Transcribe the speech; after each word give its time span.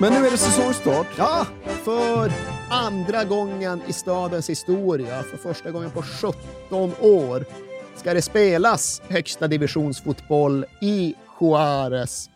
Men 0.00 0.12
nu 0.12 0.26
är 0.26 0.30
det 0.30 0.36
säsongstart. 0.36 1.06
Ja, 1.18 1.46
för 1.84 2.32
andra 2.70 3.24
gången 3.24 3.80
i 3.88 3.92
stadens 3.92 4.50
historia, 4.50 5.22
för 5.22 5.36
första 5.36 5.70
gången 5.70 5.90
på 5.90 6.02
17 6.02 6.92
år, 7.00 7.44
ska 7.96 8.14
det 8.14 8.22
spelas 8.22 9.02
högsta 9.08 9.48
divisionsfotboll 9.48 10.64
i 10.80 11.14
Juarez 11.40 12.30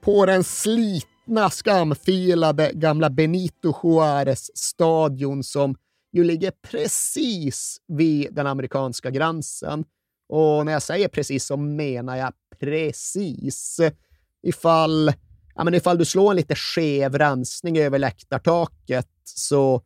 på 0.00 0.26
den 0.26 0.44
slitna, 0.44 1.50
skamfilade 1.50 2.70
gamla 2.74 3.10
Benito 3.10 3.74
Juarez 3.82 4.56
stadion 4.56 5.44
som 5.44 5.76
ju 6.12 6.24
ligger 6.24 6.50
precis 6.50 7.76
vid 7.88 8.34
den 8.34 8.46
amerikanska 8.46 9.10
gränsen. 9.10 9.84
Och 10.28 10.66
när 10.66 10.72
jag 10.72 10.82
säger 10.82 11.08
precis 11.08 11.44
så 11.44 11.56
menar 11.56 12.16
jag 12.16 12.32
precis. 12.60 13.80
Ifall 14.42 15.12
ja, 15.54 15.64
men 15.64 15.74
ifall 15.74 15.98
du 15.98 16.04
slår 16.04 16.30
en 16.30 16.36
lite 16.36 16.54
skev 16.54 17.18
rensning 17.18 17.78
över 17.78 17.98
läktartaket 17.98 19.08
så 19.24 19.82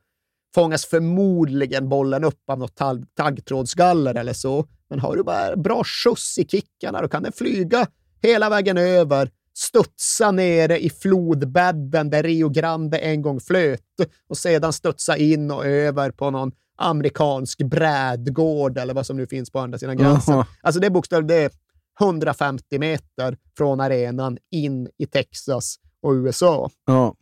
fångas 0.55 0.86
förmodligen 0.86 1.89
bollen 1.89 2.25
upp 2.25 2.50
av 2.50 2.58
något 2.58 2.77
tagg, 2.77 3.05
taggtrådsgaller 3.17 4.14
eller 4.14 4.33
så. 4.33 4.67
Men 4.91 5.00
har 5.00 5.17
du 5.17 5.23
bara 5.23 5.56
bra 5.56 5.84
skjuts 5.84 6.39
i 6.39 6.45
kickarna 6.45 7.03
då 7.03 7.08
kan 7.08 7.23
den 7.23 7.33
flyga 7.33 7.86
hela 8.23 8.50
vägen 8.50 8.78
över, 8.78 9.31
studsa 9.55 10.31
nere 10.31 10.78
i 10.78 10.91
flodbädden 10.91 12.11
där 12.11 12.23
Rio 12.23 12.48
Grande 12.48 12.98
en 12.98 13.23
gång 13.23 13.41
flöt 13.41 13.80
och 14.28 14.39
sedan 14.39 14.73
studsa 14.73 15.17
in 15.17 15.51
och 15.51 15.67
över 15.67 16.11
på 16.11 16.30
någon 16.30 16.53
amerikansk 16.78 17.58
brädgård 17.58 18.78
eller 18.78 18.95
vad 18.95 19.06
som 19.06 19.17
nu 19.17 19.27
finns 19.27 19.51
på 19.51 19.58
andra 19.58 19.78
sidan 19.78 19.97
gränsen. 19.97 20.34
Jaha. 20.34 20.47
Alltså 20.62 20.80
det 20.80 20.86
är 20.86 20.91
bokstavligt 20.91 21.56
150 22.00 22.78
meter 22.78 23.39
från 23.56 23.80
arenan 23.80 24.39
in 24.50 24.89
i 24.98 25.06
Texas 25.06 25.77
och 26.02 26.12
USA. 26.12 26.70
Ja. 26.84 27.16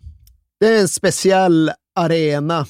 Det 0.60 0.66
är 0.66 0.80
en 0.80 0.88
speciell 0.88 1.70
arena 1.94 2.66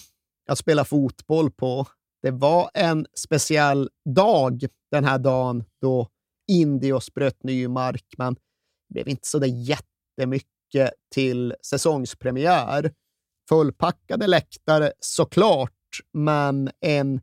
att 0.48 0.58
spela 0.58 0.84
fotboll 0.84 1.50
på. 1.50 1.86
Det 2.22 2.30
var 2.30 2.70
en 2.74 3.06
speciell 3.18 3.90
dag 4.14 4.66
den 4.90 5.04
här 5.04 5.18
dagen 5.18 5.64
då 5.80 6.08
Indios 6.48 7.14
bröt 7.14 7.42
ny 7.42 7.68
mark, 7.68 8.14
men 8.18 8.34
det 8.34 8.40
blev 8.92 9.08
inte 9.08 9.28
så 9.28 9.38
där 9.38 9.46
jättemycket 9.46 10.90
till 11.14 11.54
säsongspremiär. 11.66 12.92
Fullpackade 13.48 14.26
läktare 14.26 14.92
såklart, 15.00 15.70
men 16.12 16.70
en 16.80 17.20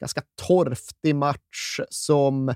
ganska 0.00 0.22
torftig 0.46 1.14
match 1.14 1.80
som 1.90 2.54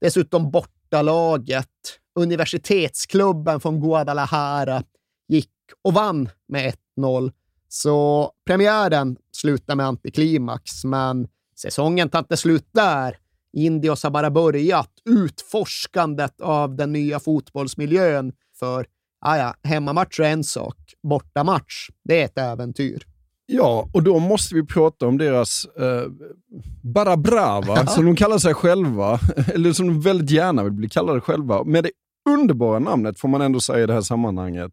dessutom 0.00 0.50
bortalaget, 0.92 1.68
universitetsklubben 2.14 3.60
från 3.60 3.80
Guadalajara, 3.80 4.82
gick 5.28 5.50
och 5.84 5.94
vann 5.94 6.28
med 6.48 6.74
1-0. 6.98 7.32
Så 7.68 8.30
premiären 8.46 9.16
slutar 9.36 9.74
med 9.76 9.86
antiklimax, 9.86 10.84
men 10.84 11.28
säsongen 11.56 12.08
tar 12.08 12.18
inte 12.18 12.36
slut 12.36 12.68
där. 12.72 13.16
Indios 13.52 14.02
har 14.02 14.10
bara 14.10 14.30
börjat 14.30 14.90
utforskandet 15.04 16.40
av 16.40 16.76
den 16.76 16.92
nya 16.92 17.20
fotbollsmiljön. 17.20 18.32
För 18.58 18.86
ah 19.20 19.36
ja, 19.36 19.54
hemmamatch 19.62 20.20
är 20.20 20.24
en 20.24 20.44
sak, 20.44 20.76
bortamatch, 21.02 21.88
det 22.04 22.20
är 22.20 22.24
ett 22.24 22.38
äventyr 22.38 23.06
ja, 23.52 23.88
och 23.92 24.02
då 24.02 24.18
måste 24.18 24.54
vi 24.54 24.66
prata 24.66 25.06
om 25.06 25.18
deras 25.18 25.64
eh, 25.64 26.10
Barra 26.82 27.16
Brava, 27.16 27.86
som 27.86 28.04
de 28.04 28.16
kallar 28.16 28.38
sig 28.38 28.54
själva, 28.54 29.20
eller 29.54 29.72
som 29.72 29.86
de 29.86 30.00
väldigt 30.00 30.30
gärna 30.30 30.64
vill 30.64 30.72
bli 30.72 30.88
kallade 30.88 31.20
själva, 31.20 31.64
med 31.64 31.84
det 31.84 31.90
underbara 32.30 32.78
namnet, 32.78 33.20
får 33.20 33.28
man 33.28 33.42
ändå 33.42 33.60
säga 33.60 33.84
i 33.84 33.86
det 33.86 33.92
här 33.92 34.00
sammanhanget, 34.00 34.72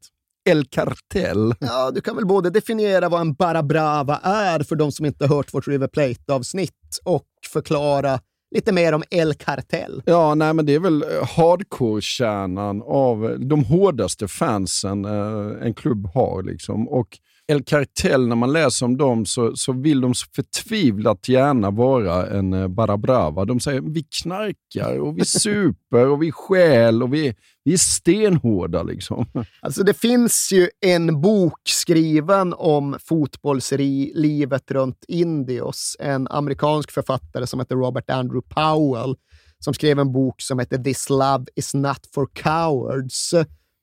El 0.49 0.65
Cartel. 0.65 1.53
Ja, 1.59 1.91
du 1.91 2.01
kan 2.01 2.15
väl 2.15 2.25
både 2.25 2.49
definiera 2.49 3.09
vad 3.09 3.21
en 3.21 3.33
Barra 3.33 3.63
Brava 3.63 4.17
är 4.23 4.59
för 4.63 4.75
de 4.75 4.91
som 4.91 5.05
inte 5.05 5.27
hört 5.27 5.53
vårt 5.53 5.67
River 5.67 5.87
Plate-avsnitt 5.87 6.99
och 7.03 7.25
förklara 7.53 8.19
lite 8.55 8.71
mer 8.71 8.93
om 8.93 9.03
El 9.09 9.33
Cartel. 9.33 10.01
Ja, 10.05 10.35
nej 10.35 10.53
men 10.53 10.65
det 10.65 10.75
är 10.75 10.79
väl 10.79 11.03
eh, 11.03 11.27
hardcore-kärnan 11.37 12.81
av 12.85 13.37
de 13.39 13.63
hårdaste 13.63 14.27
fansen 14.27 15.05
eh, 15.05 15.65
en 15.65 15.73
klubb 15.73 16.09
har. 16.13 16.43
Liksom. 16.43 16.87
Och 16.87 17.19
El 17.49 17.63
Cartel, 17.63 18.27
när 18.27 18.35
man 18.35 18.53
läser 18.53 18.85
om 18.85 18.97
dem 18.97 19.25
så, 19.25 19.55
så 19.55 19.73
vill 19.73 20.01
de 20.01 20.15
så 20.15 20.25
förtvivlat 20.35 21.29
gärna 21.29 21.71
vara 21.71 22.27
en 22.27 22.53
eh, 22.53 22.67
barabrava. 22.67 22.69
Barra 22.69 22.97
Brava. 22.97 23.45
De 23.45 23.59
säger 23.59 23.81
vi 23.81 24.03
knarkar 24.03 24.99
och 24.99 25.17
vi 25.17 25.25
super 25.25 26.07
och 26.07 26.23
vi 26.23 26.31
stjäl 26.31 27.03
och 27.03 27.13
vi, 27.13 27.35
vi 27.63 27.73
är 27.73 27.77
stenhårda. 27.77 28.83
Liksom. 28.83 29.25
Alltså 29.61 29.83
det 29.83 29.93
finns 29.93 30.51
ju 30.51 30.69
en 30.85 31.21
bok 31.21 31.59
skriven 31.63 32.53
om 32.57 32.97
fotbollslivet 33.05 34.71
runt 34.71 35.05
Indios. 35.07 35.95
En 35.99 36.27
amerikansk 36.27 36.91
författare 36.91 37.47
som 37.47 37.59
heter 37.59 37.75
Robert 37.75 38.09
Andrew 38.09 38.47
Powell 38.55 39.15
som 39.59 39.73
skrev 39.73 39.99
en 39.99 40.11
bok 40.11 40.41
som 40.41 40.59
heter 40.59 40.77
This 40.77 41.09
Love 41.09 41.45
is 41.55 41.73
not 41.73 42.09
for 42.13 42.27
cowards. 42.33 43.33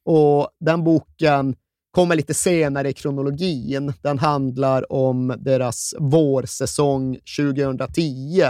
Och 0.05 0.49
den 0.61 0.85
boken 0.85 1.57
kommer 1.97 2.17
lite 2.17 2.35
senare 2.35 2.89
i 2.89 2.93
kronologin. 2.93 3.93
Den 4.03 4.19
handlar 4.19 4.93
om 4.93 5.35
deras 5.39 5.95
vårsäsong 5.99 7.19
2010. 7.39 8.43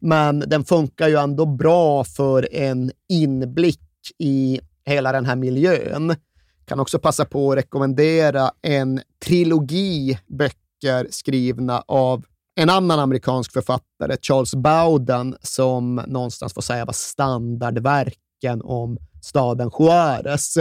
Men 0.00 0.38
den 0.38 0.64
funkar 0.64 1.08
ju 1.08 1.16
ändå 1.16 1.46
bra 1.46 2.04
för 2.04 2.54
en 2.54 2.92
inblick 3.08 3.80
i 4.18 4.60
hela 4.86 5.12
den 5.12 5.26
här 5.26 5.36
miljön. 5.36 6.16
Kan 6.64 6.80
också 6.80 6.98
passa 6.98 7.24
på 7.24 7.52
att 7.52 7.58
rekommendera 7.58 8.50
en 8.62 9.00
trilogi 9.24 10.18
böcker 10.26 11.06
skrivna 11.10 11.84
av 11.88 12.24
en 12.54 12.70
annan 12.70 13.00
amerikansk 13.00 13.52
författare, 13.52 14.16
Charles 14.22 14.54
Bowden, 14.54 15.36
som 15.42 15.94
någonstans 16.06 16.54
får 16.54 16.62
säga 16.62 16.84
var 16.84 16.92
standardverken 16.92 18.62
om 18.62 18.98
staden 19.22 19.70
Juarez. 19.78 20.58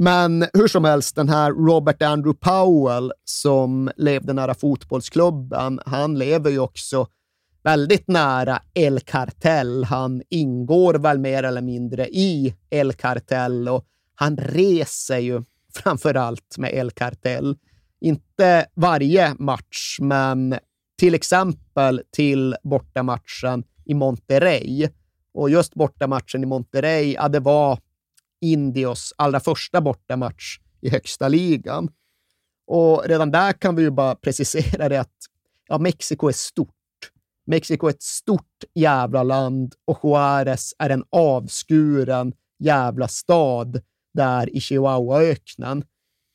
Men 0.00 0.44
hur 0.52 0.68
som 0.68 0.84
helst, 0.84 1.16
den 1.16 1.28
här 1.28 1.52
Robert 1.52 2.02
Andrew 2.02 2.38
Powell 2.40 3.12
som 3.24 3.90
levde 3.96 4.32
nära 4.32 4.54
fotbollsklubben, 4.54 5.80
han 5.86 6.18
lever 6.18 6.50
ju 6.50 6.58
också 6.58 7.06
väldigt 7.62 8.08
nära 8.08 8.62
El 8.74 9.00
Cartel. 9.00 9.84
Han 9.84 10.22
ingår 10.28 10.94
väl 10.94 11.18
mer 11.18 11.42
eller 11.42 11.62
mindre 11.62 12.08
i 12.08 12.54
El 12.70 12.92
Cartel 12.92 13.68
och 13.68 13.84
han 14.14 14.36
reser 14.36 15.18
ju 15.18 15.42
framför 15.74 16.14
allt 16.14 16.58
med 16.58 16.74
El 16.74 16.90
Cartel. 16.90 17.56
Inte 18.00 18.66
varje 18.74 19.34
match, 19.38 19.98
men 20.00 20.58
till 20.98 21.14
exempel 21.14 22.02
till 22.12 22.56
bortamatchen 22.62 23.64
i 23.84 23.94
Monterrey. 23.94 24.88
Och 25.34 25.50
just 25.50 25.74
bortamatchen 25.74 26.42
i 26.42 26.46
Monterrey, 26.46 27.14
ja, 27.14 27.28
det 27.28 27.40
var 27.40 27.78
Indios 28.40 29.14
allra 29.16 29.40
första 29.40 29.80
bortamatch 29.80 30.58
i 30.80 30.90
högsta 30.90 31.28
ligan. 31.28 31.88
Och 32.66 33.04
redan 33.06 33.30
där 33.30 33.52
kan 33.52 33.76
vi 33.76 33.82
ju 33.82 33.90
bara 33.90 34.14
precisera 34.14 34.88
det 34.88 35.00
att 35.00 35.16
ja, 35.68 35.78
Mexiko 35.78 36.28
är 36.28 36.32
stort. 36.32 36.74
Mexiko 37.46 37.86
är 37.86 37.90
ett 37.90 38.02
stort 38.02 38.64
jävla 38.74 39.22
land 39.22 39.74
och 39.84 40.00
Juarez 40.02 40.74
är 40.78 40.90
en 40.90 41.04
avskuren 41.10 42.32
jävla 42.58 43.08
stad 43.08 43.80
där 44.14 44.56
i 44.56 44.60
Chihuahuaöknen. 44.60 45.84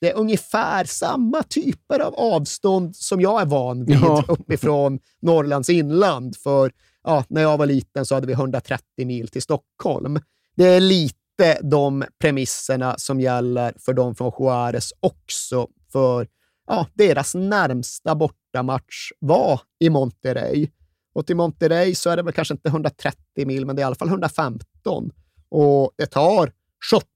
Det 0.01 0.11
är 0.11 0.15
ungefär 0.15 0.85
samma 0.85 1.44
typer 1.44 2.00
av 2.00 2.15
avstånd 2.15 2.95
som 2.95 3.21
jag 3.21 3.41
är 3.41 3.45
van 3.45 3.85
vid 3.85 3.95
Ja. 4.01 4.25
uppifrån 4.27 5.00
Norrlands 5.21 5.69
inland. 5.69 6.35
För 6.35 6.71
ja, 7.03 7.23
när 7.27 7.41
jag 7.41 7.57
var 7.57 7.65
liten 7.65 8.05
så 8.05 8.15
hade 8.15 8.27
vi 8.27 8.33
130 8.33 8.83
mil 9.05 9.27
till 9.27 9.41
Stockholm. 9.41 10.19
Det 10.55 10.65
är 10.65 10.79
lite 10.79 11.23
de 11.62 12.04
premisserna 12.19 12.95
som 12.98 13.22
gäller 13.22 13.74
för 13.80 13.94
de 13.94 14.16
från 14.16 14.31
Juarez 14.40 14.94
också, 15.00 15.68
för 15.92 16.28
ja, 16.68 16.88
deras 16.94 17.36
närmsta 17.36 18.16
bortamatch 18.16 19.12
var 19.19 19.62
i 19.80 19.90
Monterrey. 19.90 20.68
Och 21.16 21.28
till 21.28 21.36
Monterrey 21.36 21.95
så 21.95 22.10
är 22.10 22.18
det 22.18 22.24
väl 22.24 22.34
kanske 22.34 22.54
inte 22.54 22.69
130 22.69 23.18
mil, 23.36 23.66
men 23.66 23.75
det 23.75 23.80
är 23.80 23.84
i 23.84 23.86
alla 23.86 23.95
fall 23.95 24.07
115. 24.07 25.12
Och 25.50 25.92
det 25.98 26.06
tar 26.06 26.51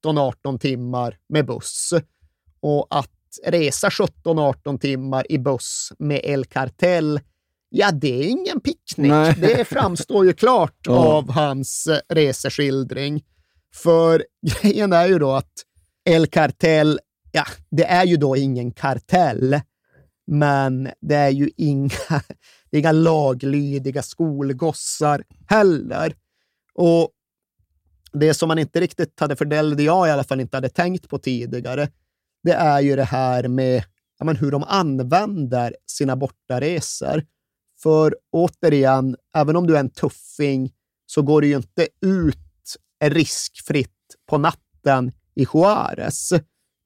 17-18 0.04 0.58
timmar 0.58 1.16
med 1.28 1.46
buss. 1.46 1.92
Och 2.60 2.86
att 2.90 3.10
resa 3.44 3.88
17-18 3.88 4.78
timmar 4.78 5.32
i 5.32 5.38
buss 5.38 5.92
med 5.98 6.20
El 6.24 6.44
Cartel, 6.44 7.20
ja, 7.68 7.90
det 7.92 8.24
är 8.24 8.28
ingen 8.28 8.60
picknick. 8.60 9.10
Nej. 9.10 9.34
Det 9.40 9.64
framstår 9.64 10.26
ju 10.26 10.32
klart 10.32 10.76
ja. 10.82 10.92
av 10.92 11.30
hans 11.30 11.86
eh, 11.86 11.98
reseskildring. 12.08 13.24
För 13.74 14.24
grejen 14.62 14.92
är 14.92 15.06
ju 15.06 15.18
då 15.18 15.32
att 15.32 15.52
El 16.04 16.26
Cartel, 16.26 17.00
ja, 17.32 17.44
det 17.70 17.84
är 17.84 18.04
ju 18.04 18.16
då 18.16 18.36
ingen 18.36 18.70
kartell, 18.70 19.60
men 20.26 20.90
det 21.00 21.14
är 21.14 21.30
ju 21.30 21.50
inga, 21.56 21.90
det 22.70 22.76
är 22.76 22.80
inga 22.80 22.92
laglydiga 22.92 24.02
skolgossar 24.02 25.24
heller. 25.48 26.14
Och 26.74 27.10
det 28.12 28.34
som 28.34 28.48
man 28.48 28.58
inte 28.58 28.80
riktigt 28.80 29.20
hade, 29.20 29.36
för 29.36 29.44
det 29.44 29.82
jag 29.82 30.08
i 30.08 30.10
alla 30.10 30.24
fall 30.24 30.40
inte 30.40 30.56
hade 30.56 30.68
tänkt 30.68 31.08
på 31.08 31.18
tidigare, 31.18 31.88
det 32.42 32.52
är 32.52 32.80
ju 32.80 32.96
det 32.96 33.04
här 33.04 33.48
med 33.48 33.84
ja, 34.18 34.24
men 34.24 34.36
hur 34.36 34.50
de 34.50 34.64
använder 34.64 35.76
sina 35.86 36.16
bortaresor. 36.16 37.24
För 37.82 38.16
återigen, 38.32 39.16
även 39.36 39.56
om 39.56 39.66
du 39.66 39.76
är 39.76 39.80
en 39.80 39.90
tuffing 39.90 40.72
så 41.06 41.22
går 41.22 41.40
du 41.40 41.48
ju 41.48 41.56
inte 41.56 41.88
ut 42.00 42.47
riskfritt 43.04 43.90
på 44.30 44.38
natten 44.38 45.12
i 45.34 45.46
Juarez. 45.54 46.32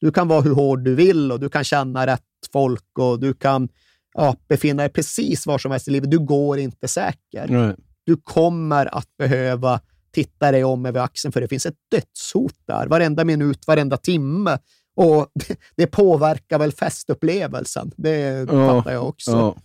Du 0.01 0.13
kan 0.13 0.29
vara 0.29 0.41
hur 0.41 0.55
hård 0.55 0.85
du 0.85 0.95
vill 0.95 1.33
och 1.33 1.41
du 1.41 1.49
kan 1.49 1.65
känna 1.65 2.07
rätt 2.07 2.23
folk 2.53 2.99
och 2.99 3.21
du 3.21 3.35
kan 3.35 3.69
ja, 4.15 4.37
befinna 4.49 4.83
dig 4.83 4.93
precis 4.93 5.47
var 5.47 5.59
som 5.59 5.71
helst 5.71 5.89
i 5.89 5.91
livet. 5.91 6.11
Du 6.11 6.19
går 6.19 6.59
inte 6.59 6.89
säker. 6.89 7.49
Nej. 7.49 7.77
Du 8.05 8.17
kommer 8.17 8.95
att 8.95 9.17
behöva 9.19 9.81
titta 10.13 10.53
dig 10.53 10.65
om 10.65 10.87
över 10.87 11.01
axeln 11.01 11.33
för 11.33 11.41
det 11.41 11.49
finns 11.49 11.67
ett 11.67 11.77
dödshot 11.91 12.55
där 12.67 12.87
varenda 12.87 13.25
minut, 13.25 13.67
varenda 13.67 13.97
timme. 13.97 14.59
Och 14.97 15.29
det, 15.35 15.57
det 15.77 15.87
påverkar 15.87 16.59
väl 16.59 16.73
festupplevelsen. 16.73 17.93
Det 17.97 18.19
ja, 18.53 18.69
fattar 18.69 18.93
jag 18.93 19.09
också. 19.09 19.31
Ja. 19.31 19.57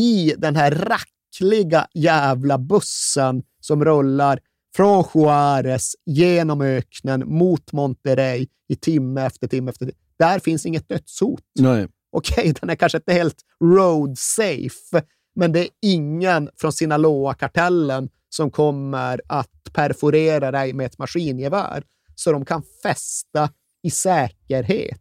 I 0.00 0.34
den 0.38 0.56
här 0.56 0.70
rackliga 0.70 1.86
jävla 1.94 2.58
bussen 2.58 3.42
som 3.60 3.84
rullar 3.84 4.40
från 4.76 5.04
Juarez 5.14 5.94
genom 6.06 6.60
öknen 6.60 7.22
mot 7.26 7.72
Monterrey 7.72 8.46
i 8.68 8.76
timme 8.76 9.26
efter 9.26 9.46
timme 9.46 9.70
efter 9.70 9.86
timme. 9.86 9.98
Där 10.18 10.38
finns 10.38 10.66
inget 10.66 10.88
dödshot. 10.88 11.42
Nej. 11.58 11.88
Okej, 12.12 12.54
den 12.60 12.70
är 12.70 12.74
kanske 12.74 12.98
inte 12.98 13.12
helt 13.12 13.36
road 13.64 14.18
safe, 14.18 15.02
men 15.34 15.52
det 15.52 15.60
är 15.60 15.68
ingen 15.82 16.50
från 16.56 16.72
Sinaloa-kartellen 16.72 18.08
som 18.28 18.50
kommer 18.50 19.20
att 19.26 19.72
perforera 19.72 20.50
dig 20.50 20.72
med 20.72 20.86
ett 20.86 20.98
maskingevär, 20.98 21.82
så 22.14 22.32
de 22.32 22.44
kan 22.44 22.62
fästa 22.82 23.50
i 23.82 23.90
säkerhet. 23.90 25.00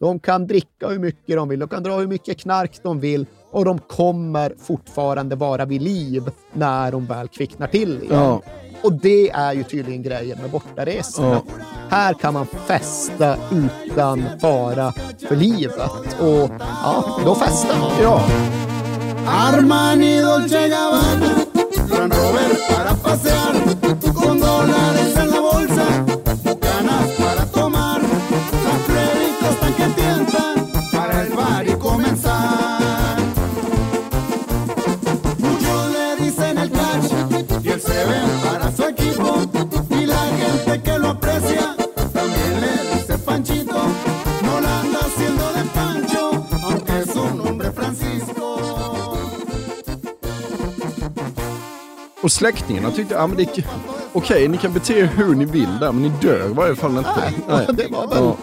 De 0.00 0.20
kan 0.20 0.46
dricka 0.46 0.88
hur 0.88 0.98
mycket 0.98 1.36
de 1.36 1.48
vill, 1.48 1.58
de 1.58 1.68
kan 1.68 1.82
dra 1.82 1.98
hur 1.98 2.06
mycket 2.06 2.38
knark 2.38 2.82
de 2.82 3.00
vill 3.00 3.26
och 3.50 3.64
de 3.64 3.78
kommer 3.78 4.54
fortfarande 4.58 5.36
vara 5.36 5.64
vid 5.64 5.82
liv 5.82 6.30
när 6.52 6.92
de 6.92 7.06
väl 7.06 7.28
kvicknar 7.28 7.66
till 7.66 8.02
igen. 8.02 8.14
Ja. 8.14 8.42
Och 8.82 8.92
det 8.92 9.30
är 9.30 9.52
ju 9.52 9.64
tydligen 9.64 10.02
grejen 10.02 10.38
med 10.40 10.50
bortaresorna. 10.50 11.28
Ja. 11.28 11.42
Här 11.90 12.14
kan 12.14 12.34
man 12.34 12.46
festa 12.66 13.36
utan 13.52 14.24
fara 14.40 14.92
för 15.28 15.36
livet. 15.36 15.80
Och 16.20 16.50
ja, 16.58 17.20
då 17.24 17.34
festar 17.34 17.78
man. 17.78 17.92
Ja. 18.02 18.24
Armani 19.26 20.22
Dolce 20.22 20.68
Gabbana 20.68 21.34
Gran 21.88 22.10
Robert 22.10 22.68
para 22.68 22.94
pasear 22.94 23.54
Con 24.14 24.40
dólares 24.40 24.87
Och 52.28 52.32
släktingarna 52.32 52.90
tyckte, 52.90 53.14
ja 53.14 53.26
men 53.26 53.36
det 53.36 53.42
okej, 53.42 53.64
okay, 54.12 54.48
ni 54.48 54.58
kan 54.58 54.72
bete 54.72 54.92
er 54.92 55.04
hur 55.04 55.34
ni 55.34 55.44
vill 55.44 55.78
där, 55.80 55.92
men 55.92 56.02
ni 56.02 56.08
dör 56.08 56.50
i 56.50 56.54
varje 56.54 56.76
fall 56.76 56.96
inte. 56.96 57.10
Nej, 57.16 57.34
Nej. 57.48 57.66
Det 57.72 57.86
var 57.90 58.06
väl, 58.06 58.24
ja. 58.24 58.36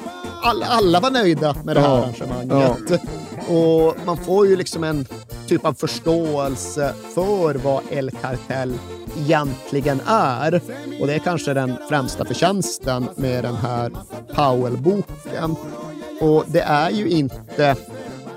alla, 0.43 0.65
alla 0.65 0.99
var 0.99 1.11
nöjda 1.11 1.55
med 1.63 1.75
det 1.75 1.79
här 1.79 1.87
ja. 1.87 1.97
arrangemanget. 1.97 2.81
Ja. 2.89 3.55
Och 3.55 3.95
man 4.05 4.17
får 4.17 4.47
ju 4.47 4.55
liksom 4.55 4.83
en 4.83 5.05
typ 5.47 5.65
av 5.65 5.73
förståelse 5.73 6.93
för 7.15 7.53
vad 7.53 7.81
El 7.89 8.11
Cartel 8.11 8.73
egentligen 9.17 10.01
är. 10.05 10.61
Och 10.99 11.07
det 11.07 11.13
är 11.13 11.19
kanske 11.19 11.53
den 11.53 11.75
främsta 11.89 12.25
förtjänsten 12.25 13.09
med 13.15 13.43
den 13.43 13.55
här 13.55 13.91
Powell-boken. 14.35 15.55
Och 16.21 16.43
det 16.47 16.61
är 16.61 16.89
ju 16.89 17.09
inte 17.09 17.75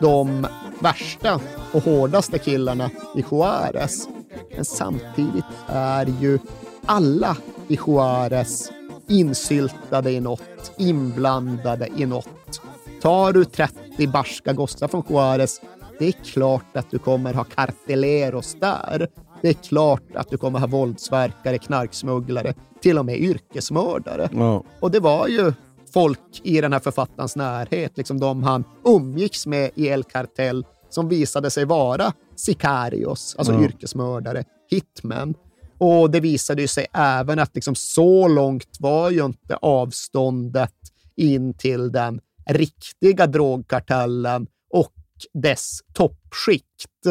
de 0.01 0.47
värsta 0.81 1.41
och 1.73 1.83
hårdaste 1.83 2.39
killarna 2.39 2.91
i 3.17 3.25
Juarez 3.31 4.09
men 4.55 4.65
samtidigt 4.65 5.45
är 5.67 6.07
ju 6.21 6.39
alla 6.87 7.37
i 7.69 7.79
Juarez 7.87 8.73
insyltade 9.09 10.11
i 10.11 10.21
något, 10.21 10.73
inblandade 10.77 11.89
i 11.97 12.07
något. 12.07 12.61
Tar 13.03 13.33
du 13.33 13.45
30 13.45 14.07
barska 14.07 14.53
gossar 14.53 14.89
från 14.89 15.03
Juarez, 15.09 15.61
det 15.99 16.07
är 16.07 16.13
klart 16.13 16.77
att 16.77 16.91
du 16.91 16.99
kommer 16.99 17.35
ha 17.35 17.45
carteleros 17.45 18.57
där. 18.61 19.09
Det 19.43 19.49
är 19.49 19.55
klart 19.55 20.17
att 20.17 20.31
du 20.31 20.37
kommer 20.37 20.59
ha 20.59 20.67
våldsverkare, 20.67 21.59
knarksmugglare, 21.59 22.55
till 22.81 22.99
och 22.99 23.07
med 23.07 23.19
yrkesmördare. 23.19 24.29
Ja. 24.33 24.65
Och 24.81 24.91
det 24.91 25.01
var 25.01 25.29
ju 25.29 25.53
folk 25.93 26.41
i 26.43 26.61
den 26.61 26.73
här 26.73 26.81
författarens 26.81 27.37
närhet, 27.37 27.93
liksom 27.97 28.21
de 28.21 28.43
han 28.43 28.65
umgicks 28.85 29.47
med 29.47 29.71
i 29.75 29.89
El 29.89 30.05
Cartel, 30.05 30.67
som 30.91 31.09
visade 31.09 31.51
sig 31.51 31.65
vara 31.65 32.13
sicarios, 32.37 33.35
alltså 33.39 33.53
ja. 33.53 33.65
yrkesmördare, 33.65 34.45
hitmen. 34.71 35.35
Och 35.79 36.11
det 36.11 36.21
visade 36.21 36.69
sig 36.69 36.87
även 36.93 37.39
att 37.39 37.55
liksom 37.55 37.75
så 37.75 38.29
långt 38.29 38.77
var 38.81 39.11
ju 39.11 39.25
inte 39.25 39.57
avståndet 39.57 40.75
in 41.17 41.55
till 41.55 41.93
den 41.93 42.21
riktiga 42.51 43.27
drogkartellen 43.27 44.47
och 44.71 44.93
dess 45.33 45.79
toppskikt. 45.93 47.07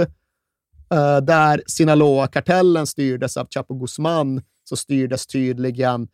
Uh, 0.94 1.18
där 1.18 1.64
Sinaloa-kartellen 1.68 2.88
styrdes 2.88 3.38
av 3.38 3.48
Chapo 3.50 3.74
Guzman 3.80 4.42
så 4.64 4.76
styrdes 4.76 5.28
tydligen 5.28 6.08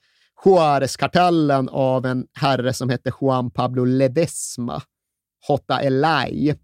Juarez-kartellen 0.46 1.70
av 1.70 2.06
en 2.06 2.28
herre 2.34 2.74
som 2.74 2.90
hette 2.90 3.12
Juan 3.22 3.52
Pablo 3.52 3.86
Ledesma, 3.86 4.82
J. 5.50 5.58
Elay. 5.82 6.56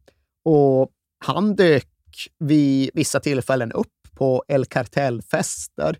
Och 0.52 0.90
han 1.26 1.56
dök 1.56 1.88
vid 2.40 2.90
vissa 2.94 3.20
tillfällen 3.20 3.72
upp 3.72 3.88
på 4.16 4.44
El 4.48 4.66
Cartel-fester. 4.66 5.98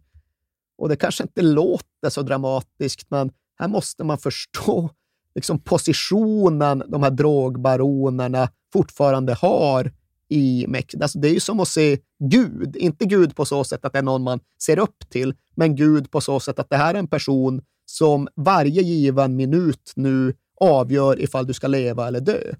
Och 0.78 0.90
det 0.90 0.96
kanske 0.96 1.24
inte 1.24 1.42
låter 1.42 2.10
så 2.10 2.22
dramatiskt, 2.22 3.12
men 3.12 3.32
här 3.60 3.68
måste 3.68 4.04
man 4.04 4.18
förstå 4.18 4.90
liksom 5.36 5.60
positionen 5.60 6.84
de 6.88 7.04
här 7.04 7.12
drogbaronerna 7.12 8.50
fortfarande 8.74 9.34
har 9.34 9.92
i 10.30 10.66
Mexiko. 10.68 11.04
Alltså 11.04 11.20
det 11.20 11.30
är 11.30 11.34
ju 11.34 11.40
som 11.40 11.60
att 11.60 11.68
se 11.68 12.00
Gud. 12.20 12.76
Inte 12.76 13.06
Gud 13.06 13.36
på 13.36 13.46
så 13.46 13.64
sätt 13.64 13.86
att 13.86 13.94
det 13.94 14.00
är 14.00 14.04
någon 14.04 14.24
man 14.24 14.40
ser 14.64 14.80
upp 14.80 15.10
till, 15.10 15.34
men 15.56 15.76
Gud 15.76 16.12
på 16.12 16.22
så 16.22 16.40
sätt 16.40 16.60
att 16.60 16.70
det 16.70 16.78
här 16.78 16.94
är 16.94 17.00
en 17.00 17.08
person 17.08 17.62
som 17.86 18.28
varje 18.36 18.82
given 18.82 19.36
minut 19.36 19.94
nu 19.96 20.34
avgör 20.62 21.22
ifall 21.22 21.48
du 21.48 21.54
ska 21.54 21.68
leva 21.68 22.08
eller 22.08 22.20
dö. 22.20 22.54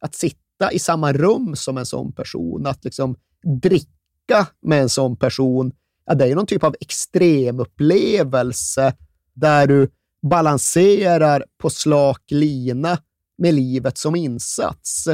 Att 0.00 0.14
sitta 0.14 0.47
sitta 0.58 0.72
i 0.72 0.78
samma 0.78 1.12
rum 1.12 1.56
som 1.56 1.78
en 1.78 1.86
sån 1.86 2.12
person, 2.12 2.66
att 2.66 2.84
liksom 2.84 3.16
dricka 3.62 4.46
med 4.62 4.82
en 4.82 4.88
sån 4.88 5.16
person, 5.16 5.72
ja, 6.06 6.14
det 6.14 6.26
är 6.30 6.34
någon 6.34 6.46
typ 6.46 6.64
av 6.64 6.74
extremupplevelse 6.80 8.94
där 9.34 9.66
du 9.66 9.88
balanserar 10.22 11.44
på 11.58 11.70
slak 11.70 12.22
lina 12.30 12.98
med 13.38 13.54
livet 13.54 13.98
som 13.98 14.16
insats. 14.16 15.04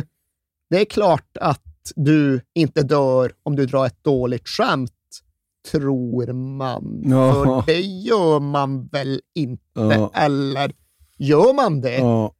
Det 0.70 0.80
är 0.80 0.84
klart 0.84 1.36
att 1.40 1.62
du 1.96 2.40
inte 2.54 2.82
dör 2.82 3.32
om 3.42 3.56
du 3.56 3.66
drar 3.66 3.86
ett 3.86 4.04
dåligt 4.04 4.48
skämt, 4.48 4.90
tror 5.70 6.32
man. 6.32 7.02
Ja. 7.04 7.32
För 7.34 7.62
det 7.72 7.80
gör 7.80 8.40
man 8.40 8.86
väl 8.86 9.20
inte, 9.34 9.62
Ja. 9.74 10.10
eller 10.14 10.72
gör 11.18 11.54
man 11.54 11.80
det? 11.80 11.98
Ja. 11.98 12.34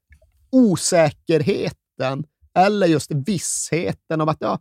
Osäkerheten 0.51 2.25
eller 2.55 2.87
just 2.87 3.11
vissheten 3.11 4.21
om 4.21 4.29
att 4.29 4.37
ja, 4.41 4.59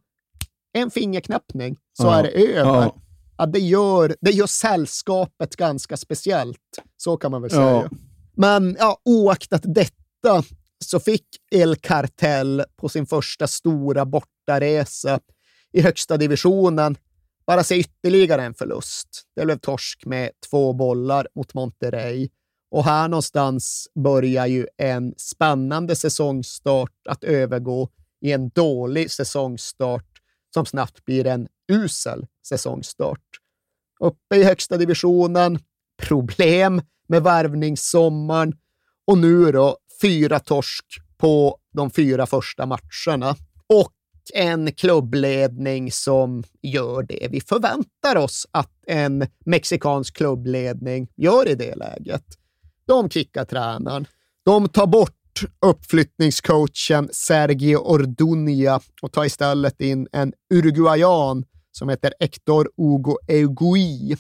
en 0.74 0.92
fingerknäppning 0.92 1.78
så 1.98 2.04
Ja. 2.04 2.16
är 2.20 2.24
det 2.24 2.30
över. 2.30 2.72
Ja. 2.82 2.96
Ja, 3.38 3.46
det, 3.46 3.60
gör, 3.60 4.16
det 4.22 4.32
gör 4.32 4.48
sällskapet 4.48 5.56
ganska 5.56 5.98
speciellt. 5.98 6.60
Så 6.98 7.18
kan 7.18 7.32
man 7.32 7.42
väl 7.42 7.52
säga. 7.52 7.62
Ja. 7.62 7.90
Men 8.36 8.76
ja, 8.80 8.98
oaktat 9.06 9.62
detta 9.66 10.44
så 10.86 11.00
fick 11.00 11.26
El 11.52 11.76
Cartel 11.76 12.64
på 12.76 12.90
sin 12.90 13.06
första 13.06 13.48
stora 13.48 14.06
bortaresa 14.06 15.20
i 15.72 15.82
högsta 15.82 16.18
divisionen 16.18 16.98
bara 17.48 17.64
se 17.64 17.76
ytterligare 17.76 18.44
en 18.44 18.54
förlust. 18.54 19.08
Det 19.36 19.46
blev 19.46 19.58
torsk 19.60 20.06
med 20.06 20.32
två 20.50 20.74
bollar 20.74 21.28
mot 21.36 21.54
Monterrey. 21.54 22.30
Och 22.74 22.84
här 22.84 23.08
någonstans 23.08 23.88
börjar 23.96 24.48
ju 24.48 24.68
en 24.77 25.13
spännande 25.18 25.96
säsongstart 25.96 26.92
att 27.10 27.24
övergå 27.24 27.89
i 28.22 28.32
en 28.32 28.50
dålig 28.50 29.12
säsongstart 29.12 30.06
som 30.53 30.65
snabbt 30.65 31.06
blir 31.06 31.27
en 31.27 31.48
usel 31.72 32.27
säsongstart. 32.48 33.20
Uppe 34.00 34.36
i 34.36 34.44
högsta 34.44 34.77
divisionen, 34.77 35.60
problem 36.01 36.82
med 37.08 37.24
värvningssommaren 37.24 38.53
och 39.08 39.18
nu 39.18 39.51
då 39.51 39.77
fyra 40.01 40.39
torsk 40.39 40.86
på 41.18 41.58
de 41.74 41.92
fyra 41.92 42.25
första 42.25 42.65
matcherna. 42.65 43.36
Och 43.74 43.94
en 44.34 44.72
klubbledning 44.72 45.92
som 45.92 46.44
gör 46.62 47.03
det 47.03 47.27
vi 47.32 47.42
förväntar 47.42 48.15
oss 48.15 48.48
att 48.51 48.72
en 48.88 49.27
mexikansk 49.46 50.18
klubbledning 50.18 51.08
gör 51.15 51.48
i 51.48 51.56
det 51.56 51.75
läget. 51.75 52.24
De 52.88 53.10
kickar 53.10 53.46
tränaren. 53.46 54.08
De 54.46 54.70
tar 54.70 54.88
bort 54.88 55.42
uppflyttningscoachen 55.66 57.10
Sergio 57.12 57.78
Ordunia 57.78 58.80
och 59.02 59.12
tar 59.12 59.25
istället 59.25 59.82
in 59.82 60.08
en 60.12 60.34
uruguayan 60.54 61.46
som 61.72 61.90
heter 61.90 62.13
Hector 62.20 62.70
Hugo 62.78 63.18
Eugui. 63.28 64.18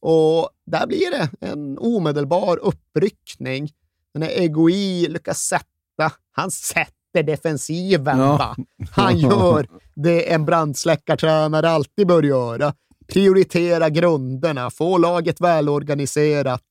Och 0.00 0.50
där 0.66 0.86
blir 0.86 1.10
det 1.10 1.46
en 1.46 1.78
omedelbar 1.78 2.56
uppryckning. 2.56 3.72
Men 4.14 4.20
när 4.20 4.40
Egoi 4.40 5.08
lyckas 5.08 5.38
sätta, 5.38 6.12
han 6.32 6.50
sätter 6.50 7.22
defensiven. 7.22 8.18
Ja. 8.18 8.36
Va? 8.36 8.56
Han 8.90 9.18
gör 9.18 9.68
det 9.94 10.32
en 10.32 10.44
brandsläckartränare 10.44 11.70
alltid 11.70 12.06
bör 12.06 12.22
göra. 12.22 12.74
Prioritera 13.06 13.90
grunderna, 13.90 14.70
få 14.70 14.98
laget 14.98 15.40
välorganiserat, 15.40 16.62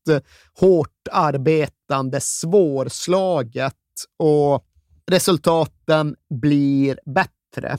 hårt 0.59 1.07
arbetande, 1.11 2.21
svårslaget 2.21 3.73
och 4.19 4.65
resultaten 5.11 6.15
blir 6.29 6.99
bättre. 7.05 7.77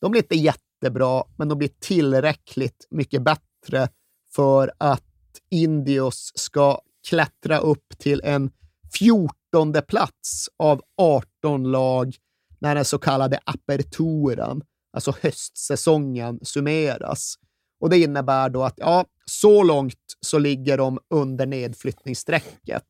De 0.00 0.10
blir 0.10 0.22
inte 0.22 0.36
jättebra, 0.36 1.24
men 1.36 1.48
de 1.48 1.58
blir 1.58 1.70
tillräckligt 1.80 2.86
mycket 2.90 3.22
bättre 3.22 3.88
för 4.34 4.72
att 4.78 5.04
Indios 5.50 6.32
ska 6.34 6.80
klättra 7.08 7.58
upp 7.58 7.98
till 7.98 8.20
en 8.24 8.50
14 8.98 9.72
plats 9.88 10.48
av 10.56 10.82
18 10.96 11.70
lag 11.70 12.14
när 12.58 12.74
den 12.74 12.84
så 12.84 12.98
kallade 12.98 13.38
aperturan, 13.44 14.62
alltså 14.92 15.14
höstsäsongen, 15.22 16.38
summeras. 16.42 17.34
Och 17.80 17.90
det 17.90 17.98
innebär 17.98 18.50
då 18.50 18.62
att 18.62 18.74
ja, 18.76 19.04
så 19.24 19.62
långt 19.62 19.94
så 20.20 20.38
ligger 20.38 20.78
de 20.78 20.98
under 21.10 21.46
nedflyttningsstrecket. 21.46 22.84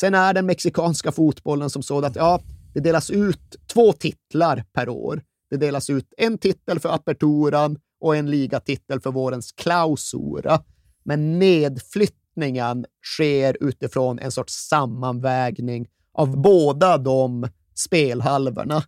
Sen 0.00 0.14
är 0.14 0.34
den 0.34 0.46
mexikanska 0.46 1.12
fotbollen 1.12 1.70
som 1.70 1.82
sådant. 1.82 2.16
att 2.16 2.22
ja, 2.22 2.40
det 2.74 2.80
delas 2.80 3.10
ut 3.10 3.56
två 3.72 3.92
titlar 3.92 4.64
per 4.72 4.88
år. 4.88 5.22
Det 5.50 5.56
delas 5.56 5.90
ut 5.90 6.14
en 6.16 6.38
titel 6.38 6.80
för 6.80 6.88
aperturan 6.88 7.78
och 8.00 8.16
en 8.16 8.30
ligatitel 8.30 9.00
för 9.00 9.10
vårens 9.10 9.52
klausura. 9.52 10.62
Men 11.04 11.38
nedflyttningen 11.38 12.84
sker 13.16 13.56
utifrån 13.60 14.18
en 14.18 14.32
sorts 14.32 14.54
sammanvägning 14.68 15.88
av 16.12 16.42
båda 16.42 16.98
de 16.98 17.48
spelhalvorna. 17.74 18.82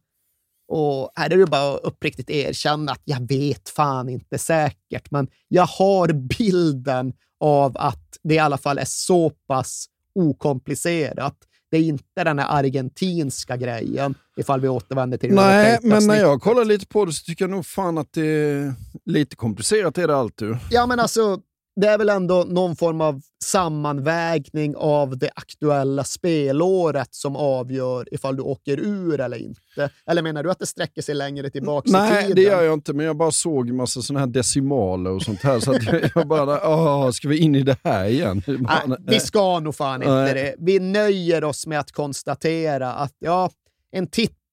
Och 0.69 1.11
här 1.15 1.33
är 1.33 1.37
det 1.37 1.47
bara 1.47 1.75
att 1.75 1.81
uppriktigt 1.83 2.31
erkänna 2.31 2.93
att 2.93 3.03
jag 3.05 3.29
vet 3.29 3.69
fan 3.69 4.09
inte 4.09 4.39
säkert, 4.39 5.11
men 5.11 5.29
jag 5.49 5.67
har 5.67 6.13
bilden 6.13 7.13
av 7.41 7.77
att 7.79 8.19
det 8.23 8.35
i 8.35 8.39
alla 8.39 8.59
fall 8.59 8.79
är 8.79 8.85
så 8.85 9.31
pass 9.31 9.87
okomplicerat. 10.15 11.35
Det 11.71 11.77
är 11.77 11.83
inte 11.83 12.25
den 12.25 12.39
här 12.39 12.59
argentinska 12.59 13.57
grejen, 13.57 14.15
ifall 14.37 14.61
vi 14.61 14.69
återvänder 14.69 15.19
till 15.19 15.29
det 15.29 15.35
Nej, 15.35 15.79
men 15.83 16.07
när 16.07 16.17
jag 16.17 16.43
kollar 16.43 16.65
lite 16.65 16.87
på 16.87 17.05
det 17.05 17.13
så 17.13 17.25
tycker 17.25 17.45
jag 17.45 17.51
nog 17.51 17.67
fan 17.67 17.99
att 17.99 18.13
det 18.13 18.27
är 18.27 18.75
lite 19.05 19.37
komplicerat 19.37 19.99
är 19.99 20.09
det 20.09 20.17
alltid. 20.17 20.57
Ja, 20.71 20.87
men 20.87 21.01
alltså, 21.01 21.41
det 21.81 21.89
är 21.89 21.99
väl 21.99 22.09
ändå 22.09 22.45
någon 22.49 22.77
form 22.77 23.01
av 23.01 23.21
sammanvägning 23.45 24.77
av 24.77 25.19
det 25.19 25.31
aktuella 25.35 26.05
spelåret 26.05 27.15
som 27.15 27.37
avgör 27.37 28.15
ifall 28.15 28.37
du 28.37 28.43
åker 28.43 28.81
ur 28.81 29.21
eller 29.21 29.37
inte. 29.37 29.61
Eller 30.07 30.23
menar 30.23 30.43
du 30.43 30.51
att 30.51 30.59
det 30.59 30.67
sträcker 30.67 31.03
sig 31.03 31.15
längre 31.15 31.51
tillbaka 31.51 31.89
i 31.89 31.93
Nej, 31.93 32.23
tiden? 32.23 32.35
det 32.37 32.43
gör 32.43 32.63
jag 32.63 32.75
inte, 32.75 32.93
men 32.93 33.07
jag 33.07 33.17
bara 33.17 33.31
såg 33.31 33.71
massa 33.71 34.03
sådana 34.03 34.21
här 34.21 34.27
decimaler 34.27 35.11
och 35.11 35.23
sånt 35.23 35.43
här. 35.43 35.61
Så 35.61 35.73
jag, 35.73 36.11
jag 36.15 36.29
bara, 36.29 36.69
åh, 36.69 37.11
ska 37.11 37.29
vi 37.29 37.39
in 37.39 37.55
i 37.55 37.63
det 37.63 37.77
här 37.85 38.07
igen? 38.07 38.43
Bara, 38.47 38.83
Nej, 38.87 38.99
vi 39.07 39.21
ska 39.21 39.61
nog 39.61 39.75
fan 39.75 40.03
inte 40.03 40.15
Nej. 40.15 40.35
det. 40.35 40.55
Vi 40.59 40.79
nöjer 40.79 41.45
oss 41.45 41.67
med 41.67 41.81
att 41.81 41.93
konstatera 41.93 42.93
att 42.93 43.15
ja, 43.19 43.51
en 43.93 44.07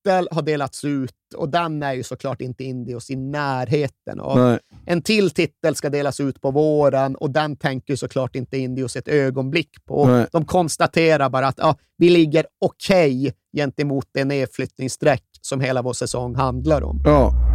titel 0.05 0.27
har 0.31 0.41
delats 0.41 0.85
ut 0.85 1.13
och 1.35 1.49
den 1.49 1.83
är 1.83 1.93
ju 1.93 2.03
såklart 2.03 2.41
inte 2.41 2.63
Indios 2.63 3.09
i 3.09 3.15
närheten 3.15 4.19
av. 4.19 4.59
En 4.85 5.01
till 5.01 5.31
titel 5.31 5.75
ska 5.75 5.89
delas 5.89 6.19
ut 6.19 6.41
på 6.41 6.51
våren 6.51 7.15
och 7.15 7.31
den 7.31 7.55
tänker 7.55 7.93
ju 7.93 7.97
såklart 7.97 8.35
inte 8.35 8.57
Indios 8.57 8.95
ett 8.95 9.07
ögonblick 9.07 9.85
på. 9.85 10.05
Nej. 10.05 10.27
De 10.31 10.45
konstaterar 10.45 11.29
bara 11.29 11.47
att 11.47 11.57
ja, 11.57 11.75
vi 11.97 12.09
ligger 12.09 12.45
okej 12.65 13.33
gentemot 13.57 14.05
det 14.13 14.25
nedflyttningsstreck 14.25 15.23
som 15.41 15.61
hela 15.61 15.81
vår 15.81 15.93
säsong 15.93 16.35
handlar 16.35 16.83
om. 16.83 17.01
Ja. 17.05 17.54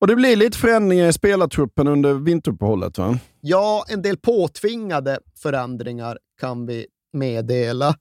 Och 0.00 0.06
det 0.06 0.16
blir 0.16 0.36
lite 0.36 0.58
förändringar 0.58 1.08
i 1.08 1.12
spelartruppen 1.12 1.88
under 1.88 2.14
vinteruppehållet 2.14 2.98
va? 2.98 3.18
Ja, 3.40 3.84
en 3.88 4.02
del 4.02 4.16
påtvingade 4.16 5.18
förändringar 5.42 6.18
kan 6.40 6.66
vi 6.66 6.86
meddela. 7.12 7.94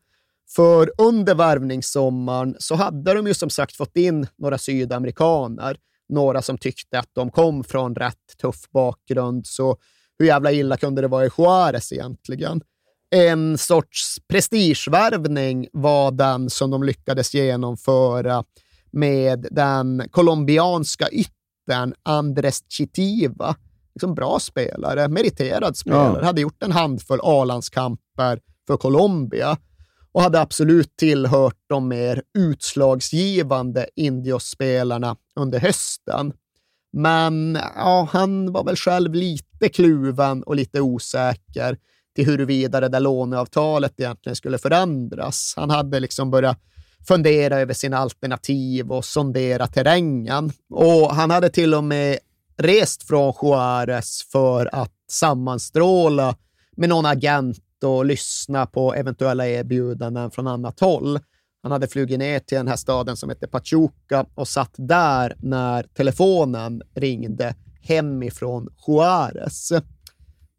För 0.55 0.91
under 0.97 1.35
värvningssommaren 1.35 2.55
så 2.59 2.75
hade 2.75 3.13
de 3.13 3.27
ju 3.27 3.33
som 3.33 3.49
sagt 3.49 3.75
fått 3.75 3.97
in 3.97 4.27
några 4.37 4.57
sydamerikaner. 4.57 5.77
Några 6.09 6.41
som 6.41 6.57
tyckte 6.57 6.99
att 6.99 7.09
de 7.13 7.31
kom 7.31 7.63
från 7.63 7.95
rätt 7.95 8.37
tuff 8.41 8.69
bakgrund. 8.73 9.47
Så 9.47 9.77
hur 10.19 10.25
jävla 10.25 10.51
illa 10.51 10.77
kunde 10.77 11.01
det 11.01 11.07
vara 11.07 11.25
i 11.25 11.29
Juarez 11.37 11.91
egentligen? 11.91 12.61
En 13.09 13.57
sorts 13.57 14.17
prestigevärvning 14.27 15.67
var 15.71 16.11
den 16.11 16.49
som 16.49 16.71
de 16.71 16.83
lyckades 16.83 17.33
genomföra 17.33 18.43
med 18.91 19.47
den 19.51 20.03
colombianska 20.11 21.09
yttern 21.67 21.93
Andres 22.03 22.63
Chitiva. 22.69 23.55
Liksom 23.95 24.15
bra 24.15 24.39
spelare, 24.39 25.07
meriterad 25.07 25.77
spelare. 25.77 26.19
Ja. 26.19 26.25
Hade 26.25 26.41
gjort 26.41 26.63
en 26.63 26.71
handfull 26.71 27.19
A-landskamper 27.23 28.39
för 28.67 28.77
Colombia 28.77 29.57
och 30.11 30.21
hade 30.21 30.41
absolut 30.41 30.97
tillhört 30.97 31.57
de 31.69 31.87
mer 31.87 32.21
utslagsgivande 32.37 33.87
Indios-spelarna 33.95 35.15
under 35.35 35.59
hösten. 35.59 36.33
Men 36.93 37.57
ja, 37.75 38.07
han 38.11 38.51
var 38.51 38.63
väl 38.63 38.75
själv 38.75 39.13
lite 39.13 39.69
kluven 39.69 40.43
och 40.43 40.55
lite 40.55 40.81
osäker 40.81 41.77
till 42.15 42.25
huruvida 42.25 42.79
det 42.79 42.89
där 42.89 42.99
låneavtalet 42.99 43.99
egentligen 43.99 44.35
skulle 44.35 44.57
förändras. 44.57 45.53
Han 45.57 45.69
hade 45.69 45.99
liksom 45.99 46.31
börjat 46.31 46.59
fundera 47.07 47.59
över 47.59 47.73
sina 47.73 47.97
alternativ 47.97 48.91
och 48.91 49.05
sondera 49.05 49.67
terrängen. 49.67 50.51
Och 50.69 51.15
han 51.15 51.31
hade 51.31 51.49
till 51.49 51.73
och 51.73 51.83
med 51.83 52.19
rest 52.57 53.03
från 53.03 53.33
Juarez 53.41 54.23
för 54.31 54.75
att 54.75 54.93
sammanstråla 55.09 56.35
med 56.77 56.89
någon 56.89 57.05
agent 57.05 57.63
och 57.83 58.05
lyssna 58.05 58.65
på 58.65 58.93
eventuella 58.93 59.47
erbjudanden 59.47 60.31
från 60.31 60.47
annat 60.47 60.79
håll. 60.79 61.19
Han 61.63 61.71
hade 61.71 61.87
flugit 61.87 62.19
ner 62.19 62.39
till 62.39 62.57
den 62.57 62.67
här 62.67 62.75
staden 62.75 63.17
som 63.17 63.29
heter 63.29 63.47
Pachuca 63.47 64.25
och 64.35 64.47
satt 64.47 64.73
där 64.75 65.35
när 65.39 65.83
telefonen 65.83 66.81
ringde 66.95 67.55
hemifrån 67.81 68.69
Juarez. 68.87 69.71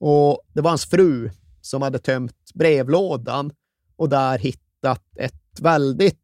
Och 0.00 0.42
det 0.52 0.60
var 0.60 0.70
hans 0.70 0.86
fru 0.86 1.30
som 1.60 1.82
hade 1.82 1.98
tömt 1.98 2.50
brevlådan 2.54 3.52
och 3.96 4.08
där 4.08 4.38
hittat 4.38 5.02
ett 5.16 5.60
väldigt 5.60 6.18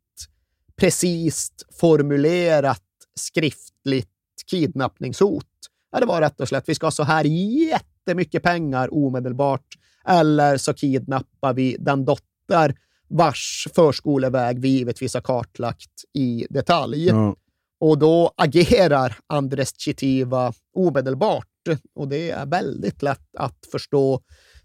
precist 0.81 1.67
formulerat 1.81 2.83
skriftligt 3.21 4.09
kidnappningshot. 4.51 5.47
Ja, 5.93 6.01
det 6.01 6.07
var 6.07 6.21
rätt 6.21 6.41
och 6.41 6.49
slätt, 6.49 6.69
vi 6.69 6.75
ska 6.75 6.87
ha 6.87 6.91
så 6.91 7.03
här 7.03 7.25
jättemycket 7.25 8.43
pengar 8.43 8.95
omedelbart 8.95 9.67
eller 10.07 10.57
så 10.57 10.75
kidnappar 10.75 11.55
vi 11.55 11.77
den 11.79 12.05
dotter 12.05 12.75
vars 13.09 13.69
förskoleväg 13.75 14.59
vi 14.59 14.69
givetvis 14.69 15.15
har 15.15 15.21
kartlagt 15.21 16.05
i 16.13 16.47
detalj. 16.51 17.07
Ja. 17.07 17.37
Och 17.81 17.99
då 17.99 18.33
agerar 18.37 19.19
Andres 19.27 19.81
Chitiva 19.81 20.53
omedelbart 20.77 21.47
och 21.95 22.09
det 22.09 22.31
är 22.31 22.47
väldigt 22.47 23.03
lätt 23.03 23.37
att 23.39 23.59
förstå 23.73 24.21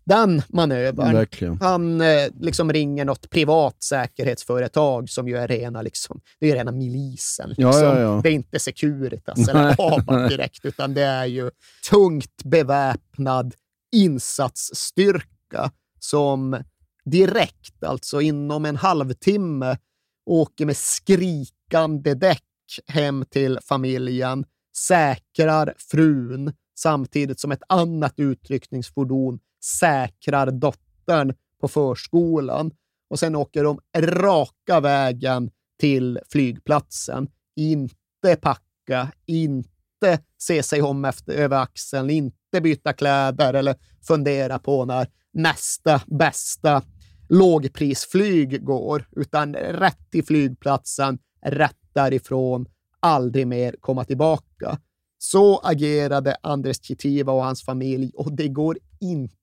den 0.09 0.41
manövern. 0.49 1.13
Verkligen. 1.13 1.57
Han 1.61 2.01
eh, 2.01 2.27
liksom 2.39 2.73
ringer 2.73 3.05
något 3.05 3.29
privat 3.29 3.83
säkerhetsföretag 3.83 5.09
som 5.09 5.27
ju 5.27 5.37
är 5.37 5.47
rena, 5.47 5.81
liksom, 5.81 6.21
det 6.39 6.51
är 6.51 6.55
rena 6.55 6.71
milisen. 6.71 7.53
Ja, 7.57 7.67
Liksom. 7.67 7.85
ja, 7.85 7.99
ja. 7.99 8.19
Det 8.23 8.29
är 8.29 8.33
inte 8.33 8.59
Securitas 8.59 9.47
eller 9.49 9.75
ABAB 9.77 10.29
direkt, 10.29 10.65
utan 10.65 10.93
det 10.93 11.03
är 11.03 11.25
ju 11.25 11.51
tungt 11.89 12.43
beväpnad 12.43 13.53
insatsstyrka 13.95 15.71
som 15.99 16.63
direkt, 17.05 17.83
alltså 17.83 18.21
inom 18.21 18.65
en 18.65 18.75
halvtimme, 18.75 19.77
åker 20.25 20.65
med 20.65 20.77
skrikande 20.77 22.13
däck 22.13 22.43
hem 22.87 23.25
till 23.29 23.59
familjen, 23.63 24.45
säkrar 24.77 25.73
frun 25.77 26.53
samtidigt 26.79 27.39
som 27.39 27.51
ett 27.51 27.63
annat 27.69 28.13
utryckningsfordon 28.17 29.39
säkrar 29.63 30.51
dottern 30.51 31.33
på 31.61 31.67
förskolan. 31.67 32.71
Och 33.09 33.19
sen 33.19 33.35
åker 33.35 33.63
de 33.63 33.79
raka 33.97 34.79
vägen 34.79 35.51
till 35.79 36.19
flygplatsen. 36.31 37.27
Inte 37.55 38.35
packa, 38.41 39.11
inte 39.25 40.19
se 40.37 40.63
sig 40.63 40.81
om 40.81 41.05
efter, 41.05 41.33
över 41.33 41.57
axeln, 41.57 42.09
inte 42.09 42.61
byta 42.61 42.93
kläder 42.93 43.53
eller 43.53 43.75
fundera 44.07 44.59
på 44.59 44.85
när 44.85 45.07
nästa 45.33 46.01
bästa 46.07 46.83
lågprisflyg 47.29 48.65
går, 48.65 49.07
utan 49.11 49.55
rätt 49.55 50.11
till 50.11 50.25
flygplatsen, 50.25 51.19
rätt 51.45 51.77
därifrån, 51.93 52.65
aldrig 52.99 53.47
mer 53.47 53.75
komma 53.79 54.03
tillbaka. 54.03 54.79
Så 55.17 55.59
agerade 55.59 56.37
Andres 56.43 56.83
Chitiva 56.83 57.33
och 57.33 57.43
hans 57.43 57.63
familj 57.63 58.11
och 58.15 58.33
det 58.33 58.47
går 58.47 58.77
inte 58.99 59.35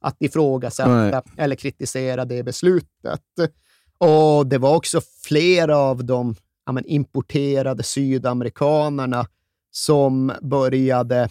att 0.00 0.16
ifrågasätta 0.20 1.10
Nej. 1.10 1.22
eller 1.36 1.56
kritisera 1.56 2.24
det 2.24 2.42
beslutet. 2.42 3.22
Och 3.98 4.46
det 4.46 4.58
var 4.58 4.76
också 4.76 5.00
flera 5.22 5.76
av 5.76 6.04
de 6.04 6.34
ja, 6.66 6.72
men, 6.72 6.84
importerade 6.84 7.82
sydamerikanerna 7.82 9.26
som 9.70 10.32
började 10.42 11.28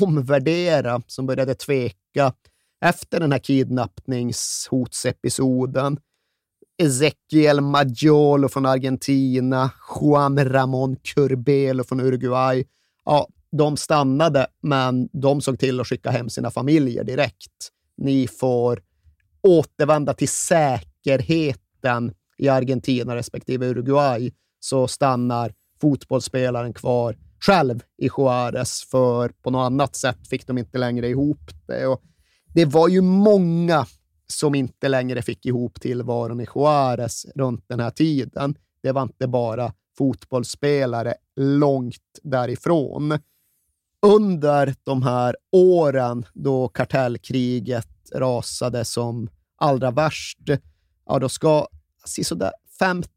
omvärdera, 0.00 1.02
som 1.06 1.26
började 1.26 1.54
tveka 1.54 2.32
efter 2.84 3.20
den 3.20 3.32
här 3.32 3.38
kidnappningshotsepisoden. 3.38 5.98
Ezequiel 6.82 7.60
Maggiolo 7.60 8.48
från 8.48 8.66
Argentina, 8.66 9.70
Juan 10.00 10.38
Ramón 10.38 10.96
Curbelo 10.96 11.84
från 11.84 12.00
Uruguay. 12.00 12.64
Ja, 13.04 13.28
de 13.56 13.76
stannade, 13.76 14.46
men 14.62 15.08
de 15.12 15.40
såg 15.40 15.58
till 15.58 15.80
att 15.80 15.86
skicka 15.86 16.10
hem 16.10 16.30
sina 16.30 16.50
familjer 16.50 17.04
direkt. 17.04 17.70
Ni 17.96 18.28
får 18.28 18.82
återvända 19.42 20.14
till 20.14 20.28
säkerheten 20.28 22.14
i 22.38 22.48
Argentina 22.48 23.16
respektive 23.16 23.66
Uruguay, 23.66 24.32
så 24.60 24.88
stannar 24.88 25.54
fotbollsspelaren 25.80 26.72
kvar 26.72 27.16
själv 27.40 27.82
i 27.98 28.08
Juarez, 28.18 28.82
för 28.90 29.28
på 29.28 29.50
något 29.50 29.66
annat 29.66 29.96
sätt 29.96 30.28
fick 30.28 30.46
de 30.46 30.58
inte 30.58 30.78
längre 30.78 31.08
ihop 31.08 31.50
det. 31.66 31.86
Och 31.86 32.02
det 32.54 32.64
var 32.64 32.88
ju 32.88 33.00
många 33.00 33.86
som 34.26 34.54
inte 34.54 34.88
längre 34.88 35.22
fick 35.22 35.46
ihop 35.46 35.80
tillvaron 35.80 36.40
i 36.40 36.46
Juarez 36.54 37.26
runt 37.34 37.64
den 37.68 37.80
här 37.80 37.90
tiden. 37.90 38.54
Det 38.82 38.92
var 38.92 39.02
inte 39.02 39.28
bara 39.28 39.72
fotbollsspelare 39.98 41.14
långt 41.36 42.18
därifrån. 42.22 43.18
Under 44.06 44.74
de 44.84 45.02
här 45.02 45.36
åren 45.52 46.26
då 46.34 46.68
kartellkriget 46.68 47.88
rasade 48.14 48.84
som 48.84 49.28
allra 49.56 49.90
värst, 49.90 50.38
ja, 51.06 51.18
då 51.18 51.28
ska 51.28 51.66
sådär 52.22 52.52
50 52.78 53.08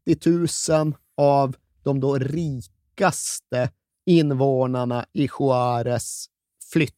000 0.70 0.94
av 1.16 1.56
de 1.82 2.00
då 2.00 2.18
rikaste 2.18 3.70
invånarna 4.06 5.06
i 5.12 5.28
Juarez 5.40 6.26
flytt, 6.72 6.92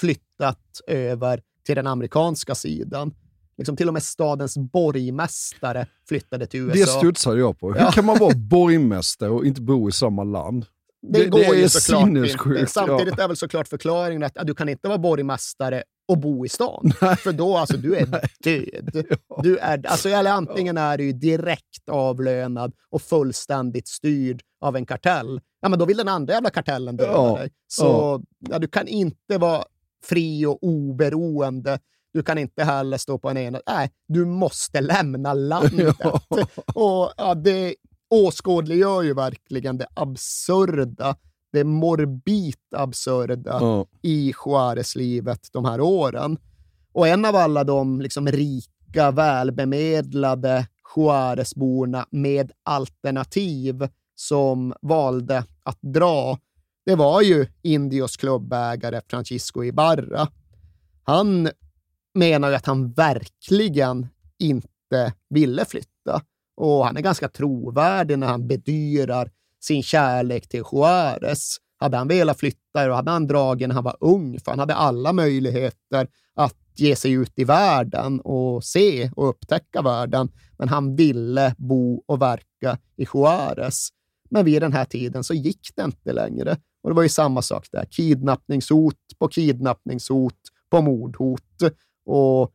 flyttat 0.00 0.80
över 0.86 1.42
till 1.66 1.76
den 1.76 1.86
amerikanska 1.86 2.54
sidan. 2.54 3.14
Liksom 3.56 3.76
till 3.76 3.88
och 3.88 3.94
med 3.94 4.02
stadens 4.02 4.58
borgmästare 4.58 5.86
flyttade 6.08 6.46
till 6.46 6.60
USA. 6.60 6.74
Det 6.74 6.86
studsade 6.86 7.38
jag 7.38 7.58
på. 7.58 7.72
Hur 7.72 7.80
Ja. 7.80 7.90
kan 7.92 8.04
man 8.04 8.18
vara 8.18 8.34
borgmästare 8.36 9.30
och 9.30 9.46
inte 9.46 9.60
bo 9.62 9.88
i 9.88 9.92
samma 9.92 10.24
land? 10.24 10.66
Det, 11.02 11.18
Det- 11.24 11.28
går 11.28 11.38
det 11.54 11.60
ju 11.60 11.68
såklart 11.68 12.08
inte. 12.08 12.66
Samtidigt 12.66 13.14
ja. 13.18 13.24
är 13.24 13.28
väl 13.28 13.36
såklart 13.36 13.68
förklaringen 13.68 14.22
att 14.22 14.32
ja, 14.34 14.44
du 14.44 14.54
kan 14.54 14.68
inte 14.68 14.88
vara 14.88 14.98
borgmästare 14.98 15.82
och 16.08 16.18
bo 16.18 16.46
i 16.46 16.48
stan. 16.48 16.92
För 17.18 17.32
då, 17.32 17.56
alltså, 17.56 17.76
du 17.76 17.96
är 17.96 18.06
död. 18.44 19.06
Du 19.42 19.58
är, 19.58 19.86
alltså, 19.86 20.08
eller 20.08 20.30
antingen 20.30 20.78
är 20.78 20.98
du 20.98 21.12
direkt 21.12 21.88
avlönad 21.90 22.72
och 22.90 23.02
fullständigt 23.02 23.88
styrd 23.88 24.42
av 24.60 24.76
en 24.76 24.86
kartell. 24.86 25.40
Ja, 25.60 25.68
men 25.68 25.78
då 25.78 25.84
vill 25.84 25.96
den 25.96 26.08
andra 26.08 26.34
jävla 26.34 26.50
kartellen 26.50 26.96
döda 26.96 27.12
Ja, 27.12 27.36
dig. 27.38 27.50
Så 27.68 28.22
ja, 28.50 28.58
du 28.58 28.68
kan 28.68 28.88
inte 28.88 29.38
vara 29.38 29.64
fri 30.04 30.46
och 30.46 30.58
oberoende. 30.62 31.78
Du 32.12 32.22
kan 32.22 32.38
inte 32.38 32.64
heller 32.64 32.98
stå 32.98 33.18
på 33.18 33.30
en 33.30 33.36
ena... 33.36 33.60
Nej, 33.66 33.90
du 34.08 34.24
måste 34.24 34.80
lämna 34.80 35.34
landet. 35.34 35.96
Och 36.74 37.12
ja, 37.16 37.34
det 37.34 37.74
åskådliggör 38.12 39.02
ju 39.02 39.14
verkligen 39.14 39.78
det 39.78 39.86
absurda, 39.94 41.16
det 41.52 41.64
morbid 41.64 42.56
absurda 42.76 43.58
Ja. 43.60 43.86
i 44.02 44.32
Juarez-livet 44.44 45.48
de 45.52 45.64
här 45.64 45.80
åren. 45.80 46.38
Och 46.92 47.08
en 47.08 47.24
av 47.24 47.36
alla 47.36 47.64
de 47.64 48.00
liksom 48.00 48.28
rika, 48.28 49.10
välbemedlade 49.10 50.66
Juarezborna 50.96 52.06
med 52.10 52.52
alternativ 52.62 53.88
som 54.14 54.74
valde 54.82 55.44
att 55.62 55.78
dra, 55.80 56.38
det 56.86 56.94
var 56.94 57.22
ju 57.22 57.46
Indios 57.62 58.16
klubbägare 58.16 59.00
Francisco 59.08 59.64
Ibarra. 59.64 60.28
Han 61.04 61.48
menar 62.14 62.52
att 62.52 62.66
han 62.66 62.92
verkligen 62.92 64.08
inte 64.38 65.12
ville 65.28 65.64
flytta. 65.64 66.22
Och 66.56 66.86
han 66.86 66.96
är 66.96 67.00
ganska 67.00 67.28
trovärdig 67.28 68.18
när 68.18 68.26
han 68.26 68.46
bedyrar 68.46 69.30
sin 69.60 69.82
kärlek 69.82 70.48
till 70.48 70.62
Juarez. 70.72 71.56
Hade 71.78 71.96
han 71.96 72.08
velat 72.08 72.38
flytta 72.38 72.86
då 72.86 72.92
hade 72.92 73.10
han 73.10 73.26
dragit 73.26 73.68
när 73.68 73.74
han 73.74 73.84
var 73.84 73.96
ung, 74.00 74.40
för 74.40 74.50
han 74.50 74.58
hade 74.58 74.74
alla 74.74 75.12
möjligheter 75.12 76.08
att 76.34 76.56
ge 76.76 76.96
sig 76.96 77.12
ut 77.12 77.32
i 77.36 77.44
världen 77.44 78.20
och 78.20 78.64
se 78.64 79.10
och 79.16 79.28
upptäcka 79.28 79.82
världen. 79.82 80.28
Men 80.58 80.68
han 80.68 80.96
ville 80.96 81.54
bo 81.58 82.02
och 82.06 82.22
verka 82.22 82.78
i 82.96 83.06
Juarez. 83.14 83.88
Men 84.30 84.44
vid 84.44 84.62
den 84.62 84.72
här 84.72 84.84
tiden 84.84 85.24
så 85.24 85.34
gick 85.34 85.68
det 85.76 85.82
inte 85.82 86.12
längre. 86.12 86.56
Och 86.82 86.90
det 86.90 86.96
var 86.96 87.02
ju 87.02 87.08
samma 87.08 87.42
sak 87.42 87.66
där. 87.72 87.84
Kidnappningshot 87.90 88.96
på 89.18 89.28
kidnappningshot 89.28 90.38
på 90.70 90.82
mordhot. 90.82 91.62
Och 92.06 92.52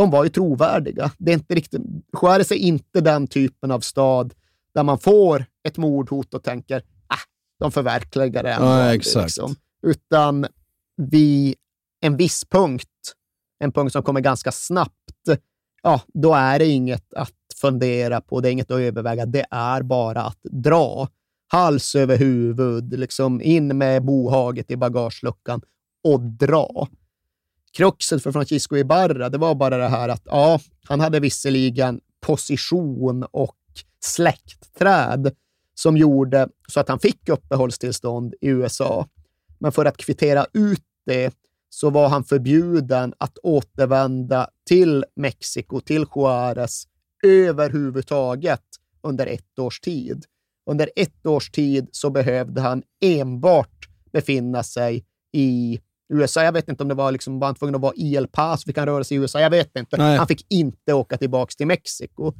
de 0.00 0.10
var 0.10 0.24
ju 0.24 0.30
trovärdiga. 0.30 1.10
Det 1.18 1.30
är 1.30 1.34
inte 1.34 1.54
riktigt, 1.54 1.82
Juarez 2.22 2.50
är 2.50 2.56
inte 2.56 3.00
den 3.00 3.26
typen 3.26 3.70
av 3.70 3.80
stad 3.80 4.34
där 4.74 4.82
man 4.82 4.98
får 4.98 5.44
ett 5.68 5.76
mordhot 5.76 6.34
och 6.34 6.42
tänker 6.42 6.82
ah, 7.06 7.18
de 7.58 7.72
förverkligar 7.72 8.42
det. 8.42 8.50
Ja, 8.50 8.56
aldrig", 8.56 9.00
exakt. 9.00 9.38
Utan 9.82 10.46
vid 10.96 11.54
en 12.00 12.16
viss 12.16 12.44
punkt, 12.44 13.14
en 13.58 13.72
punkt 13.72 13.92
som 13.92 14.02
kommer 14.02 14.20
ganska 14.20 14.52
snabbt, 14.52 14.94
ja, 15.82 16.00
då 16.14 16.34
är 16.34 16.58
det 16.58 16.66
inget 16.66 17.14
att 17.14 17.34
fundera 17.60 18.20
på, 18.20 18.40
det 18.40 18.48
är 18.48 18.52
inget 18.52 18.70
att 18.70 18.80
överväga, 18.80 19.26
det 19.26 19.46
är 19.50 19.82
bara 19.82 20.22
att 20.22 20.42
dra. 20.42 21.08
Hals 21.52 21.94
över 21.94 22.16
huvud, 22.16 22.98
liksom 22.98 23.40
in 23.42 23.78
med 23.78 24.04
bohaget 24.04 24.70
i 24.70 24.76
bagageluckan 24.76 25.62
och 26.04 26.20
dra. 26.20 26.88
Kruxet 27.76 28.22
för 28.22 28.32
Francisco 28.32 28.76
Ibarra, 28.76 29.28
det 29.28 29.38
var 29.38 29.54
bara 29.54 29.76
det 29.76 29.88
här 29.88 30.08
att 30.08 30.22
ja, 30.24 30.60
han 30.88 31.00
hade 31.00 31.20
visserligen 31.20 32.00
position 32.20 33.24
och 33.30 33.56
släktträd 34.04 35.34
som 35.74 35.96
gjorde 35.96 36.48
så 36.68 36.80
att 36.80 36.88
han 36.88 36.98
fick 36.98 37.28
uppehållstillstånd 37.28 38.34
i 38.40 38.48
USA. 38.48 39.08
Men 39.58 39.72
för 39.72 39.84
att 39.84 39.96
kvittera 39.96 40.46
ut 40.52 40.84
det 41.06 41.34
så 41.70 41.90
var 41.90 42.08
han 42.08 42.24
förbjuden 42.24 43.14
att 43.18 43.38
återvända 43.38 44.48
till 44.68 45.04
Mexiko, 45.16 45.80
till 45.80 46.06
Juarez, 46.14 46.84
överhuvudtaget 47.22 48.62
under 49.02 49.26
ett 49.26 49.58
års 49.58 49.80
tid. 49.80 50.24
Under 50.70 50.90
ett 50.96 51.26
års 51.26 51.50
tid 51.50 51.88
så 51.92 52.10
behövde 52.10 52.60
han 52.60 52.82
enbart 53.00 53.88
befinna 54.12 54.62
sig 54.62 55.04
i 55.32 55.80
USA. 56.10 56.42
Jag 56.42 56.52
vet 56.52 56.68
inte 56.68 56.82
om 56.82 56.88
det 56.88 56.94
var, 56.94 57.12
liksom, 57.12 57.38
var 57.38 57.48
han 57.48 57.54
tvungen 57.54 57.74
att 57.74 57.80
vara 57.80 57.94
i 57.96 58.14
El 58.14 58.28
Paso, 58.28 58.66
fick 58.66 58.78
han 58.78 58.86
röra 58.86 59.04
sig 59.04 59.16
i 59.16 59.20
USA? 59.20 59.40
Jag 59.40 59.50
vet 59.50 59.76
inte. 59.76 59.96
Nej. 59.96 60.18
Han 60.18 60.26
fick 60.26 60.46
inte 60.48 60.92
åka 60.92 61.16
tillbaka 61.16 61.52
till 61.56 61.66
Mexiko. 61.66 62.32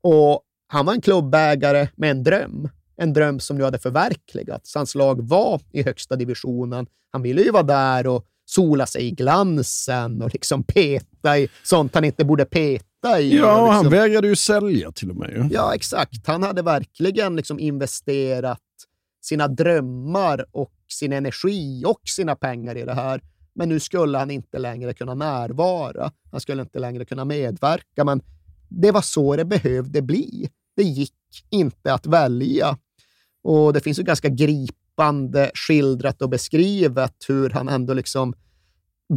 Och 0.00 0.42
han 0.68 0.86
var 0.86 0.92
en 0.92 1.00
klubbägare 1.00 1.88
med 1.96 2.10
en 2.10 2.22
dröm. 2.22 2.68
En 2.96 3.12
dröm 3.12 3.40
som 3.40 3.58
nu 3.58 3.64
hade 3.64 3.78
förverkligats. 3.78 4.74
Hans 4.74 4.94
lag 4.94 5.28
var 5.28 5.60
i 5.72 5.82
högsta 5.82 6.16
divisionen. 6.16 6.86
Han 7.12 7.22
ville 7.22 7.42
ju 7.42 7.50
vara 7.50 7.62
där 7.62 8.06
och 8.06 8.24
sola 8.44 8.86
sig 8.86 9.02
i 9.06 9.10
glansen 9.10 10.22
och 10.22 10.32
liksom 10.32 10.62
peta 10.62 11.38
i 11.38 11.48
sånt 11.62 11.94
han 11.94 12.04
inte 12.04 12.24
borde 12.24 12.44
peta 12.44 13.20
i. 13.20 13.36
Ja, 13.36 13.62
och 13.62 13.72
han 13.72 13.84
liksom, 13.84 13.98
vägrade 13.98 14.28
ju 14.28 14.36
sälja 14.36 14.92
till 14.92 15.10
och 15.10 15.16
med. 15.16 15.30
ju. 15.30 15.48
Ja, 15.54 15.74
exakt. 15.74 16.26
Han 16.26 16.42
hade 16.42 16.62
verkligen 16.62 17.36
liksom 17.36 17.58
investerat 17.58 18.60
sina 19.22 19.48
drömmar 19.48 20.44
och 20.52 20.72
sin 20.88 21.12
energi 21.12 21.84
och 21.86 22.00
sina 22.04 22.36
pengar 22.36 22.76
i 22.76 22.84
det 22.84 22.94
här. 22.94 23.20
Men 23.54 23.68
nu 23.68 23.80
skulle 23.80 24.18
han 24.18 24.30
inte 24.30 24.58
längre 24.58 24.94
kunna 24.94 25.14
närvara. 25.14 26.12
Han 26.30 26.40
skulle 26.40 26.62
inte 26.62 26.78
längre 26.78 27.04
kunna 27.04 27.24
medverka. 27.24 28.04
Men 28.04 28.22
det 28.68 28.90
var 28.90 29.00
så 29.00 29.36
det 29.36 29.44
behövde 29.44 30.02
bli. 30.02 30.50
Det 30.76 30.82
gick 30.82 31.14
inte 31.50 31.94
att 31.94 32.06
välja. 32.06 32.78
Och 33.42 33.72
det 33.72 33.80
finns 33.80 33.98
ju 33.98 34.02
ganska 34.02 34.28
gripande 34.28 35.50
skildrat 35.54 36.22
och 36.22 36.28
beskrivet 36.28 37.14
hur 37.28 37.50
han 37.50 37.68
ändå 37.68 37.94
liksom 37.94 38.34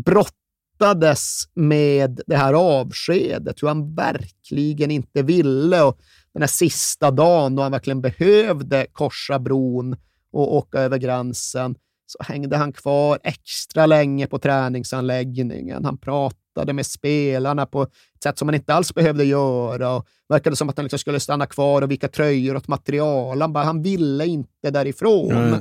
brottades 0.06 1.44
med 1.54 2.22
det 2.28 2.36
här 2.36 2.54
avskedet, 2.54 3.64
hur 3.64 3.68
han 3.68 3.96
verkligen 3.96 4.92
inte 4.92 5.24
ville. 5.24 5.84
Och 5.84 6.00
den 6.34 6.42
här 6.42 6.48
sista 6.48 7.12
dagen 7.12 7.56
då 7.56 7.62
han 7.62 7.72
verkligen 7.72 8.02
behövde 8.02 8.88
korsa 8.92 9.40
bron 9.40 9.96
och 10.34 10.56
åka 10.56 10.80
över 10.80 10.98
gränsen 10.98 11.76
så 12.06 12.24
hängde 12.24 12.58
han 12.58 12.74
kvar 12.74 13.20
extra 13.24 13.86
länge 13.86 14.28
på 14.28 14.40
träningsanläggningen. 14.40 15.86
Han 15.86 15.98
pratade 15.98 16.74
med 16.74 16.86
spelarna 16.86 17.66
på 17.66 17.84
ett 17.84 18.24
sätt 18.24 18.38
som 18.38 18.46
man 18.46 18.56
inte 18.56 18.74
alls 18.74 18.94
behövde 18.94 19.24
göra. 19.26 19.96
Och 19.96 20.06
verkade 20.30 20.56
som 20.56 20.70
att 20.70 20.78
han 20.78 20.86
liksom 20.86 21.00
skulle 21.00 21.20
stanna 21.20 21.46
kvar 21.46 21.82
och 21.82 21.92
vika 21.92 22.08
tröjor 22.08 22.56
åt 22.56 22.68
material. 22.68 23.42
Han, 23.42 23.54
bara, 23.54 23.64
han 23.64 23.82
ville 23.82 24.26
inte 24.26 24.72
därifrån. 24.72 25.52
Nej. 25.52 25.60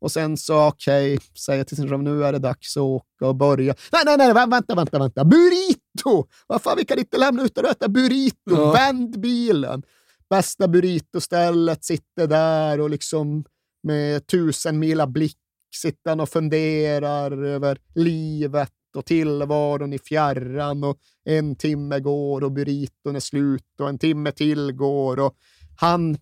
Och 0.00 0.12
sen 0.12 0.36
så, 0.36 0.66
okej, 0.66 1.18
säger 1.46 1.64
till 1.64 1.76
sin 1.76 1.88
chef, 1.88 2.00
nu 2.00 2.24
är 2.24 2.32
det 2.32 2.38
dags 2.38 2.76
att 2.76 2.80
åka 2.80 3.26
och 3.26 3.36
börja. 3.36 3.74
Nej, 3.92 4.02
nej, 4.04 4.16
nej, 4.16 4.32
vä- 4.32 4.50
vänta, 4.50 4.74
vänta, 4.74 4.98
vänta. 4.98 5.24
Burrito! 5.24 6.28
Vad 6.46 6.62
fan, 6.62 6.76
vi 6.76 6.84
kan 6.84 6.98
inte 6.98 7.18
lämna 7.18 7.42
utan 7.42 7.64
att 7.64 7.70
äta 7.70 7.88
burrito. 7.88 8.36
Ja. 8.50 8.72
Vänd 8.72 9.20
bilen. 9.20 9.82
Bästa 10.30 10.68
burritostället 10.68 11.84
sitter 11.84 12.26
där 12.26 12.80
och 12.80 12.90
liksom 12.90 13.44
med 13.82 14.26
tusen 14.26 14.78
mila 14.78 15.06
blick 15.06 15.38
sitter 15.74 16.10
han 16.10 16.20
och 16.20 16.28
funderar 16.28 17.44
över 17.44 17.78
livet 17.94 18.72
och 18.96 19.04
tillvaron 19.04 19.92
i 19.92 19.98
fjärran 19.98 20.84
och 20.84 20.98
en 21.24 21.56
timme 21.56 22.00
går 22.00 22.44
och 22.44 22.52
burriton 22.52 23.16
är 23.16 23.20
slut 23.20 23.80
och 23.80 23.88
en 23.88 23.98
timme 23.98 24.32
till 24.32 24.72
går 24.72 25.20
och 25.20 25.36
han 25.76 26.16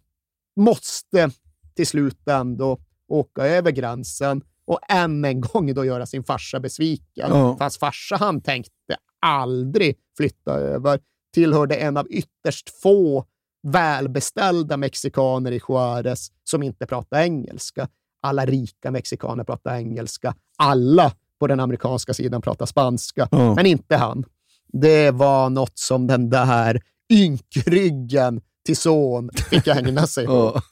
måste 0.57 1.31
till 1.75 1.87
slut 1.87 2.29
ändå 2.29 2.81
åka 3.09 3.43
över 3.43 3.71
gränsen 3.71 4.43
och 4.65 4.81
än 4.89 5.25
en 5.25 5.41
gång 5.41 5.75
då 5.75 5.85
göra 5.85 6.07
sin 6.07 6.25
farsa 6.25 6.61
besviken. 6.61 7.31
Ja. 7.31 7.57
För 7.57 7.65
hans 7.65 7.79
farsa 7.79 8.17
han 8.17 8.41
tänkte 8.41 8.97
aldrig 9.21 9.97
flytta 10.17 10.53
över, 10.53 11.01
tillhörde 11.35 11.77
en 11.77 11.97
av 11.97 12.07
ytterst 12.11 12.81
få 12.83 13.25
välbeställda 13.71 14.77
mexikaner 14.77 15.53
i 15.53 15.61
Juarez 15.69 16.29
som 16.45 16.63
inte 16.63 16.87
pratar 16.87 17.21
engelska. 17.23 17.89
Alla 18.23 18.47
rika 18.47 18.91
mexikaner 18.91 19.45
pratar 19.45 19.75
engelska. 19.77 20.35
Alla 20.59 21.13
på 21.41 21.47
den 21.47 21.61
amerikanska 21.61 22.15
sidan 22.15 22.43
pratar 22.43 22.67
spanska, 22.67 23.29
Ja. 23.31 23.55
men 23.55 23.67
inte 23.67 23.97
han. 23.97 24.25
Det 24.73 25.11
var 25.11 25.51
något 25.51 25.79
som 25.79 26.07
den 26.07 26.31
där 26.31 26.83
ynkryggen 27.13 28.41
till 28.67 28.77
son 28.77 29.31
fick 29.51 29.67
ägna 29.67 30.07
sig 30.07 30.29
åt. 30.29 30.71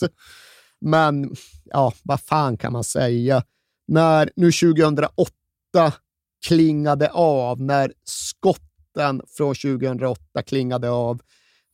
Men 0.81 1.37
ja, 1.65 1.93
vad 2.03 2.21
fan 2.21 2.57
kan 2.57 2.73
man 2.73 2.85
säga? 2.85 3.43
När 3.89 4.31
nu 4.37 4.53
2008 4.53 5.33
klingade 6.47 7.11
av, 7.11 7.61
när 7.61 7.93
skotten 8.05 9.23
från 9.37 9.55
2008 9.55 10.43
klingade 10.47 10.91
av, 10.91 11.21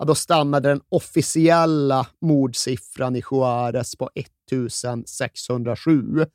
ja, 0.03 0.07
då 0.07 0.15
stannade 0.15 0.69
den 0.69 0.81
officiella 0.89 2.07
mordsiffran 2.21 3.17
i 3.17 3.23
Juarez 3.31 3.97
på 3.97 4.11
1607. 4.15 6.27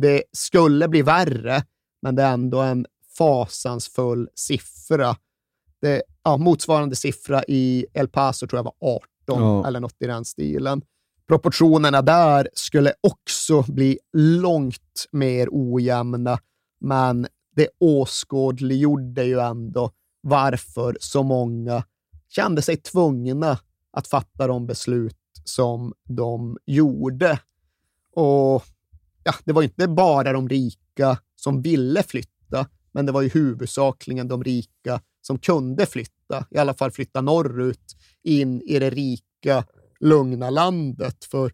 Det 0.00 0.22
skulle 0.32 0.88
bli 0.88 1.02
värre, 1.02 1.62
men 2.02 2.14
det 2.14 2.22
är 2.22 2.32
ändå 2.32 2.60
en 2.60 2.86
fasansfull 3.18 4.28
siffra. 4.34 5.16
Det, 5.80 6.02
ja, 6.22 6.36
motsvarande 6.36 6.96
siffra 6.96 7.44
i 7.48 7.86
El 7.94 8.08
Paso 8.08 8.46
tror 8.46 8.58
jag 8.58 8.64
var 8.64 8.74
18 8.80 9.06
Ja. 9.26 9.66
eller 9.66 9.80
något 9.80 10.02
i 10.02 10.06
den 10.06 10.24
stilen. 10.24 10.82
Proportionerna 11.28 12.02
där 12.02 12.48
skulle 12.54 12.92
också 13.00 13.62
bli 13.62 13.98
långt 14.16 15.06
mer 15.12 15.48
ojämna, 15.50 16.38
men 16.80 17.26
det 17.56 17.68
åskådliggjorde 17.80 19.24
ju 19.24 19.40
ändå 19.40 19.90
varför 20.20 20.96
så 21.00 21.22
många 21.22 21.84
kände 22.36 22.62
sig 22.62 22.76
tvungna 22.76 23.58
att 23.90 24.06
fatta 24.06 24.46
de 24.46 24.66
beslut 24.66 25.16
som 25.44 25.94
de 26.04 26.58
gjorde. 26.66 27.38
Och 28.12 28.64
ja, 29.24 29.34
det 29.44 29.52
var 29.52 29.62
inte 29.62 29.88
bara 29.88 30.32
de 30.32 30.48
rika 30.48 31.18
som 31.36 31.62
ville 31.62 32.02
flytta, 32.02 32.66
men 32.92 33.06
det 33.06 33.12
var 33.12 33.22
ju 33.22 33.28
huvudsakligen 33.28 34.28
de 34.28 34.44
rika 34.44 35.00
som 35.22 35.38
kunde 35.38 35.86
flytta, 35.86 36.46
i 36.50 36.58
alla 36.58 36.74
fall 36.74 36.90
flytta 36.90 37.20
norrut 37.20 37.96
in 38.22 38.62
i 38.62 38.78
det 38.78 38.90
rika, 38.90 39.64
lugna 40.00 40.50
landet. 40.50 41.24
För 41.24 41.52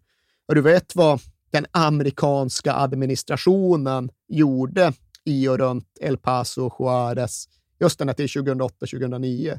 du 0.49 0.61
vet 0.61 0.97
vad 0.97 1.21
den 1.51 1.67
amerikanska 1.71 2.75
administrationen 2.75 4.11
gjorde 4.29 4.93
i 5.25 5.49
och 5.49 5.59
runt 5.59 5.89
El 6.01 6.19
Paso 6.19 6.67
och 6.67 6.77
Juarez 6.79 7.49
just 7.81 7.99
den 7.99 8.09
här 8.09 8.15
till 8.15 8.27
2008-2009. 8.27 9.59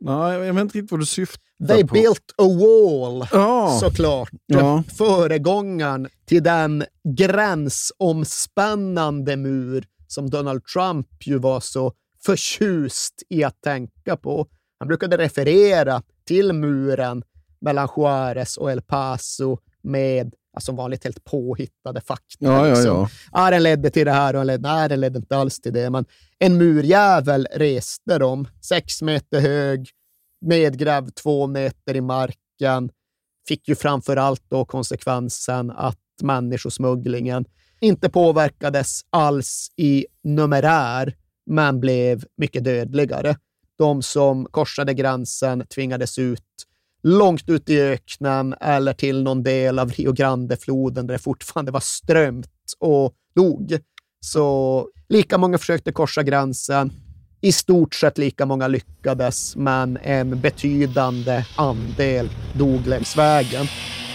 Nej, 0.00 0.38
jag 0.38 0.54
vet 0.54 0.62
inte 0.62 0.78
riktigt 0.78 0.90
vad 0.90 1.00
du 1.00 1.06
syftar 1.06 1.40
They 1.68 1.84
på. 1.86 1.94
built 1.94 2.34
a 2.38 2.44
wall, 2.44 3.28
Ja. 3.32 3.78
såklart. 3.80 4.30
Ja. 4.46 4.82
Föregångaren 4.98 6.08
till 6.26 6.42
den 6.42 6.84
gränsomspännande 8.06 9.36
mur 9.36 9.84
som 10.06 10.30
Donald 10.30 10.64
Trump 10.64 11.08
ju 11.26 11.38
var 11.38 11.60
så 11.60 11.92
förtjust 12.24 13.14
i 13.28 13.44
att 13.44 13.60
tänka 13.62 14.16
på. 14.16 14.46
Han 14.78 14.88
brukade 14.88 15.16
referera 15.18 16.02
till 16.26 16.52
muren 16.52 17.22
mellan 17.60 17.88
Juarez 17.96 18.56
och 18.56 18.70
El 18.72 18.82
Paso 18.82 19.58
med 19.82 20.34
som 20.60 20.76
vanligt 20.76 21.04
helt 21.04 21.24
påhittade 21.24 22.00
fakta. 22.00 22.36
Ja, 22.38 22.68
liksom. 22.68 22.84
ja. 22.86 23.08
Ja, 23.32 23.50
den 23.50 23.62
ledde 23.62 23.90
till 23.90 24.06
det 24.06 24.12
här 24.12 24.34
och 24.34 24.40
den 24.40 24.46
ledde, 24.46 24.68
nej, 24.68 24.88
den 24.88 25.00
ledde 25.00 25.18
inte 25.18 25.36
alls 25.36 25.60
till 25.60 25.72
det. 25.72 25.90
Men 25.90 26.04
en 26.38 26.58
murjävel 26.58 27.48
reste 27.52 28.18
de, 28.18 28.48
sex 28.60 29.02
meter 29.02 29.40
hög, 29.40 29.90
nedgrävd 30.40 31.14
två 31.14 31.46
meter 31.46 31.96
i 31.96 32.00
marken. 32.00 32.90
Fick 33.48 33.68
ju 33.68 33.74
framför 33.74 34.16
allt 34.16 34.42
då 34.48 34.64
konsekvensen 34.64 35.70
att 35.70 35.98
människosmugglingen 36.22 37.44
inte 37.80 38.08
påverkades 38.08 39.00
alls 39.10 39.70
i 39.76 40.06
numerär, 40.22 41.14
men 41.46 41.80
blev 41.80 42.24
mycket 42.36 42.64
dödligare. 42.64 43.36
De 43.78 44.02
som 44.02 44.46
korsade 44.50 44.94
gränsen 44.94 45.66
tvingades 45.66 46.18
ut 46.18 46.42
långt 47.06 47.48
ut 47.48 47.70
i 47.70 47.80
öknen 47.80 48.54
eller 48.60 48.92
till 48.92 49.22
någon 49.22 49.42
del 49.42 49.78
av 49.78 49.90
Rio 49.90 50.12
Grande-floden 50.12 51.06
där 51.06 51.14
det 51.14 51.18
fortfarande 51.18 51.72
var 51.72 51.80
strömt 51.80 52.48
och 52.78 53.14
dog. 53.34 53.78
Så 54.20 54.88
lika 55.08 55.38
många 55.38 55.58
försökte 55.58 55.92
korsa 55.92 56.22
gränsen. 56.22 56.92
I 57.40 57.52
stort 57.52 57.94
sett 57.94 58.18
lika 58.18 58.46
många 58.46 58.68
lyckades, 58.68 59.56
men 59.56 59.98
en 60.02 60.40
betydande 60.40 61.44
andel 61.56 62.28
dog 62.52 62.86
längs 62.86 63.16
vägen. 63.16 63.66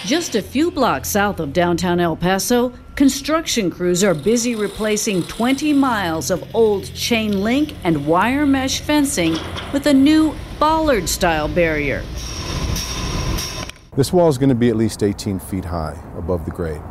Just 0.06 0.36
a 0.36 0.41
few 0.41 0.71
blocks 0.71 1.10
south 1.10 1.41
of 1.41 1.49
downtown 1.49 1.99
El 1.99 2.15
Paso, 2.15 2.71
construction 2.97 3.71
crews 3.71 4.04
are 4.04 4.13
busy 4.13 4.56
replacing 4.56 5.23
20 5.23 5.73
miles 5.73 6.32
of 6.32 6.39
old 6.54 6.86
chain 6.95 7.43
link 7.43 7.75
and 7.84 7.97
wire 7.97 8.45
mesh 8.45 8.82
fencing 8.82 9.32
with 9.73 9.88
a 9.88 9.93
new 9.93 10.32
bollard 10.60 11.08
style 11.10 11.47
barrier. 11.56 12.04
This 13.93 14.13
wall 14.13 14.30
is 14.30 14.38
going 14.38 14.47
to 14.47 14.56
be 14.56 14.69
at 14.69 14.77
least 14.77 15.04
18 15.04 15.39
feet 15.39 15.65
high 15.65 16.01
above 16.17 16.45
the 16.45 16.51
grade. 16.51 16.82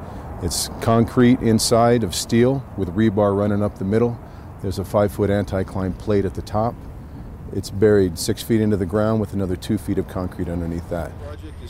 It's 0.43 0.69
concrete 0.83 1.41
inside 1.41 2.05
of 2.05 2.15
steel 2.15 2.63
with 2.77 2.95
rebar 2.95 3.35
running 3.35 3.63
up 3.63 3.79
the 3.79 3.87
middle. 3.87 4.21
There's 4.61 4.79
a 4.79 4.85
five 4.85 5.11
foot 5.11 5.31
anti 5.31 5.65
climb 5.65 5.95
plate 5.95 6.27
at 6.27 6.35
the 6.35 6.43
top. 6.43 6.75
It's 7.55 7.71
buried 7.71 8.19
six 8.19 8.43
feet 8.43 8.61
into 8.61 8.77
the 8.77 8.85
ground 8.85 9.19
with 9.19 9.33
another 9.33 9.57
two 9.57 9.79
feet 9.79 9.97
of 9.97 10.09
concrete 10.09 10.51
underneath 10.51 10.91
that. 10.91 11.11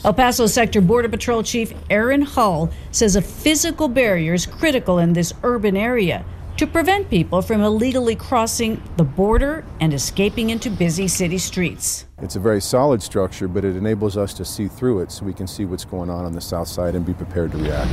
El 0.03 0.13
Paso 0.13 0.47
Sector 0.47 0.81
Border 0.81 1.07
Patrol 1.07 1.43
Chief 1.43 1.73
Aaron 1.89 2.23
Hull 2.23 2.69
says 2.91 3.15
a 3.15 3.21
physical 3.21 3.87
barrier 3.87 4.33
is 4.33 4.45
critical 4.45 4.99
in 4.99 5.13
this 5.13 5.31
urban 5.43 5.77
area 5.77 6.25
to 6.57 6.67
prevent 6.67 7.09
people 7.09 7.41
from 7.41 7.61
illegally 7.61 8.17
crossing 8.17 8.83
the 8.97 9.05
border 9.05 9.63
and 9.79 9.93
escaping 9.93 10.49
into 10.49 10.69
busy 10.69 11.07
city 11.07 11.37
streets. 11.37 12.05
It's 12.23 12.35
a 12.35 12.39
very 12.39 12.61
solid 12.61 13.03
structure, 13.03 13.47
but 13.47 13.63
it 13.63 13.75
enables 13.75 14.17
us 14.17 14.33
to 14.33 14.45
see 14.45 14.69
through 14.69 15.03
it 15.03 15.11
so 15.11 15.25
we 15.25 15.33
can 15.33 15.47
see 15.47 15.65
what's 15.65 15.85
going 15.85 16.09
on 16.09 16.25
on 16.25 16.33
the 16.33 16.41
south 16.41 16.67
side 16.67 16.95
and 16.95 17.05
be 17.05 17.13
prepared 17.13 17.51
to 17.51 17.57
react. 17.57 17.89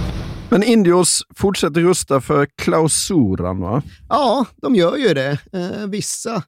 Men 0.51 0.62
Indios 0.62 1.23
fortsätter 1.35 1.81
rusta 1.81 2.21
för 2.21 2.47
klausuran, 2.47 3.61
va? 3.61 3.83
Ja, 4.09 4.47
de 4.57 4.75
gör 4.75 4.97
ju 4.97 5.14
det. 5.14 5.38
Eh, 5.53 5.87
vissa 5.87 6.43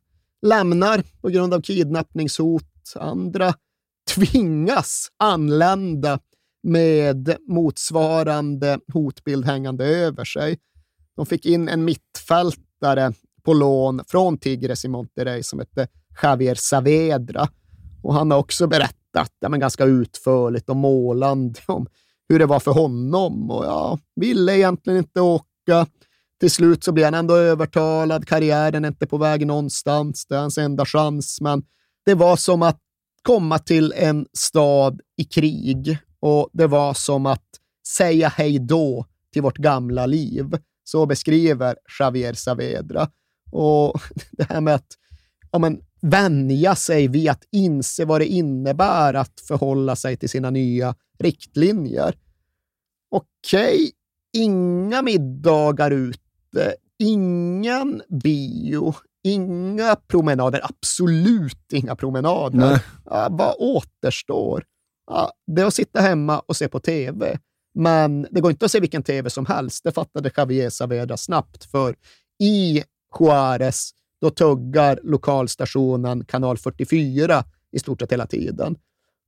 lämnar 0.46 1.02
på 1.20 1.28
grund 1.28 1.54
av 1.54 1.60
kidnappningshot. 1.60 2.64
Andra 2.96 3.54
tvingas 4.14 5.08
anlända 5.18 6.18
med 6.62 7.36
motsvarande 7.48 8.78
hotbild 8.92 9.44
hängande 9.44 9.84
över 9.84 10.24
sig. 10.24 10.58
De 11.16 11.26
fick 11.26 11.46
in 11.46 11.68
en 11.68 11.84
mittfältare 11.84 13.12
på 13.42 13.52
lån 13.52 14.02
från 14.08 14.38
Tigres 14.38 14.84
i 14.84 14.88
Monterrey 14.88 15.42
som 15.42 15.58
hette 15.58 15.88
Javier 16.22 16.54
Saavedra. 16.54 17.48
Och 18.02 18.14
han 18.14 18.30
har 18.30 18.38
också 18.38 18.66
berättat 18.66 19.32
ja, 19.40 19.48
men 19.48 19.60
ganska 19.60 19.84
utförligt 19.84 20.68
och 20.68 20.76
målande 20.76 21.60
om 21.66 21.86
hur 22.28 22.38
det 22.38 22.46
var 22.46 22.60
för 22.60 22.72
honom. 22.72 23.50
Och 23.50 23.64
ja, 23.64 23.98
ville 24.16 24.56
egentligen 24.56 24.98
inte 24.98 25.20
åka. 25.20 25.86
Till 26.40 26.50
slut 26.50 26.84
så 26.84 26.92
blir 26.92 27.04
han 27.04 27.14
ändå 27.14 27.36
övertalad. 27.36 28.28
Karriären 28.28 28.84
är 28.84 28.88
inte 28.88 29.06
på 29.06 29.18
väg 29.18 29.46
någonstans. 29.46 30.26
Det 30.26 30.34
är 30.34 30.40
hans 30.40 30.58
enda 30.58 30.84
chans. 30.84 31.40
Men 31.40 31.62
det 32.04 32.14
var 32.14 32.36
som 32.36 32.62
att 32.62 32.78
komma 33.22 33.58
till 33.58 33.92
en 33.96 34.26
stad 34.32 35.00
i 35.16 35.24
krig 35.24 35.98
och 36.20 36.48
det 36.52 36.66
var 36.66 36.94
som 36.94 37.26
att 37.26 37.46
säga 37.86 38.28
hej 38.28 38.58
då 38.58 39.06
till 39.32 39.42
vårt 39.42 39.58
gamla 39.58 40.06
liv. 40.06 40.58
Så 40.84 41.06
beskriver 41.06 41.76
Javier 41.98 42.34
Saavedra. 42.34 43.08
Och 43.50 44.00
det 44.30 44.46
här 44.48 44.60
med 44.60 44.74
att 44.74 44.88
ja, 45.50 45.58
men, 45.58 45.80
vänja 46.00 46.74
sig 46.74 47.08
vid 47.08 47.30
att 47.30 47.44
inse 47.50 48.04
vad 48.04 48.20
det 48.20 48.26
innebär 48.26 49.14
att 49.14 49.40
förhålla 49.40 49.96
sig 49.96 50.16
till 50.16 50.28
sina 50.28 50.50
nya 50.50 50.94
riktlinjer. 51.18 52.14
Okej, 53.10 53.90
inga 54.32 55.02
middagar 55.02 55.90
ute, 55.90 56.74
ingen 56.98 58.02
bio, 58.08 58.94
inga 59.24 59.96
promenader, 59.96 60.60
absolut 60.64 61.72
inga 61.72 61.96
promenader. 61.96 62.58
Nej. 62.58 62.80
Ja, 63.04 63.28
vad 63.30 63.54
återstår? 63.58 64.64
Ja, 65.06 65.32
det 65.46 65.62
är 65.62 65.66
att 65.66 65.74
sitta 65.74 66.00
hemma 66.00 66.38
och 66.38 66.56
se 66.56 66.68
på 66.68 66.80
tv. 66.80 67.38
Men 67.74 68.26
det 68.30 68.40
går 68.40 68.50
inte 68.50 68.64
att 68.64 68.70
se 68.70 68.80
vilken 68.80 69.02
tv 69.02 69.30
som 69.30 69.46
helst. 69.46 69.84
Det 69.84 69.92
fattade 69.92 70.30
Javier 70.36 70.70
Saavedra 70.70 71.16
snabbt, 71.16 71.64
för 71.64 71.96
i 72.42 72.82
Juarez 73.20 73.90
då 74.20 74.30
tuggar 74.30 75.00
lokalstationen 75.02 76.24
kanal 76.24 76.58
44 76.58 77.44
i 77.72 77.78
stort 77.78 78.00
sett 78.00 78.12
hela 78.12 78.26
tiden. 78.26 78.76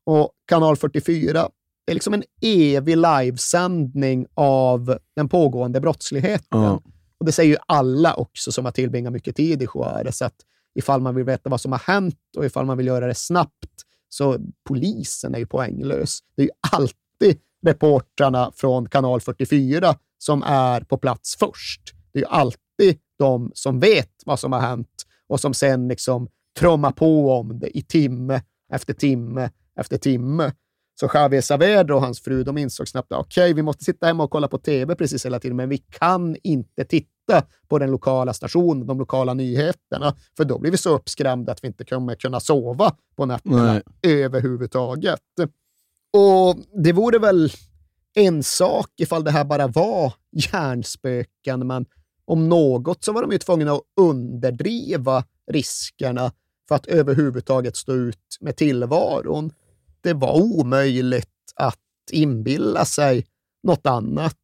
Och 0.07 0.33
kanal 0.47 0.77
44 0.77 1.49
är 1.87 1.95
liksom 1.95 2.15
en 2.15 2.23
evig 2.43 2.97
livesändning 2.97 4.27
av 4.35 4.99
den 5.17 5.29
pågående 5.29 5.81
brottsligheten. 5.81 6.63
Ja. 6.63 6.83
Och 7.19 7.27
det 7.27 7.33
säger 7.33 7.51
ju 7.51 7.57
alla 7.67 8.15
också 8.15 8.53
som 8.53 8.65
har 8.65 8.73
tillbringat 8.73 9.13
mycket 9.13 9.37
tid 9.37 9.63
i 9.63 9.67
Juarez, 9.75 10.23
att 10.23 10.35
ifall 10.75 11.01
man 11.01 11.15
vill 11.15 11.25
veta 11.25 11.51
vad 11.51 11.61
som 11.61 11.73
har 11.73 11.79
hänt 11.79 12.19
och 12.37 12.45
ifall 12.45 12.67
man 12.67 12.77
vill 12.77 12.87
göra 12.87 13.07
det 13.07 13.15
snabbt, 13.15 13.83
så 14.09 14.39
polisen 14.69 15.35
är 15.35 15.39
ju 15.39 15.47
poänglös. 15.47 16.19
Det 16.37 16.43
är 16.43 16.47
ju 16.47 16.53
alltid 16.73 17.41
reportrarna 17.67 18.53
från 18.55 18.89
kanal 18.89 19.21
44 19.21 19.95
som 20.19 20.43
är 20.43 20.81
på 20.81 20.99
plats 20.99 21.37
först. 21.37 21.81
Det 22.13 22.19
är 22.19 22.23
ju 22.23 22.29
alltid 22.29 22.99
de 23.23 23.51
som 23.55 23.81
vet 23.81 24.11
vad 24.27 24.41
som 24.41 24.53
har 24.53 24.61
hänt 24.61 25.07
och 25.29 25.41
som 25.41 25.55
sen 25.55 25.89
liksom 25.89 26.29
trummar 26.59 26.91
på 26.91 27.33
om 27.33 27.59
det 27.59 27.79
i 27.79 27.83
timme 27.83 28.43
efter 28.73 28.95
timme 28.95 29.51
efter 29.77 29.99
timme. 29.99 30.53
Så 31.01 31.11
Javier 31.15 31.41
Saavedra 31.41 31.97
och 31.97 32.03
hans 32.03 32.21
fru 32.21 32.45
de 32.45 32.59
insåg 32.59 32.89
snabbt 32.89 33.13
att 33.13 33.21
okej, 33.21 33.55
vi 33.55 33.63
måste 33.63 33.85
sitta 33.85 34.07
hemma 34.07 34.25
och 34.25 34.31
kolla 34.31 34.49
på 34.49 34.59
tv 34.59 34.95
precis 34.95 35.27
hela 35.27 35.41
tiden, 35.41 35.57
men 35.57 35.69
vi 35.69 35.79
kan 35.79 36.37
inte 36.43 36.85
titta 36.85 37.43
på 37.69 37.79
den 37.79 37.91
lokala 37.91 38.33
stationen, 38.33 38.87
de 38.87 38.99
lokala 38.99 39.35
nyheterna, 39.35 40.15
för 40.37 40.45
då 40.45 40.59
blir 40.59 40.71
vi 40.71 40.77
så 40.77 40.95
uppskrämda 40.95 41.53
att 41.53 41.65
vi 41.65 41.69
inte 41.69 41.85
kommer 41.85 42.15
kunna 42.15 42.41
sova 42.41 42.95
på 43.17 43.27
nätterna 43.27 43.73
Nej. 43.73 43.83
överhuvudtaget. 44.03 45.21
Och 46.13 46.57
det 46.85 46.93
vore 46.93 47.19
väl 47.19 47.53
en 48.15 48.43
sak 48.43 48.91
ifall 48.97 49.25
det 49.25 49.31
här 49.31 49.45
bara 49.45 49.67
var 49.67 50.13
hjärnspöken, 50.33 51.67
men 51.67 51.87
om 52.33 52.49
något 52.49 53.05
så 53.05 53.13
var 53.13 53.23
de 53.23 53.33
ju 53.33 53.39
tvungna 53.39 53.73
att 53.73 53.83
underdriva 53.97 55.25
riskerna 55.51 56.33
för 56.69 56.75
att 56.75 56.87
överhuvudtaget 56.87 57.77
stå 57.77 57.93
ut 57.93 58.39
med 58.41 58.57
tillvaron. 58.57 59.53
Det 60.01 60.13
var 60.13 60.41
omöjligt 60.41 61.29
att 61.57 61.79
inbilla 62.13 62.85
sig 62.85 63.27
något 63.63 63.87
annat. 63.87 64.39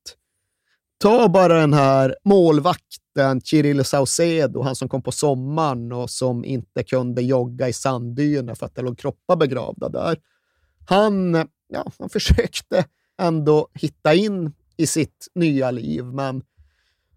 Ta 0.99 1.29
bara 1.29 1.61
den 1.61 1.75
här 1.75 2.17
målvakten 2.25 3.41
Kirill 3.45 3.85
Saucedo, 3.85 4.63
han 4.63 4.77
som 4.77 4.89
kom 4.89 5.03
på 5.03 5.13
sommaren 5.13 5.93
och 5.93 6.11
som 6.11 6.45
inte 6.45 6.83
kunde 6.83 7.23
jogga 7.23 7.69
i 7.69 7.73
sanddyner 7.73 8.55
för 8.55 8.67
att 8.67 8.75
det 8.75 8.83
låg 8.83 8.99
kroppar 8.99 9.37
begravda 9.37 9.89
där. 9.89 10.19
Han, 10.89 11.35
ja, 11.69 11.93
han 11.99 12.09
försökte 12.09 12.85
ändå 13.21 13.69
hitta 13.75 14.15
in 14.15 14.53
i 14.77 14.87
sitt 14.87 15.29
nya 15.35 15.71
liv, 15.71 16.05
men 16.05 16.43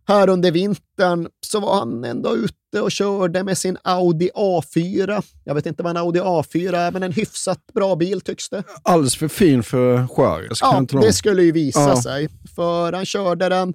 här 0.07 0.29
under 0.29 0.51
vintern 0.51 1.29
så 1.45 1.59
var 1.59 1.79
han 1.79 2.03
ändå 2.03 2.35
ute 2.35 2.81
och 2.81 2.91
körde 2.91 3.43
med 3.43 3.57
sin 3.57 3.77
Audi 3.83 4.29
A4. 4.35 5.23
Jag 5.43 5.55
vet 5.55 5.65
inte 5.65 5.83
vad 5.83 5.89
en 5.89 5.97
Audi 5.97 6.19
A4 6.19 6.75
är, 6.75 6.91
men 6.91 7.03
en 7.03 7.11
hyfsat 7.11 7.59
bra 7.73 7.95
bil 7.95 8.21
tycks 8.21 8.49
det. 8.49 8.63
Alldeles 8.83 9.15
för 9.15 9.27
fin 9.27 9.63
för 9.63 10.07
Juarez. 10.17 10.57
Ja, 10.61 10.85
det 11.01 11.13
skulle 11.13 11.43
ju 11.43 11.51
visa 11.51 11.79
ja. 11.79 12.01
sig. 12.01 12.29
För 12.55 12.93
han 12.93 13.05
körde 13.05 13.49
den 13.49 13.73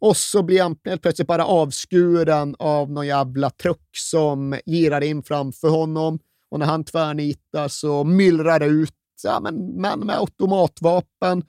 och 0.00 0.16
så 0.16 0.42
blir 0.42 0.62
han 0.62 0.76
helt 0.84 1.02
plötsligt 1.02 1.28
bara 1.28 1.44
avskuren 1.44 2.56
av 2.58 2.90
någon 2.90 3.06
jävla 3.06 3.50
truck 3.50 3.88
som 3.92 4.58
girar 4.66 5.00
in 5.00 5.22
framför 5.22 5.68
honom. 5.68 6.18
Och 6.50 6.58
när 6.58 6.66
han 6.66 6.84
tvärnitar 6.84 7.68
så 7.68 8.04
myllrar 8.04 8.60
det 8.60 8.66
ut 8.66 8.94
ja, 9.22 9.40
men, 9.40 9.80
män 9.80 10.00
med 10.00 10.18
automatvapen 10.18 11.42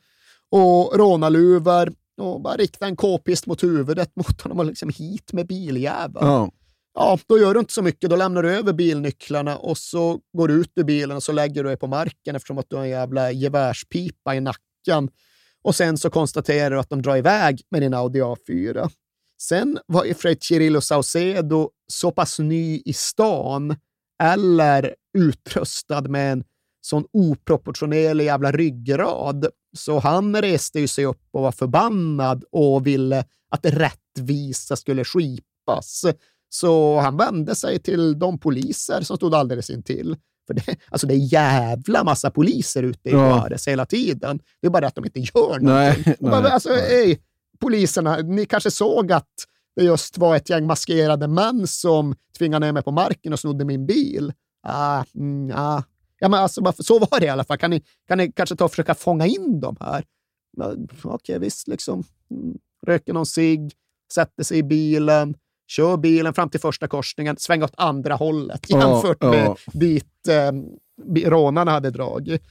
och 0.52 0.98
rånarluvor 0.98 1.94
och 2.20 2.42
bara 2.42 2.56
rikta 2.56 2.86
en 2.86 2.96
k-pist 2.96 3.46
mot 3.46 3.64
huvudet 3.64 4.12
mot 4.16 4.42
honom 4.42 4.60
och 4.60 4.66
liksom 4.66 4.90
hit 4.90 5.34
med 5.34 5.48
biljäveln. 5.48 6.28
Ja. 6.28 6.52
ja, 6.94 7.20
då 7.28 7.40
gör 7.40 7.54
du 7.54 7.60
inte 7.60 7.74
så 7.74 7.82
mycket. 7.82 8.10
Då 8.10 8.16
lämnar 8.16 8.44
du 8.44 8.52
över 8.52 8.74
bilnycklarna 8.74 9.58
och 9.58 9.78
så 9.78 10.20
går 10.38 10.48
du 10.48 10.54
ut 10.54 10.72
ur 10.76 10.84
bilen 10.84 11.18
och 11.18 11.24
så 11.24 11.32
lägger 11.32 11.64
du 11.64 11.70
dig 11.70 11.78
på 11.78 11.88
marken 11.88 12.36
eftersom 12.36 12.58
att 12.58 12.70
du 12.70 12.76
har 12.76 12.84
en 12.84 12.90
jävla 12.90 13.32
gevärspipa 13.32 14.36
i 14.36 14.40
nacken. 14.40 15.10
Och 15.62 15.76
sen 15.76 15.98
så 15.98 16.10
konstaterar 16.10 16.72
du 16.72 16.80
att 16.80 16.90
de 16.90 17.02
drar 17.02 17.18
iväg 17.18 17.62
med 17.72 17.82
din 17.82 17.94
Audi 17.94 18.22
A4. 18.22 18.90
Sen 19.42 19.80
var 19.86 20.06
ju 20.06 20.14
Fred 20.14 20.38
Cirillo 20.44 20.82
Saucedo 20.82 21.70
så 21.88 22.12
pass 22.12 22.40
ny 22.40 22.82
i 22.86 22.94
stan 22.94 23.76
eller 24.24 24.96
utrustad 25.18 26.02
med 26.02 26.32
en 26.32 26.44
sån 26.82 27.06
oproportionerlig 27.14 28.26
jävla 28.26 28.52
ryggrad. 28.52 29.48
Så 29.78 30.00
han 30.00 30.42
reste 30.42 30.80
ju 30.80 30.88
sig 30.88 31.06
upp 31.06 31.28
och 31.32 31.42
var 31.42 31.52
förbannad 31.52 32.44
och 32.52 32.88
ville 32.88 33.26
att 33.50 33.66
rättvisa 33.66 34.76
skulle 34.76 35.04
skipas. 35.04 36.06
Så 36.50 37.00
han 37.00 37.18
vände 37.18 37.56
sig 37.56 37.80
till 37.80 38.20
de 38.20 38.40
poliser 38.40 39.02
som 39.02 39.18
stod 39.18 39.36
alldeles 39.36 39.70
intill. 39.70 40.18
För 40.48 40.54
det, 40.54 40.76
alltså 40.90 41.08
det 41.08 41.14
är 41.14 41.34
jävla 41.34 42.04
massa 42.04 42.32
poliser 42.32 42.84
ute 42.84 43.10
i 43.10 43.12
Juarez 43.12 43.68
ja. 43.68 43.72
hela 43.72 43.86
tiden. 43.86 44.40
Det 44.62 44.68
är 44.68 44.72
bara 44.72 44.88
att 44.88 44.96
de 44.96 45.06
inte 45.06 45.20
gör 45.20 45.60
någonting. 45.60 46.04
Nej, 46.06 46.16
bara, 46.20 46.50
alltså, 46.50 46.70
ej, 46.70 47.20
poliserna, 47.60 48.18
ni 48.18 48.46
kanske 48.46 48.72
såg 48.72 49.12
att 49.12 49.30
det 49.76 49.84
just 49.84 50.18
var 50.18 50.36
ett 50.36 50.50
gäng 50.50 50.68
maskerade 50.68 51.28
män 51.28 51.68
som 51.68 52.16
tvingade 52.38 52.66
ner 52.66 52.74
mig 52.74 52.84
på 52.84 52.92
marken 52.92 53.34
och 53.34 53.40
snodde 53.40 53.66
min 53.66 53.86
bil. 53.86 54.34
Ah, 54.68 55.04
mm, 55.16 55.52
ah, 55.56 55.84
Ja, 56.20 56.30
men 56.30 56.40
alltså, 56.40 56.74
så 56.80 57.00
var 57.00 57.20
det 57.20 57.26
i 57.26 57.30
alla 57.30 57.44
fall. 57.44 57.58
Kan 57.58 57.70
ni, 57.70 57.84
kan 58.08 58.18
ni 58.18 58.32
kanske 58.32 58.56
ta 58.56 58.66
och 58.66 58.72
försöka 58.72 58.96
fånga 58.96 59.26
in 59.26 59.60
dem 59.60 59.78
här? 59.80 60.04
Okej, 60.58 61.14
okay, 61.14 61.40
visst, 61.40 61.68
liksom. 61.68 62.04
Mm, 62.32 62.58
röker 62.88 63.14
någon 63.14 63.26
cigg, 63.26 63.74
sätter 64.14 64.44
sig 64.44 64.58
i 64.58 64.64
bilen, 64.64 65.36
kör 65.68 65.98
bilen 65.98 66.34
fram 66.34 66.50
till 66.50 66.60
första 66.60 66.88
korsningen, 66.88 67.38
svänger 67.38 67.64
åt 67.64 67.74
andra 67.78 68.16
hållet 68.16 68.70
jämfört 68.70 69.18
ja, 69.20 69.30
med 69.30 69.46
ja. 69.46 69.56
dit 69.74 70.28
eh, 70.28 70.52
rånarna 71.30 71.72
hade 71.72 71.92
dragit. 71.92 72.44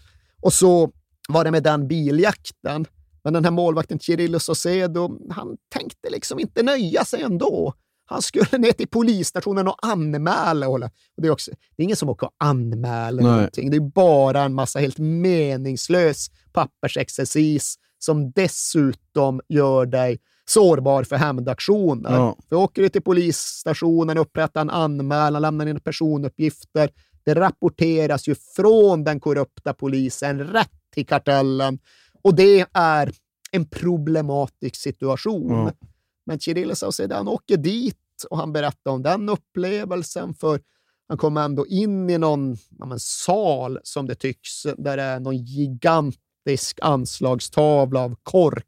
Och 0.43 0.53
så 0.53 0.91
var 1.29 1.45
det 1.45 1.51
med 1.51 1.63
den 1.63 1.89
biljakten. 1.89 2.87
Men 3.25 3.33
den 3.33 3.45
här 3.45 3.51
målvakten 3.51 4.01
Cirillo 4.01 4.39
Sosedo, 4.39 5.19
han 5.31 5.57
tänkte 5.69 6.11
liksom 6.11 6.39
inte 6.39 6.63
nöja 6.63 7.05
sig 7.05 7.23
ändå. 7.23 7.75
Han 8.11 8.23
skulle 8.23 8.59
ner 8.59 8.73
till 8.73 8.88
polisstationen 8.88 9.68
och 9.68 9.77
anmäla. 9.83 10.68
Och 10.68 10.81
det, 11.16 11.27
är 11.27 11.31
också, 11.31 11.51
det 11.51 11.83
är 11.83 11.85
ingen 11.85 11.97
som 11.97 12.09
åker 12.09 12.27
och 12.27 12.35
anmäler 12.38 13.23
Nej. 13.23 13.33
någonting. 13.33 13.71
Det 13.71 13.77
är 13.77 13.90
bara 13.90 14.42
en 14.42 14.55
massa 14.55 14.79
helt 14.79 14.99
meningslös 14.99 16.31
pappersexercis 16.53 17.77
som 17.99 18.31
dessutom 18.31 19.40
gör 19.49 19.87
dig 19.87 20.18
sårbar 20.49 21.05
för 21.05 21.16
hämndaktioner. 21.16 22.12
Ja. 22.12 22.37
För 22.49 22.57
åker 22.57 22.83
du 22.83 22.88
till 22.88 23.03
polisstationen, 23.03 24.18
upprättar 24.18 24.61
en 24.61 24.71
anmälan, 24.71 25.42
lämnar 25.42 25.66
in 25.66 25.81
personuppgifter. 25.81 26.90
Det 27.25 27.35
rapporteras 27.35 28.29
ju 28.29 28.35
från 28.57 29.05
den 29.05 29.21
korrupta 29.21 29.75
polisen 29.75 30.40
rätt 30.40 30.71
till 30.94 31.07
kartellen. 31.07 31.79
Och 32.23 32.35
det 32.35 32.66
är 32.73 33.12
en 33.51 33.64
problematisk 33.64 34.77
situation. 34.77 35.51
Ja. 35.51 35.88
Men 36.29 36.38
Kirill 36.38 36.77
Saucedo, 36.77 37.14
han 37.14 37.29
åker 37.29 37.57
dit 37.57 37.97
och 38.31 38.38
han 38.38 38.53
berättar 38.53 38.91
om 38.91 39.03
den 39.03 39.29
upplevelsen, 39.29 40.35
för 40.35 40.61
han 41.09 41.19
kommer 41.19 41.45
ändå 41.45 41.67
in 41.67 42.11
i 42.11 42.19
någon 42.19 42.57
ja, 42.79 42.95
sal, 42.99 43.79
som 43.83 44.07
det 44.07 44.14
tycks, 44.14 44.62
där 44.62 44.97
det 44.97 45.03
är 45.03 45.21
någon 45.21 45.37
gigantisk 45.37 46.79
anslagstavla 46.83 48.01
av 48.01 48.17
kork, 48.23 48.64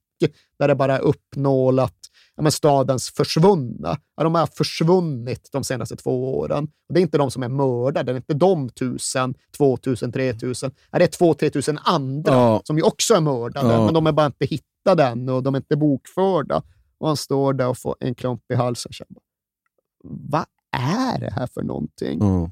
där 0.58 0.68
det 0.68 0.74
bara 0.74 0.96
är 0.96 1.00
uppnålat 1.00 1.96
ja, 2.36 2.50
stadens 2.50 3.10
försvunna. 3.10 3.98
Ja, 4.16 4.24
de 4.24 4.34
har 4.34 4.46
försvunnit 4.46 5.48
de 5.52 5.64
senaste 5.64 5.96
två 5.96 6.38
åren. 6.38 6.64
Och 6.64 6.94
det 6.94 7.00
är 7.00 7.02
inte 7.02 7.18
de 7.18 7.30
som 7.30 7.42
är 7.42 7.48
mördade, 7.48 8.12
det 8.12 8.16
är 8.16 8.16
inte 8.16 8.34
de 8.34 8.68
tusen, 8.68 9.34
två 9.56 9.76
tusen, 9.76 10.12
tre 10.12 10.34
tusen. 10.34 10.70
Det 10.90 11.02
är 11.02 11.06
två, 11.06 11.34
tre 11.34 11.50
tusen 11.50 11.78
andra 11.82 12.32
ja. 12.32 12.62
som 12.64 12.76
ju 12.76 12.82
också 12.82 13.14
är 13.14 13.20
mördade, 13.20 13.84
men 13.84 13.94
de 13.94 14.06
är 14.06 14.12
bara 14.12 14.26
inte 14.26 14.46
hittade 14.46 15.04
än 15.04 15.28
och 15.28 15.42
de 15.42 15.54
är 15.54 15.58
inte 15.58 15.76
bokförda. 15.76 16.62
Och 17.00 17.06
han 17.06 17.16
står 17.16 17.52
där 17.52 17.68
och 17.68 17.78
får 17.78 17.96
en 18.00 18.14
klump 18.14 18.42
i 18.52 18.54
halsen. 18.54 18.92
Känner, 18.92 19.22
Vad 20.04 20.46
är 20.76 21.20
det 21.20 21.30
här 21.30 21.46
för 21.46 21.62
någonting? 21.62 22.20
Mm. 22.20 22.50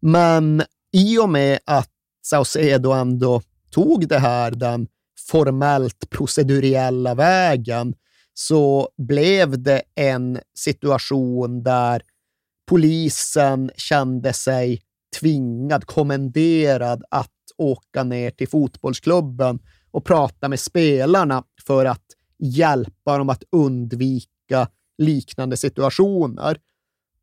Men 0.00 0.62
i 0.92 1.18
och 1.18 1.28
med 1.28 1.58
att 1.64 1.90
Saucedo 2.22 2.92
ändå 2.92 3.42
tog 3.70 4.08
det 4.08 4.18
här 4.18 4.50
den 4.50 4.88
formellt 5.30 6.10
proceduriella 6.10 7.14
vägen 7.14 7.94
så 8.34 8.88
blev 8.96 9.62
det 9.62 9.82
en 9.94 10.40
situation 10.54 11.62
där 11.62 12.02
polisen 12.68 13.70
kände 13.76 14.32
sig 14.32 14.82
tvingad, 15.20 15.84
kommenderad 15.84 17.04
att 17.10 17.32
åka 17.56 18.04
ner 18.04 18.30
till 18.30 18.48
fotbollsklubben 18.48 19.58
och 19.90 20.04
prata 20.04 20.48
med 20.48 20.60
spelarna 20.60 21.44
för 21.66 21.84
att 21.84 22.04
hjälpa 22.38 23.18
dem 23.18 23.28
att 23.28 23.42
undvika 23.52 24.68
liknande 24.98 25.56
situationer. 25.56 26.58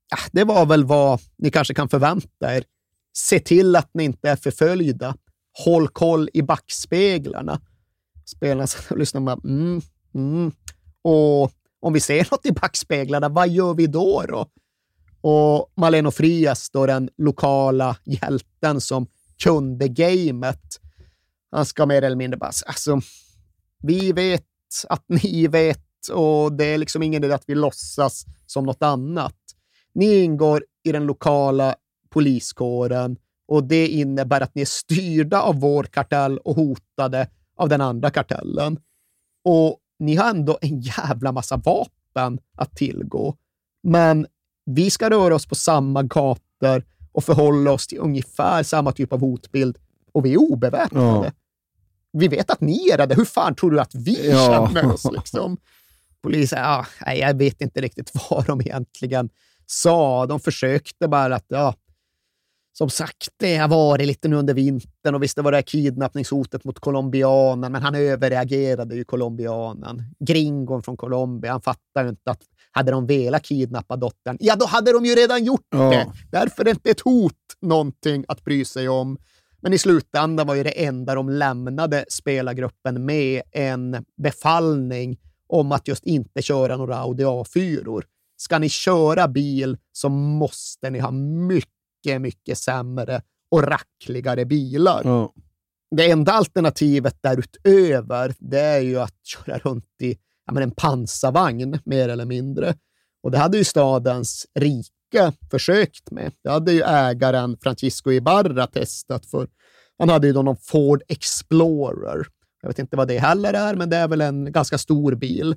Ja, 0.10 0.18
det 0.32 0.44
var 0.44 0.66
väl 0.66 0.86
vad 0.86 1.22
ni 1.38 1.52
kanske 1.52 1.74
kan 1.74 1.90
förvänta 1.90 2.56
er. 2.56 2.64
Se 3.14 3.40
till 3.40 3.76
att 3.76 3.90
ni 3.94 4.04
inte 4.04 4.30
är 4.30 4.36
förföljda. 4.36 5.16
Håll 5.66 5.88
koll 5.88 6.30
i 6.34 6.42
backspeglarna. 6.42 7.62
Spelarna 8.26 8.68
och 8.90 8.98
lyssnar 8.98 9.22
med 9.22 9.46
mm, 9.46 9.82
mm. 10.16 10.52
Och 11.02 11.52
om 11.80 11.94
vi 11.94 12.00
ser 12.00 12.28
något 12.32 12.46
i 12.46 12.52
backspeglarna, 12.52 13.30
vad 13.30 13.50
gör 13.50 13.74
vi 13.74 13.88
då? 13.88 14.24
då? 14.28 14.48
Och 15.22 15.74
Maleno 15.76 16.12
Frias, 16.12 16.70
då 16.70 16.86
den 16.86 17.10
lokala 17.18 17.98
hjälten 18.04 18.82
som 18.82 19.08
kunde 19.44 19.88
gamet, 19.88 20.80
han 21.52 21.66
ska 21.66 21.86
mer 21.86 22.02
eller 22.02 22.16
mindre 22.16 22.38
bara, 22.38 22.52
alltså, 22.66 23.02
vi 23.84 24.12
vet 24.12 24.46
att 24.90 25.04
ni 25.08 25.48
vet 25.48 25.82
och 26.14 26.54
det 26.54 26.66
är 26.66 26.78
liksom 26.78 27.04
ingen 27.04 27.24
idé 27.24 27.34
att 27.34 27.44
vi 27.48 27.56
låtsas 27.56 28.26
som 28.46 28.66
något 28.66 28.84
annat. 28.84 29.36
Ni 29.94 30.24
ingår 30.24 30.64
i 30.84 30.92
den 30.92 31.06
lokala 31.06 31.76
poliskåren 32.10 33.18
och 33.48 33.64
det 33.64 33.88
innebär 33.88 34.42
att 34.42 34.56
ni 34.56 34.62
är 34.62 34.66
styrda 34.66 35.42
av 35.42 35.60
vår 35.60 35.84
kartell 35.84 36.38
och 36.38 36.56
hotade 36.56 37.30
av 37.58 37.70
den 37.70 37.82
andra 37.82 38.10
kartellen. 38.10 38.80
Och 39.44 39.78
ni 40.00 40.16
har 40.16 40.30
ändå 40.30 40.58
en 40.62 40.80
jävla 40.80 41.32
massa 41.32 41.58
vapen 41.58 42.40
att 42.58 42.76
tillgå. 42.76 43.36
Men 43.84 44.28
vi 44.66 44.90
ska 44.90 45.10
röra 45.10 45.36
oss 45.36 45.46
på 45.46 45.56
samma 45.56 46.04
gator 46.04 46.84
och 47.12 47.24
förhålla 47.24 47.72
oss 47.72 47.88
till 47.88 48.00
ungefär 48.00 48.64
samma 48.64 48.92
typ 48.92 49.14
av 49.14 49.20
hotbild 49.20 49.78
och 50.12 50.26
vi 50.26 50.34
är 50.34 50.38
obeväpnade. 50.38 51.26
Ja 51.26 51.32
vi 52.16 52.28
vet 52.28 52.52
att 52.52 52.62
ni 52.62 52.90
är 52.90 52.98
rädda. 52.98 53.16
Hur 53.16 53.26
fan 53.26 53.56
tror 53.56 53.72
du 53.72 53.80
att 53.80 53.96
vi 53.96 54.30
ja. 54.30 54.70
känner 54.74 54.94
oss? 54.94 55.12
Liksom? 55.12 55.58
Polisen, 56.22 56.60
ja, 56.60 56.86
jag 57.14 57.38
vet 57.38 57.62
inte 57.62 57.82
riktigt 57.82 58.12
vad 58.30 58.46
de 58.46 58.62
egentligen 58.62 59.30
sa. 59.66 60.26
De 60.26 60.40
försökte 60.40 61.08
bara 61.08 61.36
att, 61.36 61.46
ja, 61.48 61.76
som 62.78 62.90
sagt, 62.90 63.28
det 63.38 63.56
har 63.58 63.68
varit 63.68 64.08
lite 64.08 64.28
nu 64.28 64.36
under 64.36 64.54
vintern 64.54 65.16
och 65.16 65.24
visst 65.24 65.36
det 65.36 65.42
var 65.42 65.52
det 65.52 65.58
här 65.58 65.62
kidnappningshotet 65.62 66.64
mot 66.64 66.80
colombianen, 66.80 67.72
men 67.72 67.82
han 67.82 67.96
överreagerade 67.96 68.96
ju 68.96 69.04
colombianen. 69.04 70.04
Gringon 70.20 70.84
från 70.84 70.98
Colombia, 70.98 71.52
han 71.52 71.62
fattar 71.62 72.04
ju 72.04 72.10
inte 72.10 72.32
att 72.32 72.42
hade 72.72 72.92
de 72.92 73.08
velat 73.08 73.44
kidnappa 73.44 73.96
dottern, 73.96 74.38
ja 74.40 74.56
då 74.56 74.66
hade 74.66 74.92
de 74.92 75.06
ju 75.06 75.16
redan 75.16 75.44
gjort 75.44 75.68
Ja. 75.70 75.90
det. 75.90 76.12
Därför 76.32 76.62
är 76.62 76.66
det 76.66 76.72
inte 76.72 76.90
ett 76.90 77.02
hot 77.02 77.34
någonting 77.62 78.26
att 78.28 78.44
bry 78.44 78.66
sig 78.66 78.90
om. 78.90 79.18
Men 79.66 79.74
i 79.74 79.78
slutändan 79.78 80.48
var 80.48 80.56
ju 80.56 80.64
det 80.64 80.86
enda 80.86 81.16
de 81.16 81.30
lämnade 81.30 82.06
spelargruppen 82.08 83.06
med 83.06 83.42
en 83.52 84.06
befallning 84.18 85.18
om 85.48 85.72
att 85.72 85.88
just 85.88 86.04
inte 86.04 86.42
köra 86.42 86.78
några 86.78 86.96
Audi 86.96 87.24
A4. 87.24 88.04
Ska 88.38 88.60
ni 88.60 88.70
köra 88.70 89.28
bil 89.28 89.78
så 89.92 90.10
måste 90.10 90.90
ni 90.90 91.00
ha 91.00 91.12
mycket, 91.12 92.22
mycket 92.22 92.58
sämre 92.58 93.22
och 93.50 93.64
rackligare 93.64 94.46
bilar. 94.46 95.02
Ja. 95.04 95.34
Det 95.96 96.12
enda 96.12 96.32
alternativet 96.32 97.18
därutöver, 97.22 98.36
det 98.40 98.60
är 98.60 98.82
ju 98.82 99.00
att 99.00 99.26
köra 99.26 99.58
runt 99.58 100.02
i 100.02 100.18
ja, 100.46 100.54
men 100.54 100.64
en 100.64 100.72
pansarvagn, 100.72 101.80
mer 101.86 102.10
eller 102.10 102.26
mindre. 102.26 102.76
Och 103.24 103.32
det 103.32 103.38
hade 103.38 103.58
ju 103.58 103.64
stadens 103.64 104.48
rika 104.60 104.95
försökt 105.52 106.12
med. 106.12 106.32
Det 106.44 106.50
hade 106.50 106.72
ju 106.72 106.82
ägaren 106.82 107.58
Francisco 107.64 108.12
Ibarra 108.12 108.68
testat 108.68 109.26
för. 109.26 109.48
Han 110.00 110.10
hade 110.10 110.28
ju 110.28 110.34
då 110.34 110.42
någon 110.42 110.58
Ford 110.58 111.02
Explorer. 111.08 112.28
Jag 112.62 112.70
vet 112.70 112.80
inte 112.80 112.98
vad 112.98 113.08
det 113.08 113.18
heller 113.20 113.54
är, 113.54 113.76
men 113.76 113.90
det 113.90 113.98
är 113.98 114.08
väl 114.08 114.22
en 114.22 114.52
ganska 114.52 114.78
stor 114.78 115.16
bil. 115.16 115.56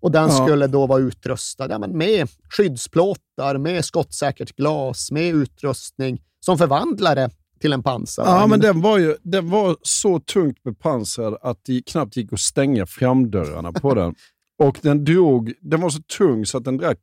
Och 0.00 0.10
den 0.10 0.28
Ja. 0.28 0.44
skulle 0.46 0.66
då 0.66 0.86
vara 0.86 1.00
utrustad 1.00 1.66
ja, 1.70 1.78
men 1.78 1.98
med 1.98 2.28
skyddsplåtar, 2.50 3.58
med 3.58 3.84
skottsäkert 3.84 4.56
glas, 4.56 5.10
med 5.10 5.34
utrustning 5.34 6.22
som 6.40 6.58
förvandlare 6.58 7.30
till 7.60 7.72
en 7.72 7.82
pansarvagn. 7.82 8.40
Ja, 8.40 8.46
men 8.46 8.60
den 8.60 8.80
var, 8.80 8.98
ju, 8.98 9.16
den 9.22 9.50
var 9.50 9.76
så 9.82 10.20
tungt 10.20 10.62
bepansrad 10.62 11.36
att 11.42 11.58
det 11.64 11.82
knappt 11.86 12.16
gick 12.16 12.32
att 12.32 12.40
stänga 12.40 12.86
framdörrarna 12.86 13.72
på 13.72 13.94
den. 13.94 14.14
Och 14.62 14.78
den 14.82 15.04
drog, 15.04 15.52
den 15.60 15.80
var 15.80 15.90
så 15.90 16.00
tung 16.18 16.46
så 16.46 16.58
att 16.58 16.64
den 16.64 16.76
drack 16.76 16.98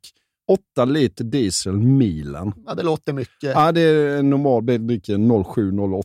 8 0.48 0.84
liter 0.84 1.24
diesel 1.24 1.76
milen. 1.76 2.52
Ja, 2.66 2.74
det 2.74 2.82
låter 2.82 3.12
mycket. 3.12 3.50
Ja, 3.54 3.72
det 3.72 3.80
är 3.80 4.18
en 4.18 4.30
normal 4.30 4.62
bil, 4.62 4.86
dricker 4.86 5.16
07-08. 5.16 6.02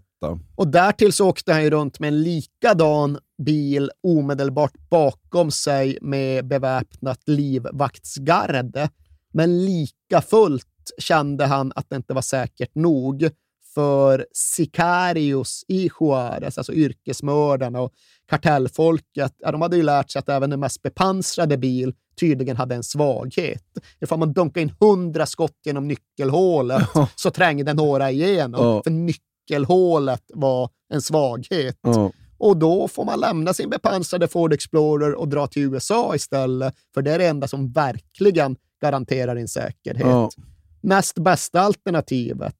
Och 0.56 0.68
därtill 0.68 1.14
så 1.14 1.30
åkte 1.30 1.54
han 1.54 1.64
ju 1.64 1.70
runt 1.70 2.00
med 2.00 2.08
en 2.08 2.24
likadan 2.24 3.18
bil 3.46 3.92
omedelbart 4.04 4.74
bakom 4.90 5.52
sig 5.52 5.98
med 6.02 6.48
beväpnat 6.48 7.20
livvaktsgarde. 7.26 8.90
Men 9.34 9.66
lika 9.66 10.22
fullt 10.22 10.68
kände 10.98 11.46
han 11.46 11.72
att 11.76 11.90
det 11.90 11.96
inte 11.96 12.14
var 12.14 12.22
säkert 12.22 12.76
nog. 12.76 13.30
För 13.74 14.26
sicarios 14.34 15.66
i 15.68 15.90
Juarez, 16.00 16.58
alltså 16.58 16.74
yrkesmördarna 16.74 17.82
och 17.82 17.94
kartellfolket, 18.30 19.36
ja, 19.38 19.52
de 19.52 19.62
hade 19.62 19.78
ju 19.78 19.84
lärt 19.84 20.12
sig 20.12 20.20
att 20.20 20.30
även 20.30 20.50
den 20.50 20.60
mest 20.60 20.82
bepansrade 20.82 21.58
bil 21.58 21.94
tydligen 22.22 22.58
hade 22.58 22.76
en 22.76 22.84
svaghet. 22.84 23.64
Ifall 24.02 24.20
man 24.20 24.34
dunkade 24.34 24.62
in 24.62 24.74
hundra 24.80 25.26
skott 25.26 25.58
genom 25.66 25.88
nyckelhålet 25.88 26.88
så 27.16 27.32
trängde 27.32 27.74
några 27.74 28.12
igenom. 28.12 28.66
Ja. 28.66 28.84
För 28.84 28.92
nyckelhålet 28.92 30.24
var 30.34 30.70
en 30.94 31.02
svaghet. 31.02 31.80
Ja. 31.82 32.12
Och 32.38 32.58
då 32.58 32.88
får 32.88 33.06
man 33.06 33.20
lämna 33.20 33.54
sin 33.54 33.70
bepansrade 33.70 34.28
Ford 34.28 34.54
Explorer 34.54 35.14
och 35.14 35.28
dra 35.28 35.48
till 35.48 35.62
USA 35.62 36.16
istället, 36.16 36.76
för 36.94 37.02
det 37.02 37.12
är 37.12 37.20
det 37.20 37.28
enda 37.28 37.48
som 37.48 37.72
verkligen 37.72 38.56
garanterar 38.82 39.36
din 39.36 39.48
säkerhet. 39.48 40.36
Näst 40.82 41.20
bästa 41.20 41.62
alternativet, 41.62 42.56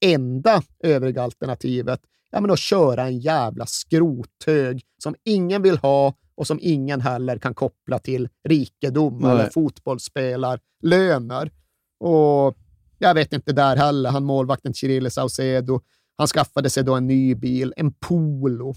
enda 0.00 0.62
övriga 0.82 1.22
alternativet, 1.22 2.00
ja 2.30 2.40
men 2.40 2.50
att 2.50 2.58
köra 2.58 3.06
en 3.06 3.18
jävla 3.18 3.66
skrothög 3.66 4.82
som 5.02 5.14
ingen 5.24 5.62
vill 5.62 5.76
ha 5.78 6.14
och 6.36 6.46
som 6.46 6.58
ingen 6.62 7.00
heller 7.00 7.38
kan 7.38 7.54
koppla 7.54 7.98
till 7.98 8.28
rikedom 8.48 9.18
Nej. 9.18 9.30
eller 9.30 9.50
fotbollsspelarlöner. 9.50 11.50
Och 12.00 12.56
jag 12.98 13.14
vet 13.14 13.32
inte 13.32 13.52
där 13.52 13.76
heller, 13.76 14.10
han 14.10 14.24
målvakten 14.24 14.74
Chirille 14.74 15.10
Saucedo, 15.10 15.80
han 16.16 16.26
skaffade 16.26 16.70
sig 16.70 16.84
då 16.84 16.94
en 16.94 17.06
ny 17.06 17.34
bil, 17.34 17.74
en 17.76 17.92
Polo. 17.92 18.74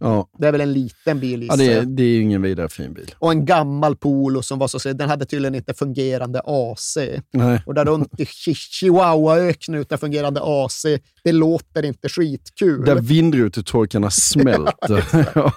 Ja. 0.00 0.28
Det 0.38 0.46
är 0.48 0.52
väl 0.52 0.60
en 0.60 0.72
liten 0.72 1.20
bil 1.20 1.46
Ja, 1.48 1.56
det, 1.56 1.72
är, 1.72 1.82
det 1.82 2.02
är 2.02 2.20
ingen 2.20 2.42
vidare 2.42 2.68
fin 2.68 2.94
bil. 2.94 3.14
Och 3.18 3.30
en 3.30 3.44
gammal 3.44 3.96
Polo 3.96 4.42
som 4.42 4.58
var 4.58 4.68
så 4.68 4.92
den 4.92 5.08
hade 5.08 5.24
tydligen 5.26 5.54
inte 5.54 5.74
fungerande 5.74 6.40
AC. 6.44 6.98
Nej. 7.32 7.62
Och 7.66 7.74
där 7.74 7.84
runt 7.84 8.20
i 8.20 8.24
Chi- 8.24 8.54
Chihuahuaöknen 8.54 9.80
utan 9.80 9.98
fungerande 9.98 10.40
AC, 10.44 10.86
det 11.24 11.32
låter 11.32 11.84
inte 11.84 12.08
skitkul. 12.08 12.84
Där 12.84 13.00
vindrutetorkarna 13.00 14.10
smälter. 14.10 15.04
Ja. 15.34 15.52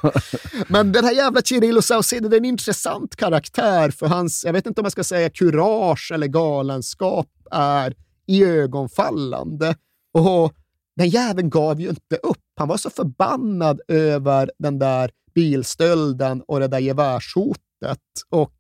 Men 0.67 0.91
den 0.91 1.05
här 1.05 1.11
jävla 1.13 1.41
Cirillo 1.41 1.81
Saucedo, 1.81 2.29
det 2.29 2.35
är 2.35 2.37
en 2.37 2.45
intressant 2.45 3.15
karaktär 3.15 3.89
för 3.91 4.07
hans, 4.07 4.43
jag 4.45 4.53
vet 4.53 4.65
inte 4.65 4.81
om 4.81 4.85
jag 4.85 4.91
ska 4.91 5.03
säga 5.03 5.29
kurage 5.29 6.11
eller 6.13 6.27
galenskap 6.27 7.27
är 7.51 7.93
iögonfallande. 8.27 9.75
Och 10.13 10.53
den 10.95 11.09
jäveln 11.09 11.49
gav 11.49 11.81
ju 11.81 11.89
inte 11.89 12.15
upp. 12.15 12.43
Han 12.55 12.67
var 12.67 12.77
så 12.77 12.89
förbannad 12.89 13.81
över 13.87 14.51
den 14.59 14.79
där 14.79 15.11
bilstölden 15.33 16.41
och 16.41 16.59
det 16.59 16.67
där 16.67 16.79
gevärshotet. 16.79 17.99
Och 18.29 18.53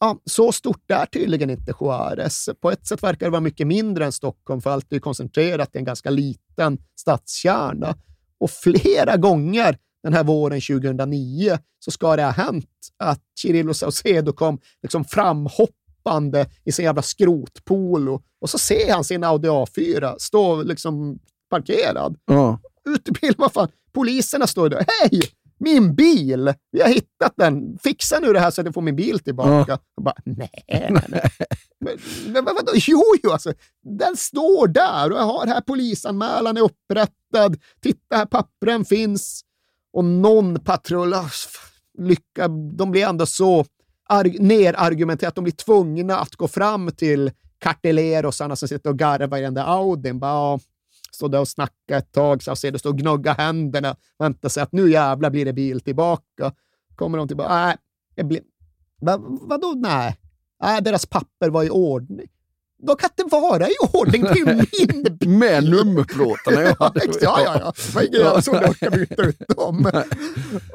ja, 0.00 0.18
så 0.24 0.52
stort 0.52 0.90
är 0.90 1.06
tydligen 1.06 1.50
inte 1.50 1.72
Juarez. 1.80 2.48
På 2.60 2.70
ett 2.70 2.86
sätt 2.86 3.02
verkar 3.02 3.26
det 3.26 3.30
vara 3.30 3.40
mycket 3.40 3.66
mindre 3.66 4.04
än 4.04 4.12
Stockholm, 4.12 4.60
för 4.60 4.70
allt 4.70 4.92
är 4.92 4.98
koncentrerat 4.98 5.74
i 5.74 5.78
en 5.78 5.84
ganska 5.84 6.10
liten 6.10 6.78
stadskärna. 6.96 7.96
Och 8.38 8.50
flera 8.50 9.16
gånger 9.16 9.78
den 10.02 10.14
här 10.14 10.24
våren 10.24 10.60
2009 10.60 11.58
så 11.78 11.90
ska 11.90 12.16
det 12.16 12.22
ha 12.22 12.30
hänt 12.30 12.70
att 12.96 13.20
Cirillo 13.38 13.74
Saucedo 13.74 14.32
kom 14.32 14.58
liksom 14.82 15.04
framhoppande 15.04 16.46
i 16.64 16.72
sin 16.72 16.84
jävla 16.84 17.02
skrotpolo 17.02 18.22
och 18.40 18.50
så 18.50 18.58
ser 18.58 18.92
han 18.92 19.04
sin 19.04 19.24
Audi 19.24 19.48
A4 19.48 20.14
stå 20.18 20.62
liksom 20.62 21.18
parkerad. 21.58 22.16
Ja. 22.24 22.60
Ut 22.88 23.08
ur 23.08 23.12
bilen, 23.20 23.34
vad 23.38 23.52
fan, 23.52 23.68
poliserna 23.92 24.46
står 24.46 24.68
där. 24.68 24.84
Hej! 25.00 25.20
Min 25.58 25.94
bil! 25.94 26.52
Vi 26.70 26.82
har 26.82 26.88
hittat 26.88 27.32
den. 27.36 27.78
Fixa 27.82 28.18
nu 28.20 28.32
det 28.32 28.40
här 28.40 28.50
så 28.50 28.60
att 28.60 28.64
jag 28.64 28.74
får 28.74 28.82
min 28.82 28.96
bil 28.96 29.18
tillbaka. 29.18 29.78
Bara, 30.00 30.14
nej, 30.24 30.64
nej, 30.68 30.90
nej. 31.08 31.30
Men, 31.80 31.98
men 32.32 32.44
vadå? 32.44 32.72
Jo, 32.74 33.02
jo, 33.22 33.30
alltså, 33.30 33.52
den 33.82 34.16
står 34.16 34.68
där 34.68 35.12
och 35.12 35.18
jag 35.18 35.24
har 35.24 35.46
här 35.46 35.60
polisanmälan 35.60 36.56
är 36.56 36.60
upprättad. 36.60 37.56
Titta 37.82 38.16
här, 38.16 38.26
pappren 38.26 38.84
finns. 38.84 39.40
Och 39.92 40.04
någon 40.04 40.60
patrull, 40.60 41.14
ah, 41.14 41.30
lycka, 41.98 42.48
de 42.48 42.90
blir 42.90 43.06
ändå 43.06 43.26
så 43.26 43.64
arg- 44.10 44.40
nerargumenterat 44.40 45.28
att 45.28 45.34
de 45.34 45.44
blir 45.44 45.54
tvungna 45.54 46.18
att 46.18 46.34
gå 46.36 46.48
fram 46.48 46.90
till 46.90 47.30
kartelerosarna 47.58 48.56
som 48.56 48.68
sitter 48.68 48.90
och 48.90 48.98
garvar 48.98 49.38
i 49.38 49.40
den 49.40 49.54
där 49.54 49.64
Audin. 49.64 50.18
Bara, 50.18 50.30
ja, 50.32 50.58
stå 51.14 51.28
där 51.28 51.40
och 51.40 51.48
snacka 51.48 51.96
ett 51.96 52.12
tag, 52.12 52.42
så 52.42 52.56
ser 52.56 52.72
det 52.72 52.78
stå 52.78 52.88
och 52.88 52.98
gnugga 52.98 53.32
händerna, 53.32 53.96
vänta 54.18 54.48
sig 54.48 54.62
att 54.62 54.72
nu 54.72 54.90
jävlar 54.90 55.30
blir 55.30 55.44
det 55.44 55.52
bil 55.52 55.80
tillbaka. 55.80 56.52
Kommer 56.96 57.18
de 57.18 57.28
tillbaka, 57.28 57.54
nej, 57.54 57.76
det 58.16 58.24
blir... 58.24 58.40
Va, 59.00 59.18
vadå 59.20 59.74
nej? 59.76 60.16
Nej, 60.62 60.82
deras 60.82 61.06
papper 61.06 61.50
var 61.50 61.64
i 61.64 61.70
ordning. 61.70 62.28
De 62.86 62.96
kan 62.96 63.10
inte 63.18 63.36
vara 63.36 63.68
i 63.68 63.74
ordning, 63.92 64.22
det 64.22 64.28
är 64.28 64.36
ju 64.36 64.44
min 64.54 64.66
bil! 65.18 65.28
Med 65.28 65.64
nummerplåtarna. 65.64 66.62
Ja, 66.62 66.74
ja, 67.20 67.40
ja, 67.44 67.58
ja. 67.60 67.72
Det 67.76 67.94
var 67.94 68.02
ingen 68.02 68.20
jävel 68.20 68.42
som 68.42 68.54
orkar 68.54 68.90
byta 68.90 69.22
ut 69.22 69.42
dem. 69.56 69.90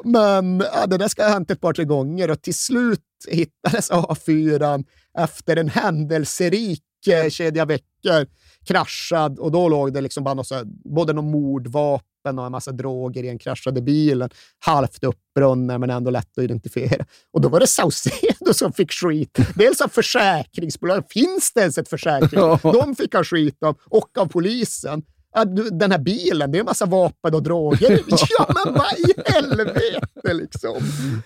Men 0.04 0.64
ja, 0.74 0.86
det 0.88 0.98
där 0.98 1.08
ska 1.08 1.24
ha 1.24 1.30
hänt 1.30 1.52
ett 1.52 1.62
par, 1.62 1.74
tre 1.74 1.86
gånger 1.86 2.32
och 2.32 2.42
till 2.42 2.56
slut 2.56 3.02
hittades 3.28 3.92
A4 3.92 4.86
efter 5.18 5.56
en 5.56 5.70
händelserik 5.70 6.84
eh, 7.08 7.30
kedja 7.30 7.66
veckor 7.66 8.28
kraschad 8.70 9.40
och 9.40 9.52
då 9.52 9.70
låg 9.70 9.94
det 9.94 10.02
liksom 10.02 10.24
bara 10.24 10.34
något 10.34 10.52
här, 10.52 10.64
både 10.66 11.14
någon 11.14 11.32
mordvapen 11.32 12.40
och 12.40 12.46
en 12.46 12.52
massa 12.52 12.72
droger 12.72 13.24
i 13.24 13.28
den 13.28 13.40
kraschade 13.40 13.82
bilen. 13.82 14.30
Halvt 14.60 15.04
uppbrunnen 15.04 15.82
men 15.82 15.90
ändå 15.90 16.12
lätt 16.12 16.38
att 16.38 16.44
identifiera. 16.44 17.06
Och 17.34 17.42
då 17.42 17.50
var 17.50 17.60
det 17.60 17.68
Saucedo 17.68 18.54
som 18.54 18.74
fick 18.74 18.92
skit. 18.92 19.38
Dels 19.56 19.82
av 19.82 19.88
försäkringsbolag. 19.88 21.04
Finns 21.10 21.52
det 21.54 21.60
ens 21.60 21.78
ett 21.78 21.90
försäkringsbolag? 21.90 22.60
De 22.62 22.96
fick 22.96 23.16
han 23.16 23.24
skit 23.24 23.64
av. 23.64 23.78
Och 23.86 24.18
av 24.18 24.26
polisen. 24.26 25.04
Den 25.72 25.92
här 25.92 26.00
bilen, 26.00 26.52
det 26.52 26.58
är 26.58 26.60
en 26.60 26.66
massa 26.66 26.86
vapen 26.86 27.36
och 27.36 27.44
droger. 27.44 28.00
Ja, 28.10 28.48
men 28.66 28.74
vad 28.74 28.94
i 28.94 29.14
helvete 29.26 30.34
liksom. 30.34 30.76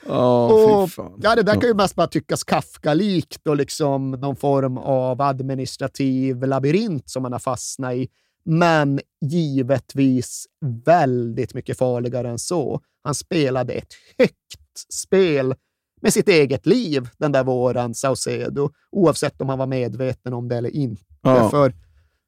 Ja, 0.08 0.48
Och, 0.48 0.90
ja, 1.22 1.36
det 1.36 1.44
där 1.44 1.54
kan 1.54 1.70
ju 1.70 1.74
mest 1.74 1.96
bara 1.96 2.08
tyckas 2.08 2.44
Kafka-likt 2.44 3.48
och 3.48 3.58
liksom 3.58 4.12
någon 4.12 4.36
form 4.36 4.78
av 4.78 5.22
administrativ 5.22 6.44
labyrint 6.44 7.10
som 7.10 7.24
man 7.24 7.32
har 7.32 7.40
fastnat 7.40 7.94
i. 7.94 8.08
Men 8.46 9.00
givetvis 9.22 10.46
väldigt 10.86 11.54
mycket 11.54 11.78
farligare 11.78 12.30
än 12.30 12.40
så. 12.40 12.80
Han 13.04 13.16
spelade 13.16 13.74
ett 13.74 13.94
högt 14.18 14.94
spel 14.94 15.56
med 16.02 16.14
sitt 16.14 16.28
eget 16.30 16.66
liv 16.66 17.10
den 17.18 17.32
där 17.32 17.44
våren, 17.44 17.96
Saucedo, 17.96 18.70
oavsett 18.92 19.42
om 19.42 19.50
han 19.50 19.60
var 19.60 19.68
medveten 19.68 20.34
om 20.34 20.48
det 20.48 20.56
eller 20.56 20.76
inte. 20.76 21.04
Ja. 21.22 21.50
För 21.50 21.74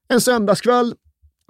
en 0.08 0.22
söndagskväll 0.22 0.96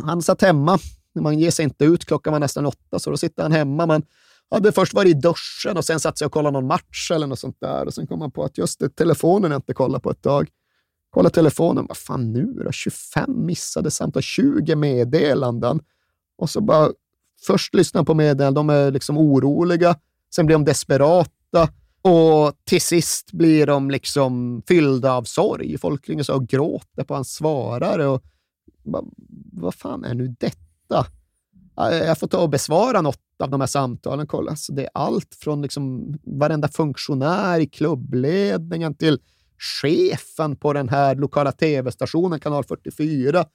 han 0.03 0.21
satt 0.21 0.41
hemma. 0.41 0.79
Man 1.19 1.39
ger 1.39 1.51
sig 1.51 1.63
inte 1.63 1.85
ut. 1.85 2.05
Klockan 2.05 2.33
var 2.33 2.39
nästan 2.39 2.65
åtta, 2.65 2.99
så 2.99 3.09
då 3.09 3.17
sitter 3.17 3.43
han 3.43 3.51
hemma. 3.51 3.85
Man 3.85 4.03
hade 4.51 4.71
först 4.71 4.93
varit 4.93 5.09
i 5.09 5.13
duschen 5.13 5.77
och 5.77 5.85
sen 5.85 5.99
satt 5.99 6.17
sig 6.17 6.25
och 6.25 6.31
kollade 6.31 6.53
någon 6.53 6.67
match 6.67 7.11
eller 7.11 7.27
något 7.27 7.39
sånt 7.39 7.57
där. 7.59 7.85
Och 7.85 7.93
sen 7.93 8.07
kom 8.07 8.21
han 8.21 8.31
på 8.31 8.43
att 8.43 8.57
just 8.57 8.79
det, 8.79 8.89
telefonen 8.89 9.51
jag 9.51 9.57
inte 9.57 9.73
kollat 9.73 10.03
på 10.03 10.11
ett 10.11 10.21
tag. 10.21 10.49
Kolla 11.09 11.29
telefonen. 11.29 11.85
Vad 11.87 11.97
fan 11.97 12.33
nu 12.33 12.45
då? 12.45 12.71
25 12.71 13.45
missade 13.45 13.91
samtal, 13.91 14.21
20 14.21 14.75
meddelanden. 14.75 15.79
Och 16.37 16.49
så 16.49 16.61
bara 16.61 16.91
först 17.47 17.75
lyssnar 17.75 18.03
på 18.03 18.13
meddelanden. 18.13 18.67
De 18.67 18.69
är 18.69 18.91
liksom 18.91 19.17
oroliga. 19.17 19.95
Sen 20.35 20.45
blir 20.45 20.55
de 20.55 20.65
desperata. 20.65 21.69
Och 22.01 22.53
till 22.63 22.81
sist 22.81 23.31
blir 23.31 23.67
de 23.67 23.91
liksom 23.91 24.61
fyllda 24.67 25.13
av 25.13 25.23
sorg. 25.23 25.77
Folk 25.77 26.09
ringer 26.09 26.31
och 26.31 26.47
gråter 26.47 27.03
på 27.03 27.13
hans 27.13 27.35
svarare. 27.35 28.07
Och 28.07 28.23
vad, 28.85 29.13
vad 29.51 29.75
fan 29.75 30.03
är 30.03 30.13
nu 30.13 30.35
detta? 30.39 31.05
Jag 31.75 32.19
får 32.19 32.27
ta 32.27 32.41
och 32.41 32.49
besvara 32.49 33.01
något 33.01 33.21
av 33.39 33.49
de 33.49 33.59
här 33.59 33.67
samtalen. 33.67 34.27
Kolla, 34.27 34.55
Så 34.55 34.73
det 34.73 34.83
är 34.83 34.89
allt 34.93 35.35
från 35.39 35.61
liksom 35.61 36.13
varenda 36.23 36.67
funktionär 36.67 37.59
i 37.59 37.67
klubbledningen 37.67 38.95
till 38.95 39.19
chefen 39.81 40.55
på 40.55 40.73
den 40.73 40.89
här 40.89 41.15
lokala 41.15 41.51
tv-stationen, 41.51 42.39
kanal 42.39 42.63
44. 42.63 43.45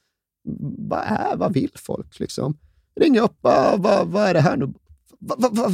Vad 0.79 1.03
är, 1.03 1.37
vad 1.37 1.53
vill 1.53 1.73
folk 1.75 2.21
liksom? 2.21 2.59
Ring 3.01 3.19
upp, 3.19 3.37
vad, 3.41 3.83
vad, 3.83 4.09
vad 4.09 4.29
är 4.29 4.35
det 4.35 4.41
här 4.41 4.57
nu? 4.57 4.73
Vad, 5.19 5.43
vad, 5.43 5.57
vad, 5.57 5.73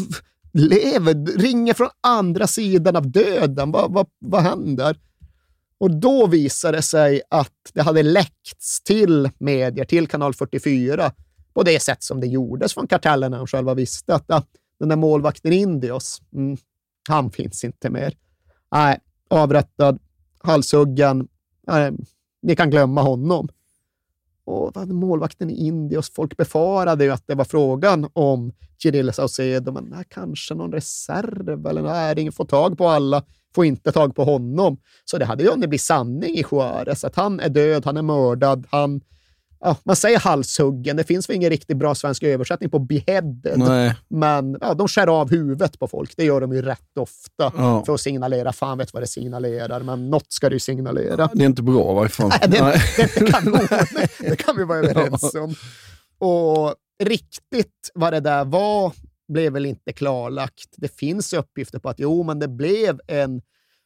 lever, 0.53 1.39
ringer 1.39 1.75
från 1.75 1.89
andra 2.01 2.47
sidan 2.47 2.97
av 2.97 3.11
döden. 3.11 3.73
Vad, 3.73 3.93
vad, 3.93 4.07
vad 4.19 4.43
händer? 4.43 4.97
Och 5.79 5.91
då 6.01 6.27
visade 6.27 6.79
det 6.79 6.83
sig 6.83 7.23
att 7.31 7.53
det 7.73 7.83
hade 7.83 8.03
läckts 8.03 8.83
till 8.83 9.31
medier, 9.39 9.85
till 9.85 10.07
kanal 10.07 10.35
44, 10.35 11.13
på 11.55 11.63
det 11.63 11.83
sätt 11.83 12.03
som 12.03 12.21
det 12.21 12.27
gjordes 12.27 12.75
från 12.75 12.87
kartellen 12.87 13.31
när 13.31 13.39
de 13.39 13.47
själva 13.47 13.75
visste 13.75 14.15
att 14.15 14.31
ah, 14.31 14.43
den 14.79 14.89
där 14.89 14.97
målvakten 14.97 15.53
Indios, 15.53 16.23
mm, 16.33 16.57
han 17.09 17.31
finns 17.31 17.65
inte 17.65 17.91
mer. 17.91 18.15
Nej, 18.73 18.99
avrättad, 19.31 19.99
halshuggen. 20.39 21.29
Nej, 21.67 21.93
ni 22.43 22.57
kan 22.57 22.71
glömma 22.71 23.03
honom. 23.03 23.49
Och 24.45 24.89
målvakten 24.89 25.51
i 25.51 25.67
Indios, 25.67 26.11
folk 26.15 26.37
befarade 26.37 27.05
ju 27.05 27.11
att 27.11 27.27
det 27.27 27.35
var 27.35 27.45
frågan 27.45 28.11
om 28.13 28.53
Kirill 28.79 29.13
Saucedo, 29.13 29.73
men 29.73 29.85
nej, 29.85 30.05
kanske 30.09 30.55
någon 30.55 30.73
reserv 30.73 31.67
eller 31.67 31.83
nej, 31.83 32.21
ingen 32.21 32.33
får 32.33 32.45
tag 32.45 32.79
på 32.79 32.89
alla, 32.89 33.23
får 33.57 33.65
inte 33.65 33.93
tag 33.93 34.15
på 34.15 34.25
honom. 34.25 34.79
Så 35.05 35.19
det 35.19 35.25
hade 35.25 35.43
ju 35.43 35.51
hunnit 35.51 35.69
bli 35.69 35.79
sanning 35.79 36.35
i 36.35 36.45
Juarez, 36.51 37.05
att 37.05 37.17
han 37.17 37.41
är 37.41 37.49
död, 37.49 37.85
han 37.85 37.97
är 37.97 38.03
mördad, 38.03 38.67
han 38.71 39.01
ja, 39.61 39.77
man 39.85 39.97
säger 39.97 40.19
halshuggen. 40.19 40.97
Det 40.97 41.05
finns 41.05 41.29
väl 41.29 41.37
ingen 41.37 41.51
riktigt 41.51 41.77
bra 41.77 41.95
svensk 41.95 42.23
översättning 42.23 42.71
på 42.71 42.79
beheaded. 42.79 43.59
Nej. 43.59 43.95
Men 44.09 44.59
ja, 44.61 44.75
de 44.75 44.89
skär 44.89 45.07
av 45.07 45.31
huvudet 45.31 45.79
på 45.79 45.89
folk. 45.89 46.17
Det 46.17 46.25
gör 46.25 46.41
de 46.41 46.53
ju 46.53 46.63
rätt 46.63 46.99
ofta 46.99 47.53
ja. 47.57 47.85
för 47.87 47.95
att 47.95 48.01
signalera. 48.01 48.53
Fan 48.53 48.79
vet 48.79 48.95
vad 48.95 49.03
det 49.03 49.07
signalerar, 49.07 49.81
men 49.81 50.11
något 50.11 50.33
ska 50.33 50.49
det 50.49 50.55
ju 50.55 50.61
signalera. 50.61 51.31
Det 51.35 51.43
är 51.43 51.47
inte 51.47 51.63
bra 51.63 51.93
i 51.93 51.95
varje 51.95 52.09
fall. 52.09 52.29
Nej, 52.29 52.49
det, 52.49 52.63
Nej. 52.63 52.81
Det, 52.97 53.33
kan, 53.33 53.45
det, 53.53 54.09
det 54.31 54.37
kan 54.37 54.57
vi 54.57 54.65
vara 54.65 54.79
överens 54.79 55.35
om. 55.35 55.55
Och 56.19 56.75
riktigt 57.05 57.91
vad 57.95 58.13
det 58.13 58.21
där 58.21 58.45
var 58.45 58.93
blev 59.29 59.53
väl 59.53 59.67
inte 59.67 59.93
klarlagt. 59.93 60.75
Det 60.77 60.97
finns 60.97 61.33
uppgifter 61.33 61.79
på 61.79 61.89
att 61.89 61.99
jo, 61.99 62.23
men 62.23 62.39
det 62.39 62.49
blev 62.49 63.01
en 63.07 63.43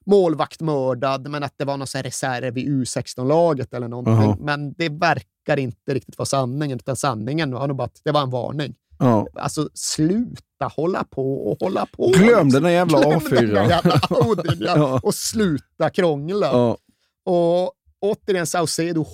målvakt 0.06 0.60
mördad, 0.60 1.28
men 1.28 1.42
att 1.42 1.54
det 1.56 1.64
var 1.64 1.76
någon 1.76 2.02
reserv 2.02 2.58
i 2.58 2.68
U16-laget 2.68 3.74
eller 3.74 3.88
någonting. 3.88 4.14
Uh 4.14 4.20
-huh. 4.20 4.44
Men 4.44 4.72
det 4.72 4.88
verkar 4.88 5.56
inte 5.56 5.94
riktigt 5.94 6.18
vara 6.18 6.26
sanningen, 6.26 6.78
utan 6.78 6.96
sanningen 6.96 7.54
var 7.54 7.68
nog 7.68 7.76
bara 7.76 7.84
att 7.84 8.00
det 8.04 8.12
var 8.12 8.22
en 8.22 8.30
varning. 8.30 8.74
Ja. 8.98 9.26
Alltså, 9.34 9.68
sluta 9.74 10.66
hålla 10.76 11.04
på 11.04 11.50
och 11.50 11.60
hålla 11.60 11.86
på. 11.86 12.12
Glöm 12.16 12.48
den 12.48 12.62
där 12.62 12.70
jävla 12.70 12.98
A4. 12.98 14.28
Odin, 14.30 14.56
ja. 14.60 14.76
ja. 14.76 15.00
Och 15.02 15.14
sluta 15.14 15.90
krångla. 15.90 16.76
Och 17.24 17.72
återigen 18.00 18.46
Saucedo, 18.46 19.04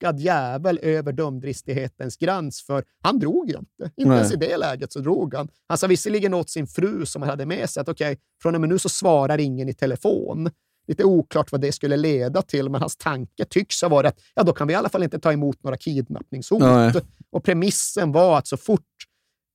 hårdnackad 0.00 0.20
jävel 0.20 0.78
över 0.82 1.12
dumdristighetens 1.12 2.16
gräns, 2.16 2.62
för 2.62 2.84
han 3.02 3.18
drog 3.18 3.50
ju 3.50 3.58
inte. 3.58 3.90
Inte 3.96 4.08
Nej. 4.08 4.16
ens 4.16 4.32
i 4.32 4.36
det 4.36 4.56
läget 4.56 4.92
så 4.92 5.00
drog 5.00 5.34
han. 5.34 5.48
Han 5.68 5.78
sa 5.78 5.86
visserligen 5.86 6.34
åt 6.34 6.50
sin 6.50 6.66
fru 6.66 7.06
som 7.06 7.22
han 7.22 7.30
hade 7.30 7.46
med 7.46 7.70
sig 7.70 7.80
att 7.80 7.88
okej, 7.88 8.12
okay, 8.12 8.22
från 8.42 8.54
och 8.54 8.60
med 8.60 8.68
nu 8.70 8.78
så 8.78 8.88
svarar 8.88 9.38
ingen 9.38 9.68
i 9.68 9.74
telefon. 9.74 10.50
Lite 10.88 11.04
oklart 11.04 11.52
vad 11.52 11.60
det 11.60 11.72
skulle 11.72 11.96
leda 11.96 12.42
till, 12.42 12.68
men 12.68 12.80
hans 12.80 12.96
tanke 12.96 13.44
tycks 13.44 13.82
ha 13.82 13.88
varit 13.88 14.08
att 14.08 14.20
ja, 14.34 14.42
då 14.42 14.52
kan 14.52 14.66
vi 14.66 14.72
i 14.72 14.76
alla 14.76 14.88
fall 14.88 15.02
inte 15.02 15.18
ta 15.18 15.32
emot 15.32 15.62
några 15.62 15.76
kidnappningshot. 15.76 16.60
Nej. 16.60 16.92
Och 17.32 17.44
premissen 17.44 18.12
var 18.12 18.38
att 18.38 18.46
så 18.46 18.56
fort 18.56 18.80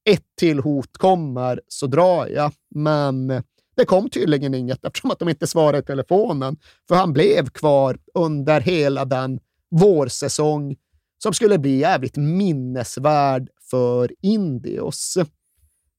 ett 0.10 0.26
till 0.38 0.60
hot 0.60 0.98
kommer 0.98 1.62
så 1.68 1.88
drar 1.88 2.28
jag. 2.28 2.52
Men 2.76 3.44
det 3.76 3.86
kom 3.86 4.10
tydligen 4.10 4.54
inget 4.54 4.86
eftersom 4.86 5.12
att 5.12 5.20
de 5.20 5.30
inte 5.30 5.48
svarade 5.48 5.78
i 5.78 5.82
telefonen, 5.82 6.58
för 6.88 6.96
han 6.96 7.14
blev 7.14 7.50
kvar 7.50 7.98
under 8.14 8.62
hela 8.62 9.06
den 9.06 9.40
vårsäsong 9.80 10.76
som 11.24 11.34
skulle 11.34 11.58
bli 11.58 11.78
jävligt 11.78 12.18
minnesvärd 12.18 13.50
för 13.70 14.12
Indios. 14.22 15.18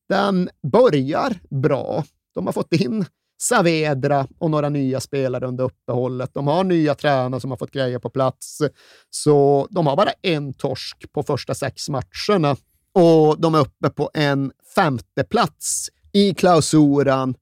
Den 0.09 0.49
börjar 0.72 1.39
bra. 1.51 2.05
De 2.35 2.47
har 2.47 2.53
fått 2.53 2.72
in 2.72 3.05
Saavedra 3.39 4.27
och 4.39 4.51
några 4.51 4.68
nya 4.68 5.01
spelare 5.01 5.47
under 5.47 5.64
uppehållet. 5.64 6.35
De 6.35 6.47
har 6.47 6.64
nya 6.64 6.95
tränare 6.95 7.41
som 7.41 7.51
har 7.51 7.59
fått 7.59 7.70
grejer 7.70 7.99
på 7.99 8.11
plats. 8.11 8.59
Så 9.11 9.68
de 9.70 9.87
har 9.87 9.97
bara 9.97 10.11
en 10.22 10.55
torsk 10.55 11.12
på 11.12 11.22
första 11.22 11.55
sex 11.55 11.89
matcherna 11.89 12.57
och 12.93 13.41
de 13.41 13.55
är 13.55 13.59
uppe 13.59 13.91
på 13.91 14.11
en 14.14 14.53
femte 14.74 15.24
plats 15.24 15.89
i 16.12 16.35
klausuran 16.35 17.35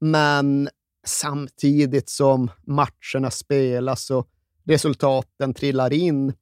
men 0.00 0.68
samtidigt 1.06 2.08
som 2.08 2.50
matcherna 2.66 3.30
spelas 3.30 4.10
och 4.10 4.28
resultaten 4.66 5.54
trillar 5.54 5.92
in 5.92 6.32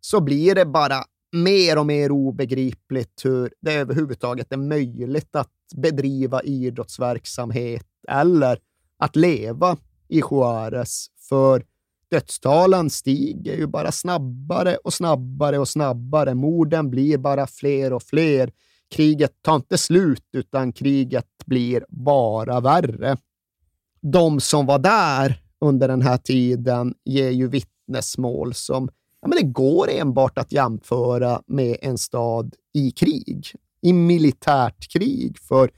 så 0.00 0.20
blir 0.20 0.54
det 0.54 0.64
bara 0.64 1.04
mer 1.32 1.78
och 1.78 1.86
mer 1.86 2.10
obegripligt 2.10 3.24
hur 3.24 3.52
det 3.60 3.72
överhuvudtaget 3.72 4.52
är 4.52 4.56
möjligt 4.56 5.36
att 5.36 5.52
bedriva 5.76 6.42
idrottsverksamhet 6.42 7.86
eller 8.08 8.58
att 8.98 9.16
leva 9.16 9.76
i 10.08 10.22
Juarez. 10.30 11.06
För 11.28 11.64
dödstalen 12.10 12.90
stiger 12.90 13.56
ju 13.56 13.66
bara 13.66 13.92
snabbare 13.92 14.76
och 14.76 14.94
snabbare 14.94 15.58
och 15.58 15.68
snabbare. 15.68 16.34
Morden 16.34 16.90
blir 16.90 17.18
bara 17.18 17.46
fler 17.46 17.92
och 17.92 18.02
fler 18.02 18.52
kriget 18.90 19.32
tar 19.42 19.56
inte 19.56 19.78
slut, 19.78 20.28
utan 20.32 20.72
kriget 20.72 21.26
blir 21.46 21.84
bara 21.88 22.60
värre. 22.60 23.16
De 24.00 24.40
som 24.40 24.66
var 24.66 24.78
där 24.78 25.42
under 25.60 25.88
den 25.88 26.02
här 26.02 26.16
tiden 26.16 26.94
ger 27.04 27.30
ju 27.30 27.48
vittnesmål 27.48 28.54
som 28.54 28.88
ja, 29.22 29.28
men 29.28 29.38
det 29.38 29.52
går 29.52 29.90
enbart 29.90 30.38
att 30.38 30.52
jämföra 30.52 31.42
med 31.46 31.76
en 31.82 31.98
stad 31.98 32.54
i 32.74 32.90
krig, 32.90 33.46
i 33.82 33.92
militärt 33.92 34.92
krig. 34.92 35.38
För 35.38 35.70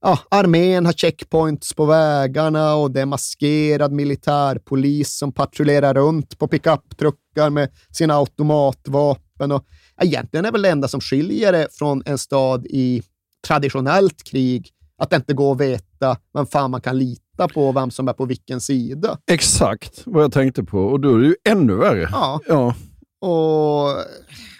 ja, 0.00 0.18
armén 0.28 0.86
har 0.86 0.92
checkpoints 0.92 1.74
på 1.74 1.84
vägarna 1.84 2.74
och 2.74 2.90
det 2.90 3.00
är 3.00 3.06
maskerad 3.06 3.92
militärpolis 3.92 5.18
som 5.18 5.32
patrullerar 5.32 5.94
runt 5.94 6.38
på 6.38 6.48
pickuptruckar 6.48 7.50
med 7.50 7.70
sina 7.90 8.14
automatvapen. 8.14 9.52
Och 9.52 9.66
egentligen 10.02 10.44
är 10.44 10.52
väl 10.52 10.62
det 10.62 10.70
enda 10.70 10.88
som 10.88 11.00
skiljer 11.00 11.52
det 11.52 11.68
från 11.72 12.02
en 12.06 12.18
stad 12.18 12.66
i 12.66 13.02
traditionellt 13.46 14.22
krig 14.22 14.70
att 14.98 15.10
det 15.10 15.16
inte 15.16 15.34
går 15.34 15.52
att 15.52 15.60
veta 15.60 16.16
vem 16.34 16.46
fan 16.46 16.70
man 16.70 16.80
kan 16.80 16.98
lita 16.98 17.21
på, 17.36 17.72
vem 17.72 17.90
som 17.90 18.08
är 18.08 18.12
på 18.12 18.24
vilken 18.24 18.60
sida. 18.60 19.18
Exakt 19.26 20.02
vad 20.06 20.22
jag 20.22 20.32
tänkte 20.32 20.64
på 20.64 20.78
och 20.78 21.00
då 21.00 21.14
är 21.14 21.18
det 21.18 21.26
ju 21.26 21.36
ännu 21.44 21.74
värre. 21.74 22.08
Ja. 22.12 22.40
ja. 22.48 22.74
Och 23.20 24.04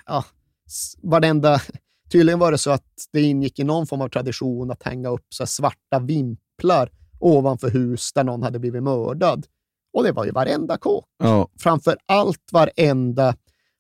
ja, 0.07 0.25
varenda... 1.03 1.61
Tydligen 2.13 2.39
var 2.39 2.53
det 2.53 2.59
så 2.59 2.71
att 2.71 2.87
det 3.13 3.23
ingick 3.23 3.59
i 3.59 3.65
någon 3.65 3.87
form 3.87 4.01
av 4.01 4.09
tradition 4.09 4.71
att 4.71 4.83
hänga 4.83 5.09
upp 5.09 5.27
så 5.29 5.47
svarta 5.47 5.99
vimplar 5.99 6.91
ovanför 7.19 7.71
hus 7.71 8.13
där 8.13 8.25
någon 8.25 8.43
hade 8.43 8.59
blivit 8.59 8.83
mördad. 8.83 9.47
Och 9.93 10.05
det 10.05 10.13
var 10.13 10.25
ju 10.25 10.31
varenda 10.31 10.79
kåk. 10.79 11.05
Ja. 11.19 11.49
Framför 11.59 11.97
allt 12.07 12.49
varenda 12.53 13.35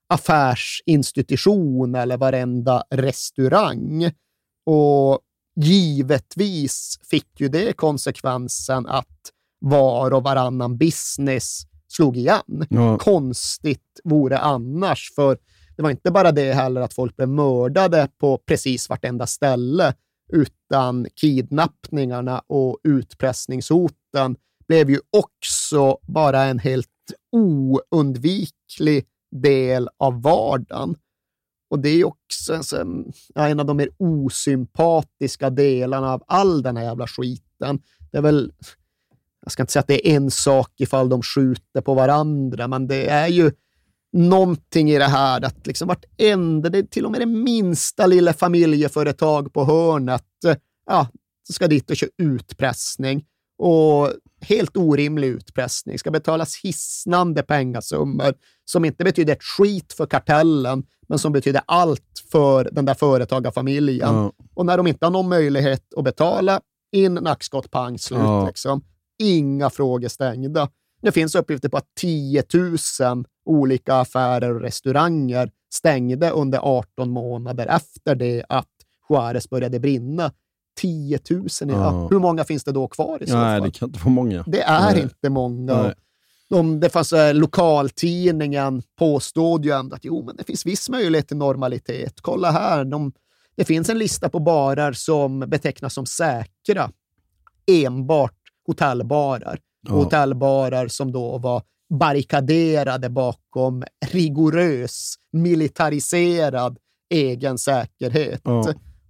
affärsinstitution 0.08 1.94
eller 1.94 2.16
varenda 2.16 2.84
restaurang. 2.90 4.10
Och 4.66 5.20
givetvis 5.56 6.98
fick 7.10 7.40
ju 7.40 7.48
det 7.48 7.76
konsekvensen 7.76 8.86
att 8.86 9.08
var 9.58 10.10
och 10.10 10.22
varannan 10.22 10.78
business 10.78 11.62
slog 11.88 12.16
igen. 12.16 12.66
Ja. 12.70 12.98
Konstigt 12.98 14.00
vore 14.04 14.38
annars, 14.38 15.12
för 15.14 15.38
det 15.76 15.82
var 15.82 15.90
inte 15.90 16.10
bara 16.10 16.32
det 16.32 16.52
heller 16.52 16.80
att 16.80 16.94
folk 16.94 17.16
blev 17.16 17.28
mördade 17.28 18.08
på 18.18 18.38
precis 18.38 18.88
vartenda 18.88 19.26
ställe, 19.26 19.94
utan 20.32 21.06
kidnappningarna 21.14 22.42
och 22.46 22.78
utpressningshoten 22.84 24.36
blev 24.68 24.90
ju 24.90 25.00
också 25.10 25.98
bara 26.02 26.42
en 26.44 26.58
helt 26.58 26.88
oundviklig 27.32 29.06
del 29.30 29.88
av 29.98 30.22
vardagen. 30.22 30.96
Och 31.72 31.78
det 31.78 31.88
är 31.88 32.04
också 32.04 32.76
en, 32.76 33.12
ja, 33.34 33.48
en 33.48 33.60
av 33.60 33.66
de 33.66 33.76
mer 33.76 33.88
osympatiska 33.98 35.50
delarna 35.50 36.12
av 36.12 36.22
all 36.26 36.62
den 36.62 36.76
här 36.76 36.84
jävla 36.84 37.06
skiten. 37.06 37.80
Det 38.10 38.18
är 38.18 38.22
väl, 38.22 38.52
jag 39.42 39.52
ska 39.52 39.62
inte 39.62 39.72
säga 39.72 39.80
att 39.80 39.86
det 39.86 40.08
är 40.08 40.16
en 40.16 40.30
sak 40.30 40.72
ifall 40.76 41.08
de 41.08 41.22
skjuter 41.22 41.80
på 41.80 41.94
varandra, 41.94 42.68
men 42.68 42.86
det 42.86 43.08
är 43.08 43.28
ju 43.28 43.52
någonting 44.12 44.90
i 44.90 44.98
det 44.98 45.04
här 45.04 45.44
att 45.44 45.66
liksom 45.66 45.88
vartenda, 45.88 46.68
det 46.68 46.78
är 46.78 46.82
till 46.82 47.06
och 47.06 47.12
med 47.12 47.20
det 47.20 47.26
minsta 47.26 48.06
lilla 48.06 48.32
familjeföretag 48.32 49.52
på 49.52 49.64
hörnet, 49.64 50.24
ja, 50.86 51.06
ska 51.50 51.68
dit 51.68 51.90
och 51.90 51.96
köra 51.96 52.10
utpressning. 52.18 53.24
Och 53.58 54.08
helt 54.42 54.76
orimlig 54.76 55.28
utpressning. 55.28 55.98
Ska 55.98 56.10
betalas 56.10 56.56
hisnande 56.56 57.42
pengasummor 57.42 58.34
som 58.64 58.84
inte 58.84 59.04
betyder 59.04 59.32
ett 59.32 59.42
skit 59.42 59.92
för 59.92 60.06
kartellen, 60.06 60.84
men 61.08 61.18
som 61.18 61.32
betyder 61.32 61.62
allt 61.66 62.22
för 62.32 62.68
den 62.72 62.84
där 62.84 62.94
företagarfamiljen. 62.94 64.14
Ja. 64.14 64.32
Och 64.54 64.66
när 64.66 64.76
de 64.76 64.86
inte 64.86 65.06
har 65.06 65.10
någon 65.10 65.28
möjlighet 65.28 65.94
att 65.96 66.04
betala, 66.04 66.60
in 66.92 67.14
nackskott, 67.14 67.70
pang, 67.70 67.98
slut. 67.98 68.20
Ja. 68.20 68.46
Liksom. 68.46 68.84
Inga 69.18 69.70
frågor 69.70 70.08
stängda. 70.08 70.68
Det 71.02 71.12
finns 71.12 71.34
uppgifter 71.34 71.68
på 71.68 71.76
att 71.76 71.88
10 72.00 72.44
000 72.54 73.24
olika 73.44 73.94
affärer 73.94 74.54
och 74.54 74.60
restauranger 74.60 75.50
stängde 75.74 76.30
under 76.30 76.58
18 76.58 77.10
månader 77.10 77.66
efter 77.66 78.14
det 78.14 78.44
att 78.48 78.68
Juarez 79.08 79.50
började 79.50 79.80
brinna. 79.80 80.32
10 80.80 81.18
000. 81.30 81.46
Ja. 81.60 81.66
Ja. 81.68 82.08
Hur 82.10 82.18
många 82.18 82.44
finns 82.44 82.64
det 82.64 82.72
då 82.72 82.88
kvar 82.88 83.22
i 83.22 83.26
så 83.26 83.36
Nej, 83.36 83.60
fall? 83.60 83.68
det 83.68 83.78
kan 83.78 83.88
inte 83.88 84.00
vara 84.04 84.14
många. 84.14 84.44
Det 84.46 84.62
är 84.62 84.92
Nej. 84.92 85.02
inte 85.02 85.30
många. 85.30 85.82
Nej. 85.82 85.94
De, 86.48 86.80
det 86.80 86.90
fanns, 86.90 87.12
eh, 87.12 87.34
lokaltidningen 87.34 88.82
påstod 88.98 89.64
ju 89.64 89.70
ändå 89.70 89.96
att 89.96 90.04
jo, 90.04 90.24
men 90.26 90.36
det 90.36 90.44
finns 90.44 90.66
viss 90.66 90.88
möjlighet 90.88 91.28
till 91.28 91.36
normalitet. 91.36 92.20
Kolla 92.20 92.50
här, 92.50 92.84
de, 92.84 93.12
det 93.56 93.64
finns 93.64 93.88
en 93.88 93.98
lista 93.98 94.28
på 94.28 94.38
barer 94.38 94.92
som 94.92 95.40
betecknas 95.40 95.94
som 95.94 96.06
säkra. 96.06 96.90
Enbart 97.66 98.34
hotellbarer. 98.66 99.58
Ja. 99.88 99.94
Hotellbarer 99.94 100.88
som 100.88 101.12
då 101.12 101.38
var 101.38 101.62
barrikaderade 101.90 103.08
bakom 103.08 103.84
rigorös, 104.06 105.14
militariserad 105.32 106.78
egen 107.10 107.58
säkerhet. 107.58 108.40
Ja. 108.44 108.64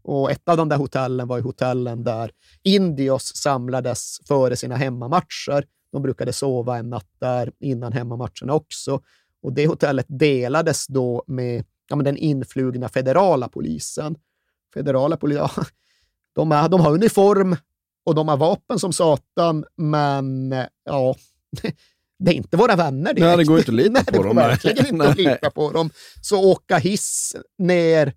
Och 0.05 0.31
ett 0.31 0.49
av 0.49 0.57
de 0.57 0.69
där 0.69 0.77
hotellen 0.77 1.29
var 1.29 1.37
ju 1.37 1.43
hotellen 1.43 2.05
där 2.05 2.31
Indios 2.63 3.37
samlades 3.37 4.19
före 4.29 4.57
sina 4.57 4.77
hemmamatcher. 4.77 5.65
De 5.93 6.03
brukade 6.03 6.33
sova 6.33 6.79
en 6.79 6.91
natt 6.91 7.11
där 7.21 7.53
innan 7.61 7.93
hemmamatcherna 7.93 8.55
också. 8.55 9.01
Och 9.43 9.53
det 9.53 9.67
hotellet 9.67 10.07
delades 10.09 10.87
då 10.87 11.25
med 11.27 11.65
ja, 11.89 11.97
den 11.97 12.17
influgna 12.17 12.89
federala 12.89 13.49
polisen. 13.49 14.17
Federala 14.75 15.17
polisen, 15.17 15.49
ja, 15.55 15.65
de, 16.35 16.53
är, 16.53 16.69
de 16.69 16.81
har 16.81 16.93
uniform 16.93 17.57
och 18.05 18.15
de 18.15 18.29
har 18.29 18.37
vapen 18.37 18.79
som 18.79 18.93
satan, 18.93 19.65
men 19.77 20.55
ja, 20.85 21.15
det 22.19 22.31
är 22.31 22.35
inte 22.35 22.57
våra 22.57 22.77
vänner 22.77 23.15
Nej, 23.17 23.37
det 23.37 23.45
går 23.45 23.59
inte 23.59 23.71
att 23.71 23.77
lita 23.77 24.05
på 24.05 24.11
det 24.11 24.19
går 24.19 24.25
dem, 24.25 24.37
nej. 24.37 24.49
verkligen 24.49 24.87
inte 24.87 25.09
att 25.09 25.17
lita 25.17 25.51
på 25.51 25.71
dem. 25.71 25.91
Så 26.21 26.51
åka 26.51 26.79
hiss 26.79 27.37
ner 27.59 28.13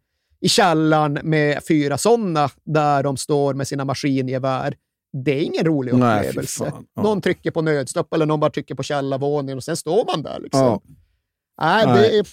i 0.46 0.50
källaren 0.50 1.20
med 1.24 1.64
fyra 1.68 1.98
sådana 1.98 2.50
där 2.64 3.04
de 3.04 3.18
står 3.18 3.54
med 3.54 3.68
sina 3.68 3.86
maskingevär, 3.86 4.76
det 5.24 5.32
är 5.32 5.42
ingen 5.42 5.66
rolig 5.66 5.94
Nej, 5.96 6.28
upplevelse. 6.28 6.72
fan. 6.72 6.86
Ja. 6.96 7.04
Någon 7.04 7.22
trycker 7.22 7.52
på 7.52 7.62
nödstopp 7.62 8.14
eller 8.14 8.26
någon 8.26 8.40
bara 8.40 8.52
trycker 8.52 8.76
på 8.76 8.84
källarvåningen 8.84 9.58
och 9.58 9.64
sen 9.64 9.78
står 9.78 10.06
man 10.06 10.24
där. 10.24 10.40
Liksom. 10.40 10.62
Ja. 10.62 10.82
Nej, 11.62 11.86
Nej. 11.86 11.98
det 11.98 12.18
är 12.18 12.28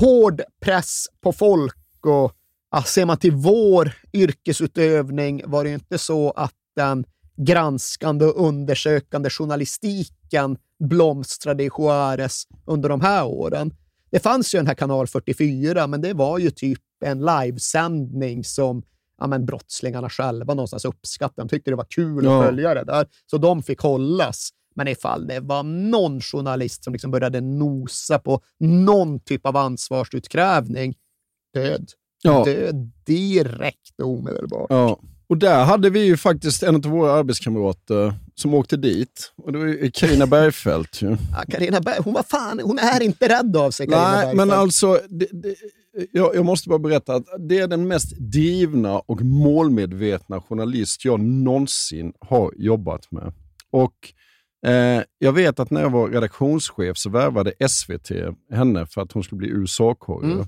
hård 0.00 0.42
press 0.60 1.06
på 1.20 1.32
folk 1.32 1.76
och 2.06 2.32
ja, 2.70 2.82
ser 2.82 3.04
man 3.04 3.16
till 3.16 3.32
vår 3.32 3.92
yrkesutövning 4.12 5.42
var 5.46 5.64
det 5.64 5.70
inte 5.70 5.98
så 5.98 6.30
att 6.30 6.54
den 6.76 7.04
granskande 7.36 8.24
och 8.24 8.46
undersökande 8.48 9.30
journalistiken 9.30 10.56
blomstrade 10.78 11.64
i 11.64 11.70
Juarez 11.78 12.42
under 12.66 12.88
de 12.88 13.00
här 13.00 13.26
åren. 13.26 13.74
Det 14.10 14.18
fanns 14.18 14.54
ju 14.54 14.58
den 14.58 14.66
här 14.66 14.74
kanal 14.74 15.06
44, 15.06 15.86
men 15.86 16.00
det 16.00 16.12
var 16.12 16.38
ju 16.38 16.50
typ 16.50 16.80
en 17.00 17.18
livesändning 17.20 18.44
som 18.44 18.82
ja, 19.20 19.26
men 19.26 19.46
brottslingarna 19.46 20.10
själva 20.10 20.54
någonstans 20.54 20.84
uppskattade. 20.84 21.42
De 21.42 21.48
tyckte 21.48 21.70
det 21.70 21.76
var 21.76 21.86
kul 21.88 22.24
Ja. 22.24 22.38
att 22.40 22.46
följa 22.46 22.74
det 22.74 22.84
där, 22.84 23.06
så 23.30 23.38
de 23.38 23.62
fick 23.62 23.80
hållas. 23.80 24.48
Men 24.74 24.88
ifall 24.88 25.26
det 25.26 25.40
var 25.40 25.62
någon 25.62 26.20
journalist 26.20 26.84
som 26.84 26.92
liksom 26.92 27.10
började 27.10 27.40
nosa 27.40 28.18
på 28.18 28.40
någon 28.60 29.20
typ 29.20 29.46
av 29.46 29.56
ansvarsutkrävning, 29.56 30.94
död. 31.54 31.90
Ja. 32.22 32.44
Död 32.44 32.90
direkt 33.06 34.00
och 34.02 34.08
omedelbart. 34.08 34.66
Ja. 34.70 35.00
Och 35.28 35.36
där 35.38 35.64
hade 35.64 35.90
vi 35.90 36.00
ju 36.00 36.16
faktiskt 36.16 36.62
en 36.62 36.74
av 36.74 36.82
våra 36.82 37.12
arbetskamrater 37.12 38.14
som 38.34 38.54
åkte 38.54 38.76
dit. 38.76 39.32
Och 39.36 39.52
det 39.52 39.58
var 39.58 39.90
Carina 39.90 40.26
Bergfeldt. 40.26 41.02
Ju. 41.02 41.08
Ja, 41.08 41.42
Carina 41.48 41.80
Berg, 41.80 41.96
hon, 42.04 42.14
var 42.14 42.22
fan, 42.22 42.60
hon 42.64 42.78
är 42.78 43.02
inte 43.02 43.28
rädd 43.28 43.56
av 43.56 43.70
sig, 43.70 43.86
Carina 43.86 44.10
Nej, 44.12 44.26
men 44.26 44.36
Bergfeldt. 44.36 44.60
alltså, 44.62 45.00
det, 45.08 45.26
det, 45.32 45.54
jag, 46.12 46.34
jag 46.34 46.44
måste 46.44 46.68
bara 46.68 46.78
berätta 46.78 47.14
att 47.14 47.26
det 47.38 47.58
är 47.58 47.68
den 47.68 47.88
mest 47.88 48.18
drivna 48.18 48.98
och 48.98 49.22
målmedvetna 49.22 50.40
journalist 50.40 51.04
jag 51.04 51.20
någonsin 51.20 52.12
har 52.20 52.52
jobbat 52.56 53.10
med. 53.10 53.32
Och 53.70 53.94
eh, 54.70 55.02
Jag 55.18 55.32
vet 55.32 55.60
att 55.60 55.70
när 55.70 55.80
jag 55.80 55.90
var 55.90 56.08
redaktionschef 56.08 56.98
så 56.98 57.10
värvade 57.10 57.68
SVT 57.68 58.10
henne 58.52 58.86
för 58.86 59.02
att 59.02 59.12
hon 59.12 59.22
skulle 59.22 59.38
bli 59.38 59.48
USA-korre. 59.48 60.32
Mm. 60.32 60.46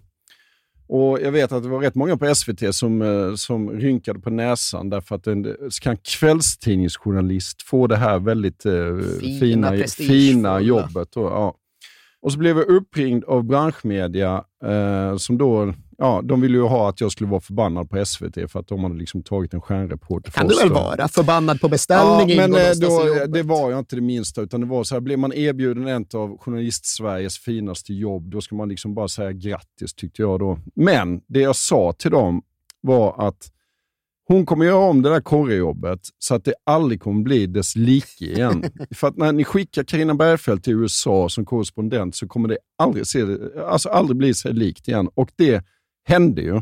Och 0.88 1.20
Jag 1.20 1.32
vet 1.32 1.53
att 1.53 1.62
det 1.62 1.68
var 1.68 1.80
rätt 1.80 1.95
många 1.95 2.16
på 2.16 2.34
SVT 2.34 2.74
som, 2.74 3.03
eh, 3.03 3.34
som 3.34 3.70
rynkade 3.70 4.20
på 4.20 4.30
näsan 4.30 4.90
därför 4.90 5.14
att 5.14 5.26
en 5.26 5.57
kan 5.82 5.97
kvällstidningsjournalist 5.97 7.62
få 7.62 7.86
det 7.86 7.97
här 7.97 8.18
väldigt 8.18 8.66
eh, 8.66 8.72
Fina, 9.20 9.70
fina, 9.70 9.86
fina 9.86 10.61
jobbet. 10.61 11.16
Och, 11.16 11.24
ja. 11.24 11.59
Och 12.23 12.33
så 12.33 12.39
blev 12.39 12.57
jag 12.59 12.68
uppringd 12.68 13.25
av 13.25 13.45
branschmedia 13.45 14.45
eh, 14.64 15.16
som 15.16 15.39
då, 15.39 15.75
ja, 15.99 16.20
de 16.25 16.41
ville 16.41 16.59
ju 16.59 16.64
ha 16.64 16.89
att 16.89 17.01
jag 17.01 17.12
skulle 17.12 17.31
vara 17.31 17.41
förbannad 17.41 17.91
på 17.91 18.05
SVT 18.05 18.51
för 18.51 18.61
att 18.61 18.68
de 18.68 18.83
hade 18.83 18.97
liksom 18.97 19.23
tagit 19.23 19.55
en 19.55 19.61
stjärnreporter 19.61 20.31
kan 20.31 20.49
för 20.49 20.55
du 20.55 20.61
väl 20.61 20.73
vara? 20.73 21.09
Förbannad 21.09 21.61
på 21.61 21.68
beställning 21.68 22.37
Ja, 22.37 22.49
men 22.49 22.55
eh, 22.55 22.70
då, 22.81 23.27
det 23.27 23.43
var 23.43 23.70
jag 23.70 23.79
inte 23.79 23.97
det 23.97 24.03
minsta, 24.03 24.41
utan 24.41 24.61
det 24.61 24.66
var 24.66 24.85
så 24.85 24.95
här, 24.95 25.01
blir 25.01 25.16
man 25.16 25.33
erbjuden 25.33 25.87
en 25.87 26.07
av 26.14 26.39
journalist-Sveriges 26.39 27.39
finaste 27.39 27.95
jobb, 27.95 28.31
då 28.31 28.41
ska 28.41 28.55
man 28.55 28.68
liksom 28.68 28.95
bara 28.95 29.09
säga 29.09 29.33
grattis, 29.33 29.95
tyckte 29.95 30.23
jag 30.23 30.41
då. 30.41 30.59
Men 30.75 31.20
det 31.27 31.41
jag 31.41 31.57
sa 31.57 31.93
till 31.93 32.11
dem 32.11 32.43
var 32.81 33.29
att 33.29 33.53
hon 34.33 34.47
kommer 34.47 34.64
göra 34.64 34.76
om 34.89 35.03
det 35.03 35.09
där 35.11 35.20
korrejobbet 35.20 36.01
så 36.18 36.35
att 36.35 36.45
det 36.45 36.55
aldrig 36.66 37.01
kommer 37.01 37.22
bli 37.22 37.47
dess 37.47 37.76
like 37.76 38.24
igen. 38.24 38.64
För 38.95 39.09
att 39.09 39.16
när 39.16 39.33
ni 39.33 39.45
skickar 39.45 39.85
Carina 39.85 40.14
Bergfeldt 40.14 40.64
till 40.64 40.72
USA 40.74 41.28
som 41.28 41.45
korrespondent 41.45 42.16
så 42.16 42.28
kommer 42.28 42.49
det 42.49 42.59
aldrig, 42.78 43.07
se, 43.07 43.22
alltså 43.66 43.89
aldrig 43.89 44.16
bli 44.16 44.35
sig 44.35 44.53
likt 44.53 44.89
igen. 44.89 45.09
Och 45.14 45.30
det 45.37 45.64
hände 46.09 46.43
ju. 46.43 46.61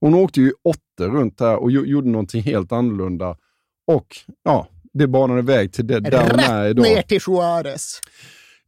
Hon 0.00 0.14
åkte 0.14 0.40
ju 0.40 0.52
åtta 0.64 1.08
runt 1.10 1.38
där 1.38 1.56
och 1.56 1.70
gjo- 1.70 1.84
gjorde 1.86 2.08
någonting 2.08 2.42
helt 2.42 2.72
annorlunda. 2.72 3.36
Och 3.86 4.06
ja, 4.44 4.68
det 4.92 5.06
banade 5.06 5.42
väg 5.42 5.72
till 5.72 5.86
det 5.86 6.00
där 6.00 6.30
hon 6.30 6.40
är 6.40 6.64
Rätt 6.64 6.70
idag. 6.70 6.82
ner 6.84 7.02
till 7.02 7.20
Juarez. 7.26 8.00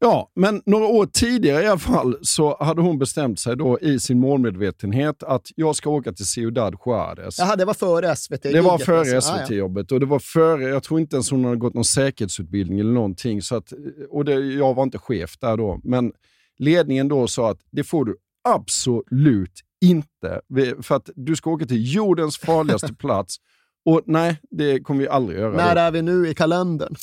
Ja, 0.00 0.30
men 0.34 0.62
några 0.66 0.86
år 0.86 1.06
tidigare 1.06 1.62
i 1.62 1.66
alla 1.66 1.78
fall 1.78 2.18
så 2.22 2.56
hade 2.60 2.82
hon 2.82 2.98
bestämt 2.98 3.40
sig 3.40 3.56
då 3.56 3.78
i 3.80 4.00
sin 4.00 4.20
målmedvetenhet 4.20 5.22
att 5.22 5.46
jag 5.56 5.76
ska 5.76 5.90
åka 5.90 6.12
till 6.12 6.26
Ciudad 6.26 6.76
Juarez. 6.86 7.38
Jaha, 7.38 7.56
det 7.56 7.64
var 7.64 7.74
före 7.74 8.16
SVT. 8.16 8.42
Det 8.42 8.60
var 8.60 8.78
före 8.78 9.16
alltså. 9.16 9.32
Ah. 9.32 9.46
SVT-jobbet 9.46 9.92
och 9.92 10.00
det 10.00 10.06
var 10.06 10.18
före, 10.18 10.62
jag 10.62 10.82
tror 10.82 11.00
inte 11.00 11.16
ens 11.16 11.30
hon 11.30 11.44
hade 11.44 11.56
gått 11.56 11.74
någon 11.74 11.84
säkerhetsutbildning 11.84 12.80
eller 12.80 12.92
någonting. 12.92 13.42
Så 13.42 13.56
att, 13.56 13.72
och 14.10 14.24
det, 14.24 14.32
jag 14.34 14.74
var 14.74 14.82
inte 14.82 14.98
chef 14.98 15.38
där 15.38 15.56
då, 15.56 15.80
men 15.84 16.12
ledningen 16.58 17.08
då 17.08 17.26
sa 17.26 17.50
att 17.50 17.60
det 17.70 17.84
får 17.84 18.04
du 18.04 18.16
absolut 18.48 19.60
inte. 19.80 20.40
För 20.82 20.94
att 20.94 21.10
du 21.14 21.36
ska 21.36 21.50
åka 21.50 21.66
till 21.66 21.94
jordens 21.94 22.38
farligaste 22.38 22.94
plats 22.98 23.36
och 23.84 24.02
nej, 24.06 24.40
det 24.50 24.80
kommer 24.80 25.00
vi 25.00 25.08
aldrig 25.08 25.38
göra. 25.38 25.56
När 25.56 25.74
då. 25.74 25.80
är 25.80 25.90
vi 25.90 26.02
nu 26.02 26.28
i 26.28 26.34
kalendern? 26.34 26.94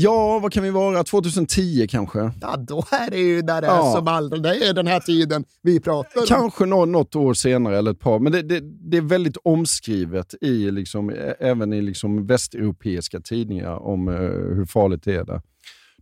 Ja, 0.00 0.38
vad 0.38 0.52
kan 0.52 0.62
vi 0.62 0.70
vara? 0.70 1.04
2010 1.04 1.86
kanske? 1.90 2.32
Ja, 2.40 2.56
då 2.56 2.84
är 2.90 3.10
det 3.10 3.18
ju 3.18 3.42
där 3.42 3.60
det 3.60 3.66
är 3.66 3.70
Ja. 3.76 3.92
som 3.96 4.08
aldrig. 4.08 4.42
Det 4.42 4.66
är 4.68 4.74
den 4.74 4.86
här 4.86 5.00
tiden 5.00 5.44
vi 5.62 5.80
pratar 5.80 6.20
om. 6.20 6.26
Kanske 6.26 6.66
nå- 6.66 6.84
något 6.84 7.16
år 7.16 7.34
senare 7.34 7.78
eller 7.78 7.90
ett 7.90 8.00
par, 8.00 8.18
men 8.18 8.32
det, 8.32 8.42
det, 8.42 8.60
det 8.90 8.96
är 8.96 9.00
väldigt 9.00 9.36
omskrivet 9.44 10.34
i 10.40 10.70
liksom, 10.70 11.12
även 11.40 11.72
i 11.72 11.82
liksom 11.82 12.26
västeuropeiska 12.26 13.20
tidningar 13.20 13.76
om 13.86 14.08
eh, 14.08 14.14
hur 14.56 14.64
farligt 14.66 15.02
det 15.04 15.14
är 15.14 15.24
där. 15.24 15.42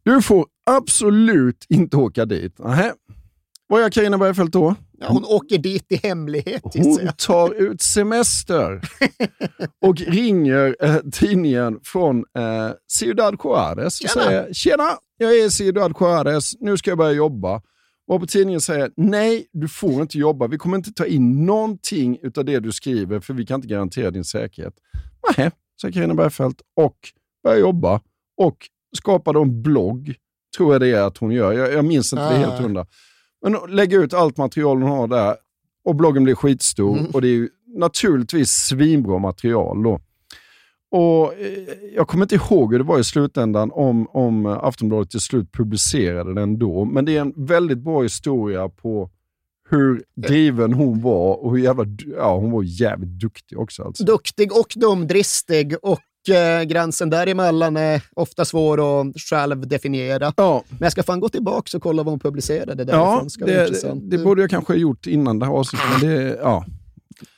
Du 0.03 0.22
får 0.22 0.47
absolut 0.70 1.66
inte 1.68 1.97
åka 1.97 2.24
dit. 2.24 2.59
Nähä. 2.59 2.92
Vad 3.68 3.80
gör 3.80 3.90
Carina 3.90 4.18
Bergfeldt 4.18 4.53
då? 4.53 4.74
Ja, 4.99 5.07
hon 5.09 5.24
åker 5.24 5.59
dit 5.59 5.86
i 5.88 5.97
hemlighet, 5.97 6.62
Hon 6.62 6.99
jag. 7.05 7.16
tar 7.16 7.55
ut 7.55 7.82
semester 7.82 8.80
och 9.86 9.97
ringer 10.01 10.76
eh, 10.80 10.97
tidningen 11.12 11.78
från 11.84 12.18
eh, 12.18 12.70
Ciudad 12.92 13.36
Juarez 13.44 14.01
och 14.01 14.09
Tjena. 14.09 14.24
säger 14.26 14.53
“Tjena, 14.53 14.88
jag 15.18 15.30
är 15.38 15.47
i 15.47 15.51
Ciudad 15.51 15.92
Juarez, 16.01 16.53
nu 16.61 16.76
ska 16.76 16.90
jag 16.90 16.99
börja 16.99 17.12
jobba” 17.12 17.62
Och 18.09 18.20
på 18.20 18.26
tidningen 18.26 18.61
säger 18.61 18.90
nej, 18.97 19.47
du 19.53 19.68
får 19.68 20.03
inte 20.03 20.18
jobba. 20.18 20.47
Vi 20.47 20.59
kommer 20.59 20.76
inte 20.76 20.92
ta 20.92 21.07
in 21.07 21.47
någonting 21.47 22.18
av 22.36 22.44
det 22.44 22.61
du 22.61 22.72
skriver 22.72 23.20
för 23.20 23.34
vi 23.34 23.47
kan 23.47 23.55
inte 23.59 23.68
garantera 23.68 24.11
din 24.11 24.24
säkerhet. 24.24 24.74
Nej, 25.38 25.51
säger 25.80 25.92
Carina 25.94 26.14
Bergfeldt 26.14 26.61
och 26.76 26.97
börjar 27.44 27.59
jobba 27.59 28.01
och 28.36 28.57
skapar 28.97 29.32
då 29.32 29.42
en 29.42 29.62
blogg, 29.62 30.14
tror 30.57 30.74
jag 30.74 30.80
det 30.80 30.88
är 30.88 31.03
att 31.03 31.18
hon 31.18 31.30
gör. 31.30 31.53
Jag, 31.53 31.72
jag 31.72 31.84
minns 31.84 32.12
inte 32.12 32.28
det 32.28 32.36
helt 32.36 32.53
Ah. 32.53 32.62
hundra. 32.62 32.86
Men 33.47 33.76
lägger 33.76 33.99
ut 34.01 34.14
allt 34.14 34.36
material 34.36 34.82
hon 34.82 34.90
har 34.90 35.09
där 35.09 35.36
och 35.84 35.94
bloggen 35.94 36.24
blir 36.24 36.34
skitstor 36.34 36.99
Mm. 36.99 37.11
och 37.11 37.20
det 37.22 37.28
är 37.28 37.32
ju 37.32 37.49
naturligtvis 37.66 38.51
svinbra 38.51 39.18
material 39.18 39.82
då. 39.82 40.01
Och 40.90 41.34
eh, 41.34 41.49
Jag 41.94 42.09
kommer 42.09 42.24
inte 42.24 42.34
ihåg 42.34 42.72
hur 42.72 42.78
det 42.78 42.84
var 42.84 42.99
i 42.99 43.05
slutändan 43.05 43.70
om, 43.74 44.09
om 44.12 44.47
eh, 44.47 44.53
Aftonbladet 44.53 45.11
till 45.11 45.20
slut 45.20 45.53
publicerade 45.53 46.34
den 46.34 46.59
då, 46.59 46.84
men 46.84 47.05
det 47.05 47.16
är 47.16 47.20
en 47.20 47.32
väldigt 47.36 47.78
bra 47.78 48.03
historia 48.03 48.68
på 48.68 49.11
hur 49.70 50.03
driven 50.16 50.72
hon 50.72 51.01
var 51.03 51.44
och 51.44 51.51
hur 51.57 51.64
jävla, 51.64 51.84
ja, 52.16 52.36
hon 52.36 52.51
var 52.51 52.62
jävligt 52.62 53.20
duktig 53.20 53.59
också. 53.59 53.82
Alltså. 53.82 54.05
Duktig 54.05 54.53
och 54.53 54.72
dumdristig 54.76 55.74
och 55.82 55.99
eh, 56.29 56.62
gränsen 56.62 57.11
däremellan 57.11 57.77
är 57.77 58.03
ofta 58.16 58.45
svår 58.45 59.01
att 59.01 59.16
själv 59.31 59.68
definiera. 59.68 60.33
Ja. 60.37 60.64
Men 60.68 60.79
jag 60.81 60.93
ska 60.93 61.03
fan 61.03 61.20
gå 61.20 61.29
tillbaka 61.29 61.77
och 61.77 61.83
kolla 61.83 62.03
vad 62.03 62.12
hon 62.12 62.20
publicerade 62.20 62.83
Ja, 62.83 62.85
därifrån. 62.85 63.31
Ska 63.31 63.45
bli 63.45 63.55
det, 63.55 63.62
intressant. 63.66 64.11
det 64.11 64.18
borde 64.18 64.41
jag 64.41 64.51
kanske 64.51 64.72
ha 64.72 64.79
gjort 64.79 65.07
innan 65.07 65.39
det 65.39 65.47
här 65.47 65.53
avsnittet, 65.53 66.01
det, 66.01 66.39
ja. 66.43 66.64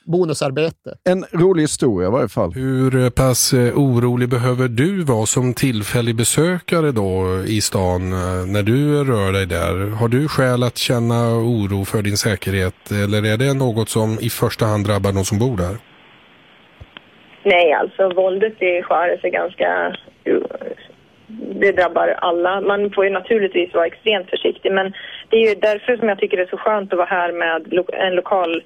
Bonusarbete. 0.05 0.95
En 1.03 1.25
rolig 1.31 1.63
historia 1.63 2.07
i 2.07 2.11
varje 2.11 2.27
fall. 2.27 2.53
Hur 2.53 3.09
pass 3.09 3.53
eh, 3.53 3.77
orolig 3.77 4.29
behöver 4.29 4.67
du 4.67 5.03
vara 5.03 5.25
som 5.25 5.53
tillfällig 5.53 6.15
besökare 6.15 6.91
då 6.91 7.43
i 7.47 7.61
stan 7.61 8.13
eh, 8.13 8.45
när 8.45 8.63
du 8.63 9.03
rör 9.03 9.31
dig 9.31 9.45
där? 9.45 9.89
Har 9.89 10.07
du 10.07 10.27
skäl 10.27 10.63
att 10.63 10.77
känna 10.77 11.33
oro 11.35 11.85
för 11.85 12.01
din 12.01 12.17
säkerhet 12.17 12.91
eller 12.91 13.25
är 13.25 13.37
det 13.37 13.53
något 13.53 13.89
som 13.89 14.19
i 14.19 14.29
första 14.29 14.65
hand 14.65 14.85
drabbar 14.85 15.11
de 15.11 15.25
som 15.25 15.39
bor 15.39 15.57
där? 15.57 15.77
Nej, 17.43 17.73
alltså 17.73 18.09
våldet 18.09 18.61
i 18.61 18.65
Juarez 18.65 19.23
är 19.23 19.29
ganska... 19.29 19.95
Det 21.61 21.71
drabbar 21.71 22.07
alla. 22.07 22.61
Man 22.61 22.91
får 22.91 23.05
ju 23.05 23.11
naturligtvis 23.11 23.73
vara 23.73 23.85
extremt 23.85 24.29
försiktig 24.29 24.71
men 24.71 24.93
det 25.29 25.37
är 25.37 25.49
ju 25.49 25.55
därför 25.55 25.97
som 25.97 26.09
jag 26.09 26.19
tycker 26.19 26.37
det 26.37 26.43
är 26.43 26.47
så 26.47 26.57
skönt 26.57 26.93
att 26.93 26.97
vara 26.97 27.07
här 27.07 27.31
med 27.31 27.73
en 27.93 28.15
lokal, 28.15 28.63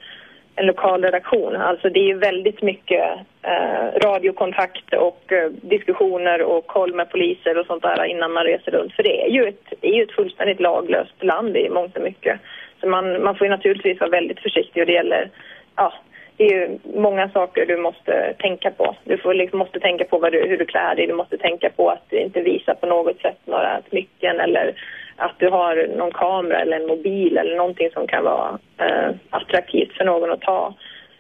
en 0.55 0.65
lokal 0.65 1.03
redaktion. 1.03 1.55
Alltså 1.55 1.89
det 1.89 1.99
är 1.99 2.07
ju 2.07 2.17
väldigt 2.17 2.61
mycket 2.61 3.03
eh, 3.41 3.99
radiokontakt 4.05 4.93
och 4.93 5.31
eh, 5.31 5.49
diskussioner 5.49 6.41
och 6.41 6.67
koll 6.67 6.93
med 6.93 7.09
poliser 7.09 7.57
och 7.57 7.65
sånt 7.65 7.83
där 7.83 8.05
innan 8.05 8.31
man 8.31 8.43
reser 8.43 8.71
runt. 8.71 8.93
För 8.93 9.03
det 9.03 9.25
är 9.25 9.29
ju 9.29 9.47
ett, 9.47 9.73
är 9.81 9.93
ju 9.93 10.03
ett 10.03 10.15
fullständigt 10.15 10.59
laglöst 10.59 11.23
land 11.23 11.57
i 11.57 11.69
mångt 11.69 11.97
och 11.97 12.03
mycket. 12.03 12.39
Så 12.81 12.87
man, 12.87 13.23
man 13.23 13.35
får 13.35 13.47
ju 13.47 13.51
naturligtvis 13.51 13.99
vara 13.99 14.09
väldigt 14.09 14.39
försiktig 14.39 14.83
och 14.83 14.87
det 14.87 14.93
gäller 14.93 15.29
ja, 15.75 15.93
det 16.37 16.43
är 16.43 16.49
ju 16.49 16.79
många 16.83 17.29
saker 17.29 17.65
du 17.65 17.77
måste 17.77 18.33
tänka 18.39 18.71
på. 18.71 18.95
Du 19.03 19.17
får 19.17 19.33
liksom, 19.33 19.59
måste 19.59 19.79
tänka 19.79 20.03
på 20.03 20.17
vad 20.17 20.31
du, 20.31 20.47
hur 20.47 20.57
du 20.57 20.65
klär 20.65 20.95
dig. 20.95 21.07
Du 21.07 21.13
måste 21.13 21.37
tänka 21.37 21.69
på 21.69 21.89
att 21.89 22.03
du 22.09 22.19
inte 22.19 22.41
visar 22.41 22.73
på 22.73 22.85
något 22.85 23.19
sätt 23.21 23.37
några 23.45 23.81
smycken 23.89 24.39
eller 24.39 24.75
att 25.15 25.39
du 25.39 25.49
har 25.49 25.97
någon 25.97 26.11
kamera 26.11 26.61
eller 26.61 26.79
en 26.79 26.87
mobil 26.87 27.37
eller 27.37 27.55
någonting 27.57 27.89
som 27.93 28.07
kan 28.07 28.23
vara 28.23 28.59
eh, 28.77 29.15
attraktivt 29.29 29.93
för 29.97 30.05
någon 30.05 30.31
att 30.31 30.41
ta. 30.41 30.73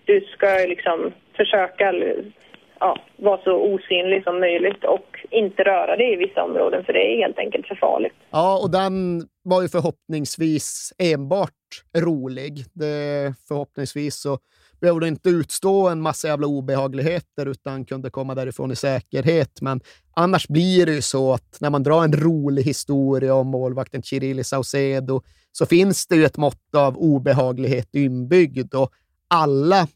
Du 0.05 0.21
ska 0.21 0.47
liksom 0.47 1.11
försöka 1.37 1.93
ja, 2.79 2.97
vara 3.15 3.43
så 3.43 3.53
osynlig 3.53 4.23
som 4.23 4.39
möjligt 4.39 4.83
och 4.83 5.25
inte 5.29 5.63
röra 5.63 5.95
dig 5.95 6.13
i 6.13 6.15
vissa 6.15 6.43
områden 6.43 6.83
för 6.85 6.93
det 6.93 7.13
är 7.13 7.17
helt 7.17 7.39
enkelt 7.39 7.67
för 7.67 7.75
farligt. 7.75 8.13
Ja, 8.31 8.59
och 8.63 8.71
den 8.71 9.21
var 9.43 9.61
ju 9.61 9.67
förhoppningsvis 9.67 10.93
enbart 10.99 11.49
rolig. 12.05 12.53
Det, 12.73 13.33
förhoppningsvis 13.47 14.15
så 14.15 14.37
behövde 14.83 15.07
inte 15.07 15.29
utstå 15.29 15.87
en 15.89 16.01
massa 16.01 16.27
jävla 16.27 16.47
obehagligheter 16.47 17.45
utan 17.45 17.85
kunde 17.85 18.09
komma 18.09 18.35
därifrån 18.35 18.71
i 18.71 18.75
säkerhet. 18.75 19.61
Men 19.61 19.81
annars 20.15 20.47
blir 20.47 20.85
det 20.85 20.93
ju 20.93 21.01
så 21.01 21.33
att 21.33 21.57
när 21.59 21.69
man 21.69 21.83
drar 21.83 22.03
en 22.03 22.13
rolig 22.13 22.63
historia 22.63 23.35
om 23.35 23.47
målvakten 23.47 24.03
Chirili 24.03 24.43
Saucedo 24.43 25.21
så 25.51 25.65
finns 25.65 26.07
det 26.07 26.15
ju 26.15 26.25
ett 26.25 26.37
mått 26.37 26.75
av 26.75 26.97
obehaglighet 26.97 27.95
inbyggd 27.95 28.73
och 28.75 28.91
alla 29.27 29.87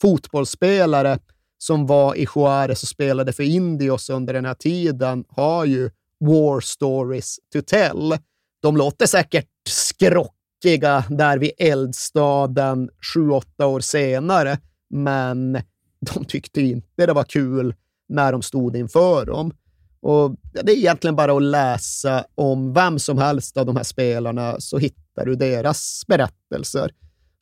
fotbollsspelare 0.00 1.18
som 1.58 1.86
var 1.86 2.14
i 2.14 2.26
Juarez 2.34 2.82
och 2.82 2.88
spelade 2.88 3.32
för 3.32 3.42
Indios 3.42 4.10
under 4.10 4.34
den 4.34 4.44
här 4.44 4.54
tiden 4.54 5.24
har 5.28 5.64
ju 5.64 5.90
war 6.20 6.60
stories 6.60 7.36
to 7.52 7.60
tell. 7.66 8.18
De 8.62 8.76
låter 8.76 9.06
säkert 9.06 9.48
skrock 9.68 10.36
tråkiga 10.62 11.04
där 11.08 11.38
vid 11.38 11.50
eldstaden 11.58 12.90
sju, 13.14 13.30
åtta 13.30 13.66
år 13.66 13.80
senare, 13.80 14.58
men 14.90 15.52
de 16.00 16.24
tyckte 16.24 16.60
inte 16.60 17.06
det 17.06 17.12
var 17.12 17.24
kul 17.24 17.74
när 18.08 18.32
de 18.32 18.42
stod 18.42 18.76
inför 18.76 19.26
dem. 19.26 19.52
Och 20.00 20.36
det 20.52 20.72
är 20.72 20.76
egentligen 20.76 21.16
bara 21.16 21.36
att 21.36 21.42
läsa 21.42 22.24
om 22.34 22.72
vem 22.72 22.98
som 22.98 23.18
helst 23.18 23.56
av 23.56 23.66
de 23.66 23.76
här 23.76 23.84
spelarna 23.84 24.56
så 24.58 24.78
hittar 24.78 25.26
du 25.26 25.34
deras 25.34 26.02
berättelser. 26.06 26.90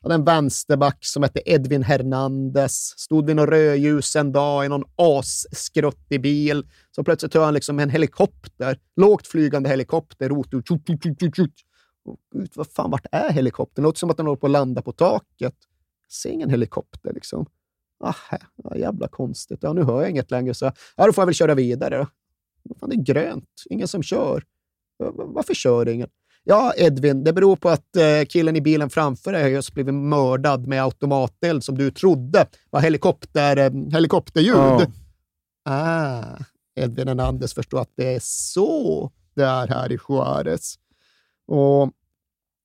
hade 0.03 0.15
en 0.15 0.25
vänsterback 0.25 0.97
som 1.05 1.23
hette 1.23 1.41
Edvin 1.45 1.83
Hernandez. 1.83 2.93
Stod 2.97 3.27
vid 3.27 3.35
något 3.35 3.49
rödljus 3.49 4.15
en 4.15 4.31
dag 4.31 4.65
i 4.65 4.69
någon 4.69 4.83
asskruttig 4.95 6.21
bil. 6.21 6.63
Så 6.95 7.03
plötsligt 7.03 7.33
hör 7.33 7.45
han 7.45 7.53
liksom 7.53 7.79
en 7.79 7.89
helikopter, 7.89 8.77
lågt 8.95 9.27
flygande 9.27 9.69
helikopter, 9.69 10.29
rotor. 10.29 10.63
Tjut, 10.67 10.81
tjut, 10.87 11.03
tjut, 11.03 11.19
tjut, 11.19 11.35
tjut. 11.35 11.53
Gud, 12.35 12.51
vad 12.55 12.67
fan, 12.67 12.91
vart 12.91 13.05
är 13.11 13.31
helikoptern? 13.31 13.81
Det 13.83 13.87
låter 13.87 13.99
som 13.99 14.09
att 14.09 14.17
den 14.17 14.25
håller 14.25 14.39
på 14.39 14.45
att 14.47 14.51
landa 14.51 14.81
på 14.81 14.91
taket. 14.91 15.27
Jag 15.37 16.11
ser 16.11 16.29
ingen 16.29 16.49
helikopter 16.49 17.13
liksom. 17.13 17.45
Aha, 18.03 18.37
ja, 18.63 18.75
jävla 18.77 19.07
konstigt. 19.07 19.59
Ja, 19.61 19.73
nu 19.73 19.83
hör 19.83 20.01
jag 20.01 20.09
inget 20.09 20.31
längre, 20.31 20.53
så 20.53 20.71
ja, 20.95 21.05
då 21.05 21.13
får 21.13 21.21
jag 21.21 21.25
väl 21.25 21.35
köra 21.35 21.55
vidare. 21.55 21.97
Då. 21.97 22.07
Vad 22.63 22.77
fan, 22.79 22.89
det 22.89 22.95
är 22.95 23.03
grönt. 23.03 23.63
Ingen 23.69 23.87
som 23.87 24.03
kör. 24.03 24.43
Va- 24.99 25.11
va- 25.11 25.25
Varför 25.27 25.53
kör 25.53 25.87
ingen? 25.89 26.09
Ja, 26.43 26.73
Edvin, 26.77 27.23
det 27.23 27.33
beror 27.33 27.55
på 27.55 27.69
att 27.69 27.95
eh, 27.95 28.25
killen 28.29 28.55
i 28.55 28.61
bilen 28.61 28.89
framför 28.89 29.31
dig 29.31 29.41
har 29.41 29.49
just 29.49 29.73
blivit 29.73 29.93
mördad 29.93 30.67
med 30.67 30.83
automateld 30.83 31.63
som 31.63 31.77
du 31.77 31.91
trodde 31.91 32.47
var 32.69 32.81
helikopter, 32.81 33.57
eh, 33.57 33.71
helikopterljud. 33.93 34.55
Ja. 34.55 34.85
Ah, 35.63 36.23
Edvin 36.75 37.07
Hernandez 37.07 37.53
förstår 37.53 37.81
att 37.81 37.91
det 37.95 38.15
är 38.15 38.19
så 38.23 39.11
det 39.35 39.43
är 39.43 39.67
här 39.67 39.91
i 39.91 39.97
Juarez. 40.09 40.75
Och 41.47 41.91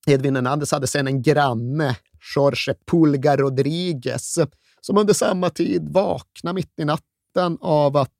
Edvin 0.07 0.37
Hernandez 0.37 0.73
hade 0.73 0.87
sedan 0.87 1.07
en 1.07 1.23
granne, 1.23 1.97
Jorge 2.37 2.75
Pulga 2.87 3.37
Rodriguez, 3.37 4.39
som 4.81 4.99
under 4.99 5.15
samma 5.15 5.51
tid 5.51 5.89
vaknade 5.93 6.55
mitt 6.55 6.73
i 6.81 6.85
natten 6.85 7.59
av 7.61 7.97
att 7.97 8.13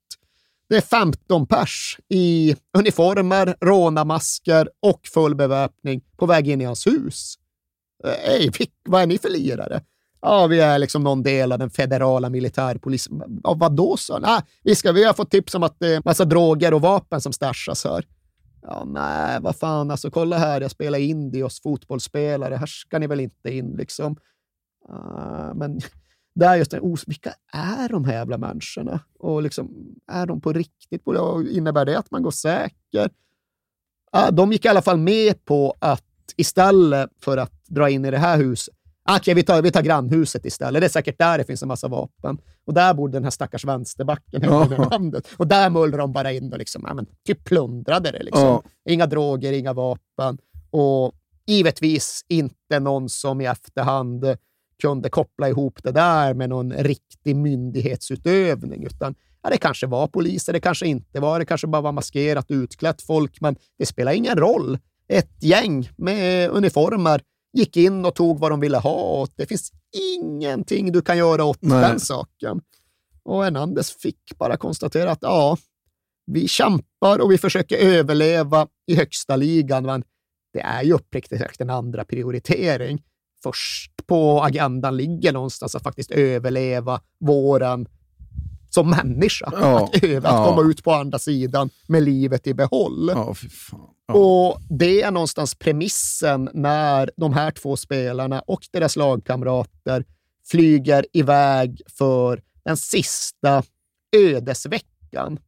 det 0.69 0.77
är 0.77 0.81
15 0.81 1.47
pers 1.47 1.97
i 2.09 2.55
uniformer, 2.77 3.55
rånarmasker 3.61 4.69
och 4.79 5.07
full 5.13 5.35
beväpning 5.35 6.01
på 6.17 6.25
väg 6.25 6.47
in 6.47 6.61
i 6.61 6.65
hans 6.65 6.87
hus. 6.87 7.35
Ej, 8.23 8.51
vad 8.83 9.01
är 9.01 9.07
ni 9.07 9.17
för 9.17 9.29
lirare? 9.29 9.81
Ja, 10.21 10.47
vi 10.47 10.59
är 10.59 10.79
liksom 10.79 11.03
någon 11.03 11.23
del 11.23 11.51
av 11.51 11.59
den 11.59 11.69
federala 11.69 12.29
militärpolisen. 12.29 13.41
Ja, 13.43 13.53
vadå, 13.53 13.89
då 13.89 13.97
så? 13.97 14.19
Nej, 14.19 14.41
vi, 14.63 14.75
ska, 14.75 14.91
vi 14.91 15.03
har 15.03 15.13
fått 15.13 15.31
tips 15.31 15.55
om 15.55 15.63
att 15.63 15.79
det 15.79 15.95
är 15.95 16.01
massa 16.05 16.25
droger 16.25 16.73
och 16.73 16.81
vapen 16.81 17.21
som 17.21 17.33
stashas 17.33 17.83
här. 17.83 18.05
Ja, 18.61 18.83
nej, 18.85 19.39
vad 19.41 19.55
fan, 19.55 19.91
alltså 19.91 20.11
kolla 20.11 20.37
här, 20.37 20.61
jag 20.61 20.71
spelar 20.71 20.99
indios 20.99 21.61
fotbollsspelare, 21.61 22.55
här 22.55 22.65
ska 22.65 22.99
ni 22.99 23.07
väl 23.07 23.19
inte 23.19 23.53
in 23.53 23.71
liksom. 23.77 24.15
Uh, 24.89 25.53
men 25.55 25.79
det 26.35 26.45
är 26.45 26.55
just 26.55 26.71
det, 26.71 26.79
oh, 26.79 26.99
vilka 27.07 27.33
är 27.53 27.89
de 27.89 28.05
här 28.05 28.13
jävla 28.13 28.37
människorna? 28.37 28.99
Och 29.19 29.41
liksom, 29.41 29.95
är 30.07 30.25
de 30.25 30.41
på 30.41 30.53
riktigt? 30.53 31.07
Och 31.07 31.43
innebär 31.43 31.85
det 31.85 31.99
att 31.99 32.11
man 32.11 32.23
går 32.23 32.31
säker? 32.31 33.09
Uh, 34.15 34.31
de 34.31 34.51
gick 34.51 34.65
i 34.65 34.67
alla 34.67 34.81
fall 34.81 34.97
med 34.97 35.45
på 35.45 35.75
att 35.79 36.03
istället 36.35 37.09
för 37.19 37.37
att 37.37 37.65
dra 37.65 37.89
in 37.89 38.05
i 38.05 38.11
det 38.11 38.17
här 38.17 38.37
huset, 38.37 38.76
okej, 39.15 39.33
vi, 39.33 39.43
tar, 39.43 39.61
vi 39.61 39.71
tar 39.71 39.81
grannhuset 39.81 40.45
istället. 40.45 40.81
Det 40.81 40.85
är 40.87 40.89
säkert 40.89 41.17
där 41.19 41.37
det 41.37 41.43
finns 41.43 41.61
en 41.61 41.67
massa 41.67 41.87
vapen. 41.87 42.37
Och 42.65 42.73
där 42.73 42.93
bodde 42.93 43.13
den 43.17 43.23
här 43.23 43.31
stackars 43.31 43.65
vänsterbacken 43.65 44.41
Ja. 44.43 44.87
landet. 44.91 45.27
Och 45.37 45.47
där 45.47 45.69
mullrade 45.69 46.03
de 46.03 46.13
bara 46.13 46.31
in 46.31 46.51
och 46.53 46.59
liksom, 46.59 46.83
ja, 46.87 46.93
men, 46.93 47.05
typ 47.27 47.43
plundrade 47.43 48.11
det. 48.11 48.23
Liksom. 48.23 48.43
Ja. 48.43 48.63
Inga 48.89 49.05
droger, 49.05 49.51
inga 49.53 49.73
vapen. 49.73 50.37
Och 50.71 51.13
givetvis 51.47 52.25
inte 52.27 52.79
någon 52.79 53.09
som 53.09 53.41
i 53.41 53.45
efterhand 53.45 54.25
kunde 54.81 55.09
koppla 55.09 55.49
ihop 55.49 55.79
det 55.83 55.91
där 55.91 56.33
med 56.33 56.49
någon 56.49 56.73
riktig 56.73 57.35
myndighetsutövning, 57.35 58.83
utan 58.83 59.15
ja, 59.43 59.49
det 59.49 59.57
kanske 59.57 59.87
var 59.87 60.07
poliser, 60.07 60.53
det 60.53 60.59
kanske 60.59 60.87
inte 60.87 61.19
var, 61.19 61.39
det 61.39 61.45
kanske 61.45 61.67
bara 61.67 61.81
var 61.81 61.91
maskerat 61.91 62.45
utklätt 62.51 63.01
folk, 63.01 63.41
men 63.41 63.55
det 63.77 63.85
spelar 63.85 64.11
ingen 64.11 64.37
roll. 64.37 64.77
Ett 65.07 65.43
gäng 65.43 65.89
med 65.97 66.49
uniformer 66.49 67.21
gick 67.53 67.77
in 67.77 68.05
och 68.05 68.15
tog 68.15 68.39
vad 68.39 68.51
de 68.51 68.59
ville 68.59 68.77
ha 68.77 69.21
och 69.21 69.29
det 69.35 69.45
finns 69.45 69.71
ingenting 70.19 70.91
du 70.91 71.01
kan 71.01 71.17
göra 71.17 71.43
åt 71.43 71.61
Nej. 71.61 71.81
den 71.81 71.99
saken. 71.99 72.61
Och 73.23 73.43
Hernandez 73.43 73.91
fick 73.91 74.37
bara 74.37 74.57
konstatera 74.57 75.11
att 75.11 75.19
ja, 75.21 75.57
vi 76.25 76.47
kämpar 76.47 77.19
och 77.19 77.31
vi 77.31 77.37
försöker 77.37 77.77
överleva 77.77 78.67
i 78.87 78.95
högsta 78.95 79.35
ligan, 79.35 79.85
men 79.85 80.03
det 80.53 80.59
är 80.59 80.83
ju 80.83 80.93
uppriktigt 80.93 81.41
sagt 81.41 81.61
en 81.61 81.69
andra 81.69 82.05
prioritering. 82.05 83.03
Först 83.43 84.07
på 84.07 84.43
agendan 84.43 84.97
ligger 84.97 85.33
någonstans 85.33 85.75
att 85.75 85.83
faktiskt 85.83 86.11
överleva 86.11 87.01
våren 87.19 87.87
som 88.77 88.89
människa. 88.89 89.49
Ja, 89.51 89.83
att, 89.83 90.03
öva, 90.03 90.29
ja. 90.29 90.39
att 90.39 90.47
komma 90.47 90.69
ut 90.69 90.83
på 90.83 90.91
andra 90.91 91.19
sidan 91.19 91.69
med 91.87 92.03
livet 92.03 92.47
i 92.47 92.53
behåll. 92.53 93.11
Ja. 93.15 93.35
Och 94.13 94.61
det 94.69 95.01
är 95.01 95.11
någonstans 95.11 95.55
premissen 95.55 96.49
när 96.53 97.11
de 97.17 97.33
här 97.33 97.51
två 97.51 97.77
spelarna 97.77 98.39
och 98.39 98.59
deras 98.71 98.95
lagkamrater 98.95 100.05
flyger 100.51 101.05
iväg 101.13 101.81
för 101.97 102.41
den 102.65 102.77
sista 102.77 103.63
ödesveckan. 104.17 105.39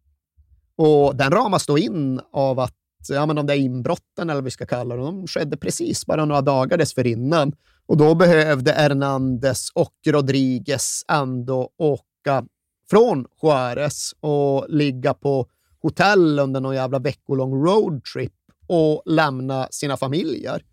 Och 0.76 1.16
den 1.16 1.32
ramas 1.32 1.66
då 1.66 1.78
in 1.78 2.22
av 2.32 2.60
att 2.60 2.76
ja, 3.10 3.26
men 3.26 3.36
de 3.36 3.46
där 3.46 3.56
inbrotten, 3.56 4.30
eller 4.30 4.36
vad 4.36 4.44
vi 4.44 4.52
ska 4.52 4.66
kalla 4.66 4.96
dem, 4.96 5.16
de 5.16 5.28
skedde 5.28 5.58
precis 5.58 6.06
bara 6.06 6.26
några 6.26 6.42
dagar 6.42 6.78
dessförinnan. 6.78 7.54
Och 7.86 7.98
då 7.98 8.16
behövde 8.16 8.72
Hernandez 8.72 9.70
och 9.74 9.94
Rodriguez 10.08 11.04
ändå 11.08 11.70
åka 11.78 12.44
från 12.90 13.26
Juarez 13.42 14.14
och 14.20 14.66
ligga 14.70 15.14
på 15.14 15.48
hotell 15.82 16.40
under 16.40 16.62
någon 16.62 16.76
jävla 16.76 17.00
veckolång 17.00 17.66
roadtrip 17.66 18.34
och 18.68 19.04
lämna 19.06 19.68
sina 19.72 19.98
familjer. 19.98 20.64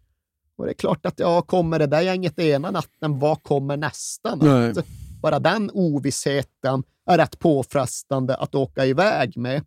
Och 0.59 0.65
det 0.65 0.71
är 0.71 0.75
klart 0.75 1.07
att 1.07 1.19
ja, 1.19 1.43
kommer 1.43 1.79
det 1.79 1.87
där 1.87 2.01
gänget 2.01 2.39
ena 2.39 2.71
natten, 2.71 3.19
vad 3.19 3.43
kommer 3.43 3.77
nästa 3.77 4.35
natt? 4.35 4.43
Nej. 4.43 4.85
Bara 5.23 5.39
den 5.39 5.71
ovissheten 5.71 6.83
är 7.07 7.19
rätt 7.19 7.39
påfrestande 7.39 8.37
att 8.37 8.55
åka 8.55 8.87
iväg 8.87 9.37
med. 9.37 9.65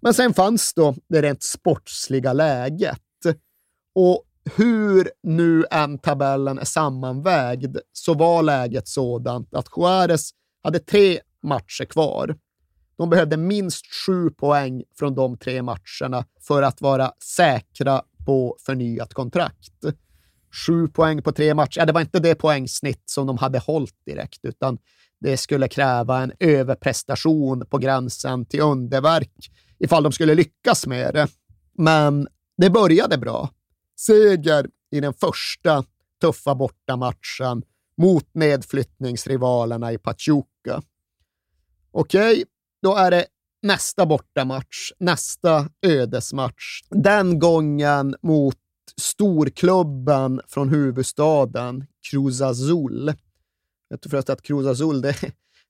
Men 0.00 0.14
sen 0.14 0.34
fanns 0.34 0.74
då 0.74 0.94
det 1.08 1.22
rent 1.22 1.42
sportsliga 1.42 2.32
läget. 2.32 3.00
Och 3.94 4.24
hur 4.56 5.10
nu 5.22 5.64
än 5.70 5.98
tabellen 5.98 6.58
är 6.58 6.64
sammanvägd 6.64 7.76
så 7.92 8.14
var 8.14 8.42
läget 8.42 8.88
sådant 8.88 9.54
att 9.54 9.66
Juarez 9.76 10.30
hade 10.62 10.78
tre 10.78 11.20
matcher 11.42 11.84
kvar. 11.84 12.36
De 12.96 13.10
behövde 13.10 13.36
minst 13.36 13.86
sju 14.06 14.30
poäng 14.30 14.82
från 14.98 15.14
de 15.14 15.38
tre 15.38 15.62
matcherna 15.62 16.24
för 16.40 16.62
att 16.62 16.80
vara 16.80 17.12
säkra 17.36 18.02
på 18.26 18.56
förnyat 18.66 19.14
kontrakt. 19.14 19.84
Sju 20.66 20.88
poäng 20.88 21.22
på 21.22 21.32
tre 21.32 21.54
matcher, 21.54 21.78
ja, 21.78 21.86
det 21.86 21.92
var 21.92 22.00
inte 22.00 22.20
det 22.20 22.34
poängsnitt 22.34 23.02
som 23.04 23.26
de 23.26 23.38
hade 23.38 23.58
hållit 23.58 24.04
direkt, 24.06 24.38
utan 24.42 24.78
det 25.20 25.36
skulle 25.36 25.68
kräva 25.68 26.22
en 26.22 26.32
överprestation 26.40 27.66
på 27.70 27.78
gränsen 27.78 28.46
till 28.46 28.60
underverk 28.60 29.50
ifall 29.78 30.02
de 30.02 30.12
skulle 30.12 30.34
lyckas 30.34 30.86
med 30.86 31.14
det. 31.14 31.28
Men 31.78 32.28
det 32.56 32.70
började 32.70 33.18
bra. 33.18 33.50
Seger 33.96 34.66
i 34.90 35.00
den 35.00 35.14
första 35.14 35.84
tuffa 36.20 36.54
bortamatchen 36.54 37.62
mot 37.96 38.34
nedflyttningsrivalerna 38.34 39.92
i 39.92 39.98
Pachuca. 39.98 40.82
Okej, 41.92 42.44
då 42.82 42.96
är 42.96 43.10
det 43.10 43.26
nästa 43.62 44.06
bortamatch, 44.06 44.92
nästa 44.98 45.68
ödesmatch. 45.86 46.82
Den 46.90 47.38
gången 47.38 48.16
mot 48.22 48.56
storklubben 49.00 50.40
från 50.48 50.68
huvudstaden, 50.68 51.86
Cruz 52.10 52.42
Azul. 52.42 53.14
Jag 53.88 54.00
tror 54.00 54.10
förresten 54.10 54.32
att 54.32 54.42
Cruz 54.42 54.66
Azul, 54.66 55.00
det, 55.00 55.16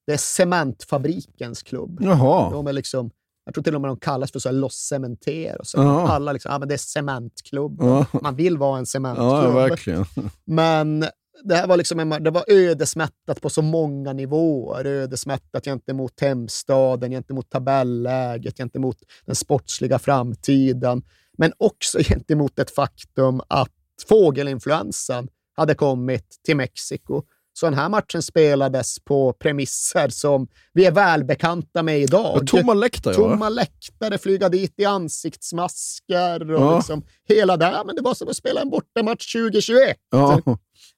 det 0.07 0.13
är 0.13 0.17
cementfabrikens 0.17 1.63
klubb. 1.63 1.99
Jaha. 2.03 2.51
De 2.51 2.67
är 2.67 2.73
liksom, 2.73 3.11
jag 3.45 3.55
tror 3.55 3.65
till 3.65 3.75
och 3.75 3.81
med 3.81 3.91
de 3.91 3.97
kallas 3.97 4.33
för 4.33 4.39
så 4.39 4.49
här 4.49 4.57
Los 4.57 4.75
Cementeros. 4.75 5.71
Så 5.71 5.79
Ja. 5.79 6.09
Alla 6.09 6.33
liksom, 6.33 6.53
ja, 6.53 6.59
men 6.59 6.69
det 6.69 6.75
är 6.75 6.79
cementklubben. 6.79 7.89
Ja. 7.89 8.07
Man 8.23 8.37
vill 8.37 8.59
vara 8.59 8.79
en 8.79 8.87
cementklubb. 8.87 9.29
Ja, 9.31 9.51
verkligen. 9.51 10.07
Men 10.45 11.05
det 11.45 11.55
här 11.55 11.67
var, 11.67 11.77
liksom 11.77 12.01
en, 12.01 12.09
det 12.25 12.31
var 12.31 12.45
ödesmättat 12.49 13.41
på 13.41 13.51
så 13.51 13.63
många 13.63 14.13
nivåer. 14.13 14.87
Ödesmättat 14.87 15.65
gentemot 15.65 16.21
hemstaden, 16.21 17.11
gentemot 17.11 17.51
tabelläget, 17.51 18.57
gentemot 18.57 18.97
den 19.27 19.35
sportsliga 19.35 19.99
framtiden. 19.99 21.03
Men 21.39 21.53
också 21.59 21.99
gentemot 22.03 22.59
ett 22.59 22.75
faktum 22.75 23.41
att 23.49 23.73
fågelinfluensan 24.09 25.29
hade 25.57 25.75
kommit 25.75 26.41
till 26.45 26.57
Mexiko. 26.57 27.23
Så 27.55 27.67
den 27.67 27.75
här 27.75 27.89
matchen 27.89 28.23
spelades 28.23 28.99
på 29.05 29.33
premisser 29.33 30.09
som 30.09 30.47
vi 30.73 30.85
är 30.85 30.91
välbekanta 30.93 31.83
med 31.83 32.01
idag. 32.01 32.37
Och 32.37 32.47
tomma 32.47 32.75
läktare? 32.75 33.15
Tomma 33.15 33.49
läktare, 33.49 34.19
flyga 34.19 34.49
dit 34.49 34.75
i 34.77 34.85
ansiktsmasker 34.85 36.51
och 36.55 36.63
Ja. 36.63 36.77
liksom 36.77 37.03
hela 37.29 37.57
det. 37.57 37.83
Men 37.87 37.97
det 37.97 38.03
var 38.03 38.15
som 38.15 38.29
att 38.29 38.37
spela 38.37 38.61
en 38.61 38.71
bortamatch 38.71 39.33
2021. 39.33 39.97
Ja. 40.11 40.41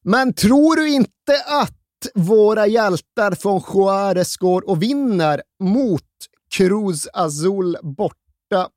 Men 0.05 0.33
tror 0.35 0.77
du 0.77 0.89
inte 0.89 1.43
att 1.47 1.77
våra 2.15 2.67
hjältar 2.67 3.33
från 3.35 3.63
Juarez 3.75 4.37
går 4.37 4.69
och 4.69 4.83
vinner 4.83 5.43
mot 5.63 6.03
Cruz 6.51 7.09
Azul 7.13 7.77
borta? 7.83 8.69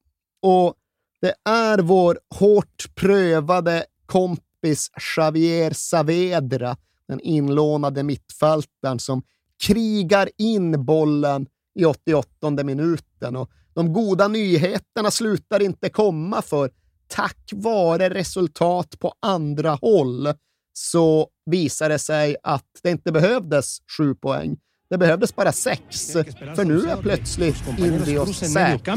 Och 0.41 0.73
det 1.21 1.33
är 1.49 1.77
vår 1.79 2.19
hårt 2.35 2.95
prövade 2.95 3.85
kompis 4.05 4.91
Javier 5.17 5.71
Saavedra, 5.73 6.77
den 7.07 7.19
inlånade 7.19 8.03
mittfältaren 8.03 8.99
som 8.99 9.23
krigar 9.63 10.29
in 10.37 10.85
bollen 10.85 11.47
i 11.79 11.85
88 11.85 12.63
minuten. 12.63 13.35
Och 13.35 13.51
de 13.73 13.93
goda 13.93 14.27
nyheterna 14.27 15.11
slutar 15.11 15.61
inte 15.61 15.89
komma 15.89 16.41
för 16.41 16.69
tack 17.07 17.49
vare 17.53 18.09
resultat 18.09 18.99
på 18.99 19.13
andra 19.21 19.71
håll 19.71 20.33
så 20.73 21.27
visar 21.45 21.89
det 21.89 21.99
sig 21.99 22.35
att 22.43 22.65
det 22.83 22.91
inte 22.91 23.11
behövdes 23.11 23.77
sju 23.97 24.15
poäng. 24.15 24.57
Det 24.89 24.97
behövdes 24.97 25.35
bara 25.35 25.51
sex, 25.51 26.11
för 26.55 26.65
nu 26.65 26.89
är 26.89 26.97
plötsligt 26.97 27.63
Indios 27.77 28.37
säkra. 28.37 28.95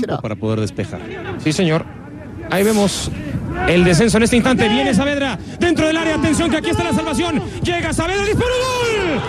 Sí, 1.45 1.53
señor. 1.53 2.00
Ahí 2.51 2.65
vemos 2.65 3.11
el 3.69 3.85
descenso 3.85 4.17
en 4.17 4.25
este 4.25 4.37
instante. 4.37 4.69
Viene 4.69 4.93
Saavedra 4.93 5.39
dentro 5.59 5.87
del 5.87 5.97
área. 5.97 6.17
Atención 6.17 6.51
que 6.51 6.57
aquí 6.57 6.71
está 6.71 6.83
la 6.85 6.93
salvación. 6.93 7.41
Llega 7.63 7.93
Saavedra, 7.93 8.25
disparo, 8.25 8.51
gol. 8.51 9.21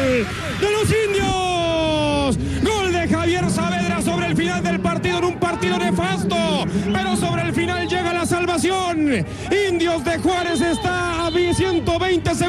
¡Gol 0.00 0.26
de 0.60 0.70
los 0.70 0.88
indios. 1.06 2.38
Gol 2.62 2.92
de 2.92 3.08
Javier 3.08 3.50
Saavedra 3.50 4.00
sobre 4.00 4.26
el 4.28 4.36
final 4.36 4.62
del 4.62 4.80
partido 4.80 5.18
en 5.18 5.24
un 5.24 5.36
partido 5.38 5.78
nefasto. 5.78 6.64
Pero 6.90 7.16
sobre 7.16 7.42
el 7.42 7.52
final 7.52 7.86
llega 7.86 8.14
la 8.14 8.24
salvación. 8.24 9.26
Indios 9.50 9.61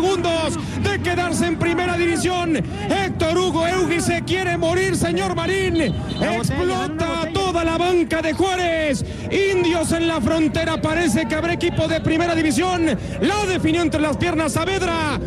segundos 0.04 0.60
de 0.84 1.02
quedarse 1.02 1.46
en 1.46 1.58
primera 1.58 1.96
división. 1.98 2.58
Héctor 2.58 3.38
Hugo 3.38 3.66
Eugui 3.66 4.02
se 4.02 4.22
quiere 4.24 4.58
morir, 4.58 4.98
señor 4.98 5.34
Marín. 5.34 5.78
Explota 6.22 7.30
toda 7.34 7.64
la 7.64 7.78
banca 7.78 8.22
de 8.22 8.34
Juárez. 8.34 9.06
Indios 9.32 9.94
en 9.94 10.08
la 10.08 10.20
frontera. 10.20 10.82
Parece 10.82 11.26
que 11.26 11.36
habrá 11.36 11.54
equipo 11.54 11.88
de 11.88 12.02
primera 12.02 12.36
división. 12.36 12.86
La 13.22 13.46
definió 13.46 13.82
entre 13.82 14.02
las 14.02 14.18
piernas 14.18 14.54
Saavedra. 14.54 15.20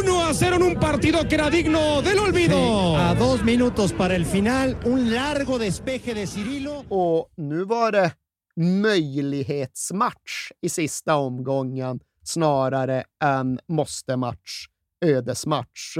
1 0.00 0.24
a 0.24 0.32
0 0.32 0.56
en 0.56 0.62
un 0.62 0.74
partido 0.76 1.28
que 1.28 1.34
era 1.34 1.50
digno 1.50 2.00
del 2.00 2.18
olvido. 2.18 2.96
A 2.96 3.14
dos 3.14 3.42
minutos 3.42 3.92
para 3.92 4.16
el 4.16 4.24
final, 4.24 4.78
un 4.86 5.12
largo 5.12 5.58
despeje 5.58 6.14
de 6.14 6.26
Cirilo. 6.26 6.84
Och 6.88 7.28
nu 7.36 7.64
var 7.64 7.92
det 7.92 8.12
möjlighetsmatch 8.56 10.52
i 10.60 10.68
sista 10.68 11.16
omgången 11.16 12.00
snarare 12.22 13.04
än 13.24 13.60
måste-match, 13.66 14.66
ödesmatch. 15.00 15.98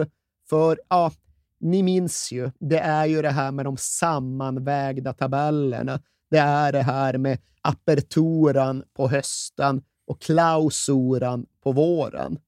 För 0.48 0.80
ja, 0.88 1.12
ni 1.60 1.82
minns 1.82 2.32
ju, 2.32 2.50
det 2.58 2.78
är 2.78 3.06
ju 3.06 3.22
det 3.22 3.30
här 3.30 3.52
med 3.52 3.64
de 3.64 3.76
sammanvägda 3.76 5.12
tabellerna. 5.12 6.00
Det 6.30 6.38
är 6.38 6.72
det 6.72 6.82
här 6.82 7.18
med 7.18 7.38
aperturan 7.62 8.84
på 8.96 9.08
hösten 9.08 9.82
och 10.06 10.20
klausuran 10.20 11.46
på 11.62 11.72
våren. 11.72 12.38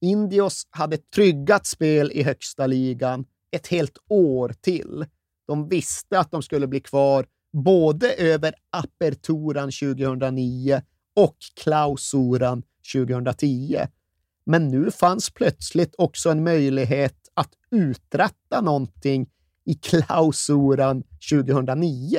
Indios 0.00 0.66
hade 0.70 0.96
tryggat 0.96 1.66
spel 1.66 2.12
i 2.14 2.22
högsta 2.22 2.66
ligan 2.66 3.24
ett 3.50 3.66
helt 3.66 3.98
år 4.08 4.54
till. 4.60 5.06
De 5.46 5.68
visste 5.68 6.18
att 6.18 6.30
de 6.30 6.42
skulle 6.42 6.66
bli 6.66 6.80
kvar 6.80 7.26
både 7.52 8.12
över 8.12 8.54
aperturan 8.70 9.70
2009 9.70 10.82
och 11.16 11.36
klausuran 11.62 12.62
2010. 12.92 13.78
Men 14.46 14.68
nu 14.68 14.90
fanns 14.90 15.30
plötsligt 15.30 15.94
också 15.98 16.30
en 16.30 16.44
möjlighet 16.44 17.16
att 17.34 17.50
uträtta 17.70 18.60
någonting 18.60 19.26
i 19.66 19.74
klausuran 19.74 21.02
2009. 21.30 22.18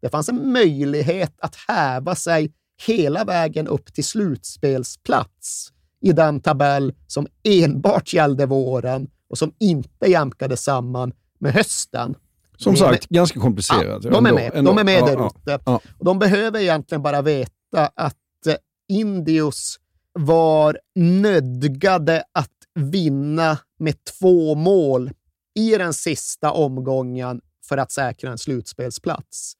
Det 0.00 0.08
fanns 0.08 0.28
en 0.28 0.52
möjlighet 0.52 1.34
att 1.40 1.56
häva 1.68 2.14
sig 2.14 2.52
hela 2.86 3.24
vägen 3.24 3.68
upp 3.68 3.94
till 3.94 4.04
slutspelsplats 4.04 5.72
i 6.00 6.12
den 6.12 6.40
tabell 6.40 6.94
som 7.06 7.26
enbart 7.44 8.12
gällde 8.12 8.46
våren 8.46 9.08
och 9.28 9.38
som 9.38 9.52
inte 9.60 10.06
jämkade 10.10 10.56
samman 10.56 11.12
med 11.38 11.52
hösten. 11.52 12.14
Som 12.56 12.76
sagt, 12.76 13.08
ganska 13.08 13.40
komplicerat. 13.40 14.04
Ja, 14.04 14.10
de 14.10 14.26
är 14.26 14.32
med, 14.32 14.50
ändå. 14.54 14.70
de 14.70 14.78
är 14.78 14.84
med 14.84 15.00
Ja, 15.00 15.06
där 15.06 15.26
ute. 15.26 15.62
ja. 15.66 15.80
De 16.00 16.18
behöver 16.18 16.60
egentligen 16.60 17.02
bara 17.02 17.22
veta 17.22 17.86
att 17.94 18.46
eh, 18.46 18.54
Indios 18.88 19.78
var 20.18 20.78
nödgade 20.94 22.24
att 22.32 22.50
vinna 22.74 23.58
med 23.78 24.04
två 24.04 24.54
mål 24.54 25.10
i 25.54 25.70
den 25.70 25.94
sista 25.94 26.52
omgången 26.52 27.40
för 27.68 27.76
att 27.76 27.92
säkra 27.92 28.30
en 28.30 28.38
slutspelsplats. 28.38 29.52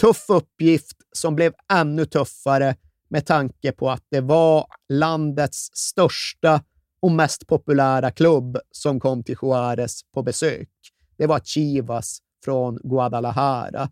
Tuff 0.00 0.24
uppgift 0.28 0.96
som 1.12 1.36
blev 1.36 1.52
ännu 1.72 2.04
tuffare 2.04 2.76
med 3.08 3.26
tanke 3.26 3.72
på 3.72 3.90
att 3.90 4.04
det 4.08 4.20
var 4.20 4.66
landets 4.88 5.70
största 5.72 6.62
och 7.02 7.12
mest 7.12 7.46
populära 7.46 8.10
klubb 8.10 8.58
som 8.70 9.00
kom 9.00 9.24
till 9.24 9.36
Juarez 9.42 10.00
på 10.14 10.22
besök. 10.22 10.68
Det 11.16 11.26
var 11.26 11.40
Chivas 11.40 12.18
från 12.44 12.78
Guadalajara. 12.84 13.90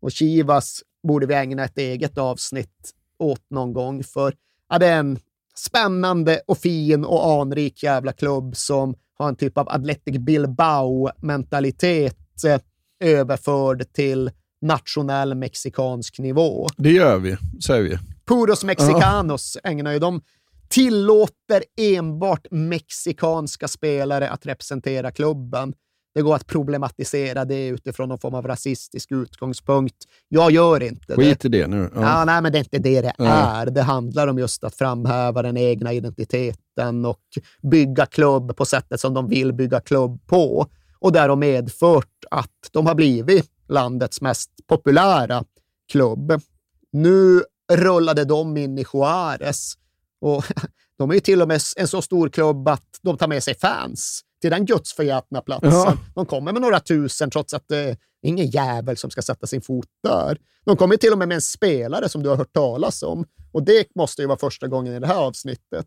Och 0.00 0.12
Chivas 0.12 0.82
borde 1.08 1.26
vi 1.26 1.34
ägna 1.34 1.64
ett 1.64 1.78
eget 1.78 2.18
avsnitt 2.18 2.94
åt 3.18 3.50
någon 3.50 3.72
gång, 3.72 4.04
för 4.04 4.34
ja, 4.68 4.78
det 4.78 4.86
är 4.86 4.98
en 4.98 5.18
spännande 5.58 6.40
och 6.46 6.58
fin 6.58 7.04
och 7.04 7.40
anrik 7.40 7.82
jävla 7.82 8.12
klubb 8.12 8.56
som 8.56 8.94
har 9.18 9.28
en 9.28 9.36
typ 9.36 9.58
av 9.58 9.68
Athletic 9.68 10.18
Bilbao-mentalitet 10.18 12.44
eh, 12.46 12.60
överförd 13.00 13.92
till 13.92 14.30
nationell 14.62 15.34
mexikansk 15.34 16.18
nivå. 16.18 16.66
Det 16.76 16.90
gör 16.90 17.18
vi, 17.18 17.36
säger 17.66 17.82
vi. 17.82 17.98
Puros 18.28 18.64
Mexicanos 18.64 19.56
ägnar 19.64 19.92
ju 19.92 19.98
de 19.98 20.20
tillåter 20.68 21.62
enbart 21.76 22.46
mexikanska 22.50 23.68
spelare 23.68 24.30
att 24.30 24.46
representera 24.46 25.10
klubben. 25.10 25.74
Det 26.16 26.22
går 26.22 26.34
att 26.34 26.46
problematisera 26.46 27.44
det 27.44 27.66
utifrån 27.66 28.08
någon 28.08 28.18
form 28.18 28.34
av 28.34 28.46
rasistisk 28.46 29.12
utgångspunkt. 29.12 29.94
Jag 30.28 30.50
gör 30.50 30.82
inte 30.82 31.02
det. 31.06 31.14
Skit 31.14 31.44
i 31.44 31.48
det 31.48 31.66
nu. 31.66 31.90
Ja. 31.94 32.00
Ja, 32.00 32.24
nej, 32.24 32.42
men 32.42 32.52
det 32.52 32.58
är 32.58 32.60
inte 32.60 32.78
det 32.78 33.00
det 33.00 33.12
Nej. 33.18 33.28
är. 33.28 33.66
Det 33.66 33.82
handlar 33.82 34.28
om 34.28 34.38
just 34.38 34.64
att 34.64 34.74
framhäva 34.74 35.42
den 35.42 35.56
egna 35.56 35.92
identiteten 35.92 37.04
och 37.04 37.20
bygga 37.62 38.06
klubb 38.06 38.56
på 38.56 38.64
sättet 38.64 39.00
som 39.00 39.14
de 39.14 39.28
vill 39.28 39.52
bygga 39.52 39.80
klubb 39.80 40.26
på. 40.26 40.66
Och 40.98 41.12
det 41.12 41.20
har 41.20 41.36
medfört 41.36 42.24
att 42.30 42.70
de 42.70 42.86
har 42.86 42.94
blivit 42.94 43.50
landets 43.68 44.20
mest 44.20 44.50
populära 44.66 45.44
klubb. 45.92 46.40
Nu 46.92 47.42
rullade 47.72 48.24
de 48.24 48.56
in 48.56 48.78
i 48.78 48.84
Juárez 48.84 49.74
och 50.20 50.44
de 50.98 51.10
är 51.10 51.14
ju 51.14 51.20
till 51.20 51.42
och 51.42 51.48
med 51.48 51.60
en 51.76 51.88
så 51.88 52.02
stor 52.02 52.28
klubb 52.28 52.68
att 52.68 52.98
de 53.02 53.16
tar 53.16 53.28
med 53.28 53.42
sig 53.42 53.54
fans 53.54 54.22
till 54.40 54.50
den 54.50 54.66
gudsförgätna 54.66 55.40
platsen. 55.40 55.70
Ja. 55.70 55.96
De 56.14 56.26
kommer 56.26 56.52
med 56.52 56.62
några 56.62 56.80
tusen 56.80 57.30
trots 57.30 57.54
att 57.54 57.64
det 57.68 57.76
är 57.76 57.96
ingen 58.22 58.46
jävel 58.46 58.96
som 58.96 59.10
ska 59.10 59.22
sätta 59.22 59.46
sin 59.46 59.62
fot 59.62 59.88
där. 60.02 60.38
De 60.64 60.76
kommer 60.76 60.96
till 60.96 61.12
och 61.12 61.18
med 61.18 61.28
med 61.28 61.34
en 61.34 61.42
spelare 61.42 62.08
som 62.08 62.22
du 62.22 62.28
har 62.28 62.36
hört 62.36 62.52
talas 62.52 63.02
om. 63.02 63.24
Och 63.52 63.62
det 63.62 63.86
måste 63.94 64.22
ju 64.22 64.28
vara 64.28 64.38
första 64.38 64.68
gången 64.68 64.94
i 64.94 65.00
det 65.00 65.06
här 65.06 65.16
avsnittet. 65.16 65.86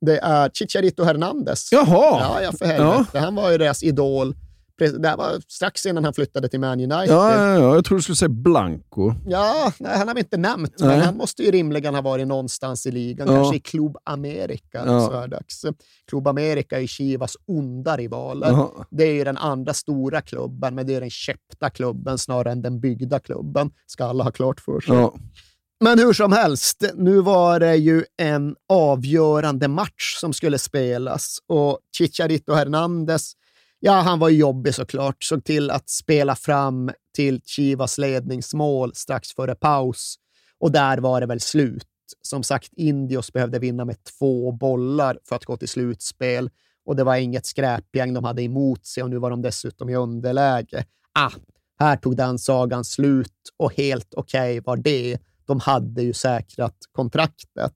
Det 0.00 0.18
är 0.18 0.50
Chicharito 0.54 1.02
Hernandez. 1.02 1.72
Jaha! 1.72 2.20
Ja, 2.20 2.42
ja 2.42 2.52
för 2.52 2.66
helvete. 2.66 3.18
Han 3.18 3.34
var 3.34 3.50
ju 3.50 3.58
deras 3.58 3.82
idol. 3.82 4.34
Det 4.78 5.08
här 5.08 5.16
var 5.16 5.42
strax 5.48 5.86
innan 5.86 6.04
han 6.04 6.14
flyttade 6.14 6.48
till 6.48 6.60
Man 6.60 6.80
United. 6.80 7.08
Ja, 7.16 7.32
ja, 7.32 7.54
ja, 7.54 7.74
jag 7.74 7.84
tror 7.84 7.98
du 7.98 8.02
skulle 8.02 8.16
säga 8.16 8.28
Blanco. 8.28 9.12
Ja, 9.26 9.72
nej, 9.78 9.98
han 9.98 10.08
har 10.08 10.14
vi 10.14 10.20
inte 10.20 10.36
nämnt, 10.36 10.74
Nej. 10.78 10.88
men 10.88 11.00
han 11.00 11.16
måste 11.16 11.42
ju 11.42 11.50
rimligen 11.50 11.94
ha 11.94 12.02
varit 12.02 12.26
någonstans 12.26 12.86
i 12.86 12.90
ligan, 12.90 13.28
Ja. 13.28 13.34
kanske 13.34 13.56
i 13.56 13.60
Club 13.60 13.96
America. 14.04 14.82
Ja. 14.86 15.28
Club 16.08 16.28
America 16.28 16.80
är 16.80 16.86
Chivas 16.86 17.36
onda 17.46 17.96
rivaler. 17.96 18.48
Ja. 18.50 18.86
Det 18.90 19.04
är 19.04 19.12
ju 19.12 19.24
den 19.24 19.36
andra 19.38 19.74
stora 19.74 20.20
klubben, 20.20 20.74
men 20.74 20.86
det 20.86 20.94
är 20.94 21.00
den 21.00 21.10
köpta 21.10 21.70
klubben 21.70 22.18
snarare 22.18 22.52
än 22.52 22.62
den 22.62 22.80
byggda 22.80 23.18
klubben, 23.18 23.70
ska 23.86 24.04
alla 24.04 24.24
ha 24.24 24.30
klart 24.30 24.60
för 24.60 24.80
sig. 24.80 24.96
Ja. 24.96 25.14
Men 25.80 25.98
hur 25.98 26.12
som 26.12 26.32
helst, 26.32 26.84
nu 26.94 27.20
var 27.20 27.60
det 27.60 27.76
ju 27.76 28.04
en 28.16 28.56
avgörande 28.68 29.68
match 29.68 30.16
som 30.20 30.32
skulle 30.32 30.58
spelas 30.58 31.38
och 31.48 31.78
Chicharito 31.98 32.52
Hernandez, 32.52 33.32
ja, 33.80 33.92
han 33.92 34.18
var 34.18 34.28
jobbig 34.28 34.74
såklart, 34.74 35.24
såg 35.24 35.44
till 35.44 35.70
att 35.70 35.88
spela 35.88 36.36
fram 36.36 36.90
till 37.14 37.40
Chivas 37.44 37.98
ledningsmål 37.98 38.94
strax 38.94 39.32
före 39.34 39.54
paus 39.54 40.16
och 40.60 40.72
där 40.72 40.98
var 40.98 41.20
det 41.20 41.26
väl 41.26 41.40
slut. 41.40 41.86
Som 42.22 42.42
sagt, 42.42 42.72
Indios 42.72 43.32
behövde 43.32 43.58
vinna 43.58 43.84
med 43.84 43.96
två 44.18 44.52
bollar 44.52 45.18
för 45.28 45.36
att 45.36 45.44
gå 45.44 45.56
till 45.56 45.68
slutspel 45.68 46.50
och 46.84 46.96
det 46.96 47.04
var 47.04 47.16
inget 47.16 47.46
skräpgäng 47.46 48.14
de 48.14 48.24
hade 48.24 48.42
emot 48.42 48.86
sig 48.86 49.02
och 49.02 49.10
nu 49.10 49.18
var 49.18 49.30
de 49.30 49.42
dessutom 49.42 49.88
i 49.88 49.94
underläge. 49.94 50.84
Ah, 51.12 51.30
här 51.78 51.96
tog 51.96 52.16
den 52.16 52.38
sagan 52.38 52.84
slut 52.84 53.52
och 53.56 53.74
helt 53.74 54.14
okej 54.14 54.60
var 54.60 54.76
det. 54.76 55.18
De 55.46 55.60
hade 55.60 56.02
ju 56.02 56.12
säkrat 56.12 56.76
kontraktet. 56.92 57.74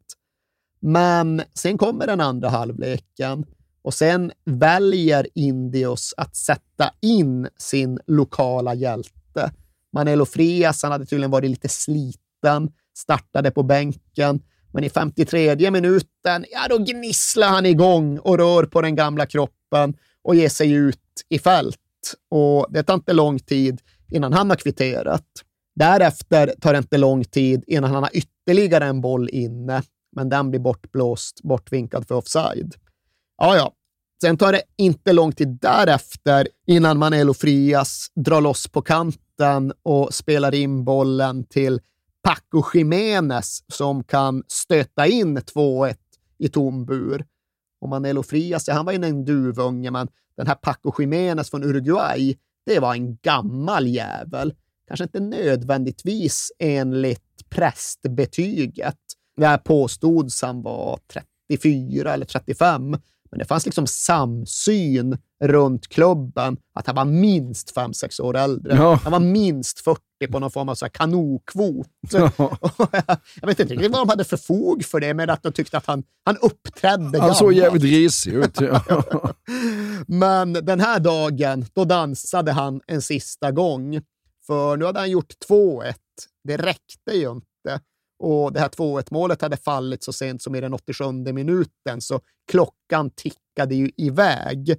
Men 0.80 1.42
sen 1.54 1.78
kommer 1.78 2.06
den 2.06 2.20
andra 2.20 2.48
halvleken 2.48 3.44
och 3.82 3.94
sen 3.94 4.32
väljer 4.44 5.26
Indios 5.34 6.14
att 6.16 6.36
sätta 6.36 6.90
in 7.00 7.48
sin 7.56 8.00
lokala 8.06 8.74
hjälte. 8.74 9.52
Manelo 9.92 10.24
Frias, 10.24 10.82
han 10.82 10.92
hade 10.92 11.06
tydligen 11.06 11.30
varit 11.30 11.50
lite 11.50 11.68
sliten, 11.68 12.70
startade 12.96 13.50
på 13.50 13.62
bänken, 13.62 14.40
men 14.72 14.84
i 14.84 14.90
53 14.90 15.70
minuten, 15.70 16.44
ja 16.52 16.66
då 16.70 16.78
gnisslar 16.78 17.48
han 17.48 17.66
igång 17.66 18.18
och 18.18 18.38
rör 18.38 18.64
på 18.64 18.82
den 18.82 18.94
gamla 18.94 19.26
kroppen 19.26 19.94
och 20.22 20.34
ger 20.34 20.48
sig 20.48 20.72
ut 20.72 20.98
i 21.28 21.38
fält. 21.38 21.78
Och 22.30 22.66
det 22.70 22.82
tar 22.82 22.94
inte 22.94 23.12
lång 23.12 23.38
tid 23.38 23.80
innan 24.10 24.32
han 24.32 24.50
har 24.50 24.56
kvitterat. 24.56 25.26
Därefter 25.74 26.54
tar 26.60 26.72
det 26.72 26.78
inte 26.78 26.98
lång 26.98 27.24
tid 27.24 27.64
innan 27.66 27.90
han 27.90 28.02
har 28.02 28.10
ytterligare 28.16 28.86
en 28.86 29.00
boll 29.00 29.28
inne, 29.32 29.82
men 30.16 30.28
den 30.28 30.50
blir 30.50 30.60
bortblåst, 30.60 31.42
bortvinkad 31.42 32.08
för 32.08 32.14
offside. 32.14 32.74
Ja, 33.44 33.56
ja. 33.56 33.72
Sen 34.20 34.36
tar 34.36 34.52
det 34.52 34.62
inte 34.76 35.12
lång 35.12 35.32
tid 35.32 35.58
därefter 35.60 36.48
innan 36.66 36.98
Manelo 36.98 37.34
Frias 37.34 38.06
drar 38.14 38.40
loss 38.40 38.68
på 38.68 38.82
kanten 38.82 39.72
och 39.82 40.14
spelar 40.14 40.54
in 40.54 40.84
bollen 40.84 41.44
till 41.44 41.80
Paco 42.22 42.62
Jiménez 42.74 43.64
som 43.68 44.04
kan 44.04 44.42
stöta 44.48 45.06
in 45.06 45.38
2-1 45.38 45.94
i 46.38 46.48
tom 46.48 46.84
bur. 46.84 47.24
Och 47.80 47.88
Manelo 47.88 48.22
Frias, 48.22 48.68
ja, 48.68 48.74
han 48.74 48.84
var 48.84 48.92
ju 48.92 49.04
en 49.04 49.24
duvunge, 49.24 49.90
men 49.90 50.08
den 50.36 50.46
här 50.46 50.54
Paco 50.54 50.92
Jiménez 50.98 51.50
från 51.50 51.64
Uruguay, 51.64 52.36
det 52.66 52.80
var 52.80 52.94
en 52.94 53.16
gammal 53.16 53.86
jävel. 53.86 54.54
Kanske 54.88 55.04
inte 55.04 55.20
nödvändigtvis 55.20 56.52
enligt 56.58 57.50
prästbetyget. 57.50 58.98
Där 59.36 59.58
påstods 59.58 60.42
han 60.42 60.62
var 60.62 60.98
34 61.48 62.14
eller 62.14 62.26
35, 62.26 62.96
men 63.32 63.38
det 63.38 63.44
fanns 63.44 63.66
liksom 63.66 63.86
samsyn 63.86 65.18
runt 65.44 65.88
klubben 65.88 66.56
att 66.74 66.86
han 66.86 66.96
var 66.96 67.04
minst 67.04 67.76
5-6 67.76 68.20
år 68.20 68.36
äldre. 68.36 68.76
Ja. 68.76 69.00
Han 69.02 69.12
var 69.12 69.20
minst 69.20 69.80
40 69.80 70.00
på 70.30 70.38
någon 70.38 70.50
form 70.50 70.68
av 70.68 70.74
så 70.74 70.84
här 70.84 70.90
kanokvot. 70.90 71.86
Ja. 72.12 72.30
Jag 73.40 73.46
vet 73.46 73.60
inte 73.60 73.74
riktigt 73.74 73.92
vad 73.92 74.00
de 74.00 74.08
hade 74.08 74.24
för 74.24 74.36
fog 74.36 74.84
för 74.84 75.00
det, 75.00 75.14
men 75.14 75.30
att 75.30 75.42
de 75.42 75.52
tyckte 75.52 75.76
att 75.76 75.86
han, 75.86 76.02
han 76.24 76.36
uppträdde 76.36 77.20
Han 77.20 77.34
såg 77.34 77.52
gammalt. 77.52 77.56
jävligt 77.56 77.82
risig 77.82 78.32
ut. 78.32 78.60
Ja. 78.60 78.82
Men 80.06 80.52
den 80.52 80.80
här 80.80 81.00
dagen, 81.00 81.64
då 81.74 81.84
dansade 81.84 82.52
han 82.52 82.80
en 82.86 83.02
sista 83.02 83.50
gång. 83.50 84.00
För 84.46 84.76
nu 84.76 84.84
hade 84.84 84.98
han 84.98 85.10
gjort 85.10 85.34
2-1. 85.48 85.94
Det 86.44 86.56
räckte 86.56 87.12
ju 87.12 87.30
inte. 87.30 87.80
Och 88.22 88.52
det 88.52 88.60
här 88.60 88.68
2-1 88.68 89.06
målet 89.10 89.42
hade 89.42 89.56
fallit 89.56 90.04
så 90.04 90.12
sent 90.12 90.42
som 90.42 90.54
i 90.54 90.60
den 90.60 90.74
87 90.74 91.04
minuten, 91.12 92.00
så 92.00 92.20
klockan 92.50 93.10
tickade 93.10 93.74
ju 93.74 93.90
iväg. 93.96 94.76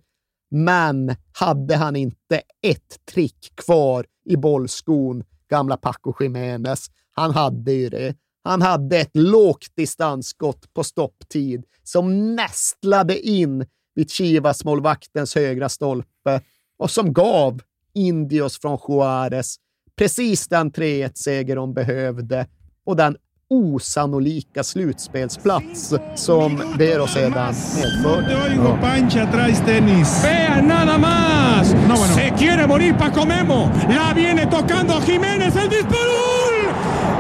Men 0.52 1.16
hade 1.34 1.76
han 1.76 1.96
inte 1.96 2.42
ett 2.62 3.06
trick 3.12 3.54
kvar 3.56 4.06
i 4.26 4.36
bollskon, 4.36 5.24
gamla 5.50 5.78
Paco 5.78 6.14
Jiménez, 6.20 6.88
han 7.12 7.32
hade 7.32 7.72
ju 7.74 7.90
det. 7.90 8.16
Han 8.44 8.62
hade 8.62 8.98
ett 8.98 9.16
lågt 9.18 9.68
distansskott 9.76 10.74
på 10.74 10.84
stopptid 10.84 11.66
som 11.84 12.36
nästlade 12.36 13.20
in 13.20 13.66
vid 13.96 14.12
Chivas 14.12 14.66
målvaktens 14.66 15.36
högra 15.36 15.70
stolpe 15.70 16.42
och 16.78 16.92
som 16.92 17.14
gav 17.14 17.62
Indios 17.94 18.60
från 18.60 18.78
Juarez 18.88 19.56
precis 19.96 20.48
den 20.48 20.72
3-1-seger 20.72 21.56
de 21.56 21.74
behövde 21.74 22.48
och 22.86 22.96
den 22.96 23.18
osannolika 23.54 24.64
slutspelsplats 24.64 25.94
som 26.16 26.62
Vero 26.78 27.08
sedan 27.08 27.56
medförde. 27.76 28.36
Oigo 28.44 28.78
pancha 28.82 29.26
traes 29.32 29.62
tenis. 29.66 30.24
Vean 30.24 30.68
nada 30.68 30.98
más! 30.98 31.74
No, 31.88 31.96
bueno. 31.96 32.16
Se 32.16 32.32
quiere 32.32 32.68
morir 32.68 32.96
Paco 32.98 33.26
Memo. 33.26 33.72
La 33.90 34.14
viene 34.14 34.46
tocando 34.48 35.02
Jiménez. 35.02 35.56
El 35.56 35.70
disparo 35.70 36.20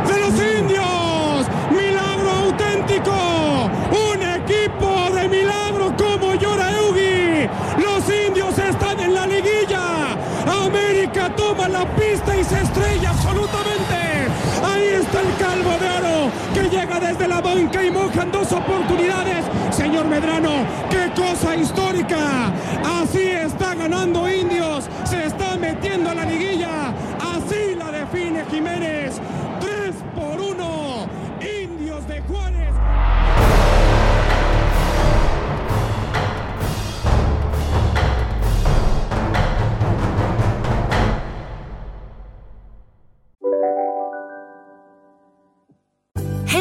de 0.07 0.19
los 0.19 0.33
indios. 0.59 1.47
Milagro 1.71 2.29
auténtico. 2.45 3.15
Un 4.09 4.21
equipo 4.41 5.15
de 5.15 5.27
milagro 5.29 5.95
como 5.97 6.33
llora 6.35 6.71
Eugi. 6.71 7.47
Los 7.77 8.03
indios 8.27 8.57
están 8.57 8.99
en 8.99 9.13
la 9.13 9.27
liguilla. 9.27 10.17
América 10.65 11.33
toma 11.35 11.67
la 11.69 11.85
pista 11.95 12.35
y 12.35 12.43
se 12.43 12.61
estrella 12.61 13.09
absolutamente. 13.09 14.27
Ahí 14.63 14.87
está 15.01 15.21
el 15.21 15.35
calvo 15.37 15.71
de 15.79 15.92
banca 17.41 17.83
y 17.83 17.91
mojan 17.91 18.31
dos 18.31 18.51
oportunidades. 18.51 19.45
Señor 19.71 20.05
Medrano, 20.05 20.65
qué 20.89 21.11
cosa 21.15 21.55
histórica. 21.55 22.51
Así 22.83 23.29
está 23.29 23.75
ganando 23.75 24.29
Indios, 24.29 24.85
se 25.03 25.25
está 25.25 25.57
metiendo 25.57 26.09
a 26.09 26.15
la 26.15 26.25
liguilla. 26.25 26.93
Así 27.19 27.75
la 27.75 27.91
define 27.91 28.45
Jiménez. 28.49 29.19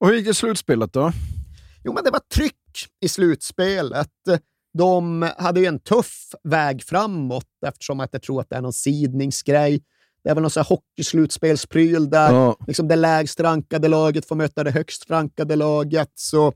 Och 0.00 0.08
hur 0.08 0.14
gick 0.14 0.24
det 0.24 0.30
i 0.30 0.34
slutspelet 0.34 0.92
då? 0.92 1.12
Jo, 1.84 1.92
men 1.92 2.04
det 2.04 2.10
var 2.10 2.20
tryck 2.34 2.54
i 3.00 3.08
slutspelet. 3.08 4.10
De 4.78 5.30
hade 5.38 5.60
ju 5.60 5.66
en 5.66 5.78
tuff 5.78 6.34
väg 6.44 6.82
framåt 6.82 7.46
eftersom 7.66 8.00
att 8.00 8.08
jag 8.12 8.22
tror 8.22 8.40
att 8.40 8.50
det 8.50 8.56
är 8.56 8.60
någon 8.60 8.72
sidningsgrej. 8.72 9.82
Det 10.24 10.30
är 10.30 10.34
väl 10.34 10.42
någon 10.42 10.50
sån 10.50 10.60
här 10.60 10.68
hockeyslutspelspryl 10.68 12.10
där 12.10 12.32
Ja. 12.32 12.56
liksom 12.66 12.88
det 12.88 12.96
lägst 12.96 13.40
rankade 13.40 13.88
laget 13.88 14.26
får 14.28 14.36
möta 14.36 14.64
det 14.64 14.70
högst 14.70 15.10
rankade 15.10 15.56
laget. 15.56 16.10
Så 16.14 16.52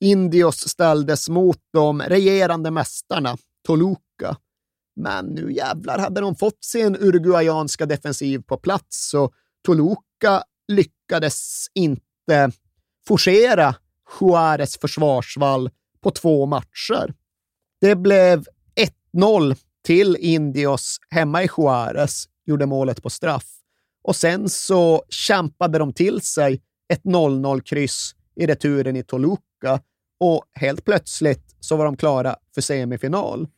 Indios 0.00 0.68
ställdes 0.68 1.28
mot 1.28 1.58
de 1.72 2.02
regerande 2.02 2.70
mästarna, 2.70 3.36
Toluca. 3.66 4.36
Men 4.96 5.26
nu 5.26 5.52
jävlar 5.52 5.98
hade 5.98 6.20
de 6.20 6.36
fått 6.36 6.64
sin 6.64 6.96
uruguayanska 6.96 7.86
defensiv 7.86 8.42
på 8.42 8.56
plats 8.56 9.08
så 9.10 9.32
Toluca 9.66 10.42
lyckades 10.68 11.66
inte 11.74 12.52
forcera 13.06 13.74
Juarez 14.20 14.78
försvarsvall 14.78 15.70
på 16.00 16.10
två 16.10 16.46
matcher. 16.46 17.14
Det 17.80 17.96
blev 17.96 18.44
1-0 19.14 19.56
till 19.84 20.16
Indios 20.20 20.98
hemma 21.10 21.42
i 21.42 21.48
Juarez, 21.56 22.24
gjorde 22.46 22.66
målet 22.66 23.02
på 23.02 23.10
straff. 23.10 23.46
Och 24.02 24.16
sen 24.16 24.48
så 24.48 25.04
kämpade 25.08 25.78
de 25.78 25.92
till 25.92 26.20
sig 26.20 26.62
ett 26.92 27.02
0-0-kryss 27.02 28.14
i 28.36 28.46
returen 28.46 28.96
i 28.96 29.02
Toluca 29.02 29.80
och 30.20 30.44
helt 30.52 30.84
plötsligt 30.84 31.56
så 31.60 31.76
var 31.76 31.84
de 31.84 31.96
klara 31.96 32.36
för 32.54 32.60
semifinal. 32.60 33.48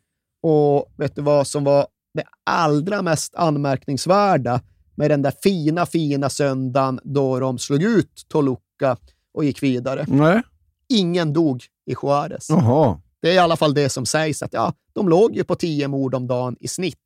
Och 0.43 0.93
vet 0.97 1.17
du 1.17 1.23
vad 1.23 1.47
som 1.47 1.65
var 1.65 1.87
det 2.15 2.25
allra 2.45 3.03
mest 3.03 3.35
anmärkningsvärda 3.35 4.61
med 4.95 5.11
den 5.11 5.23
där 5.23 5.33
fina, 5.43 5.87
fina 5.87 6.31
söndagen 6.31 7.01
då 7.05 7.41
de 7.41 7.59
slog 7.59 7.83
ut 7.83 8.27
Toluca 8.29 8.97
och 9.35 9.45
gick 9.45 9.62
vidare? 9.62 10.05
Nej. 10.09 10.43
Ingen 10.89 11.32
dog 11.32 11.64
i 11.87 11.95
Juarez. 12.03 12.51
Jaha. 12.51 13.01
Det 13.22 13.30
är 13.30 13.35
i 13.35 13.39
alla 13.39 13.57
fall 13.57 13.74
det 13.74 13.89
som 13.89 14.07
sägs, 14.07 14.43
att 14.43 14.53
ja, 14.53 14.72
de 14.93 15.09
låg 15.09 15.37
ju 15.37 15.45
på 15.45 15.55
tio 15.55 15.89
mord 15.89 16.14
om 16.14 16.26
dagen 16.26 16.57
i 16.61 16.68
snitt 16.68 16.99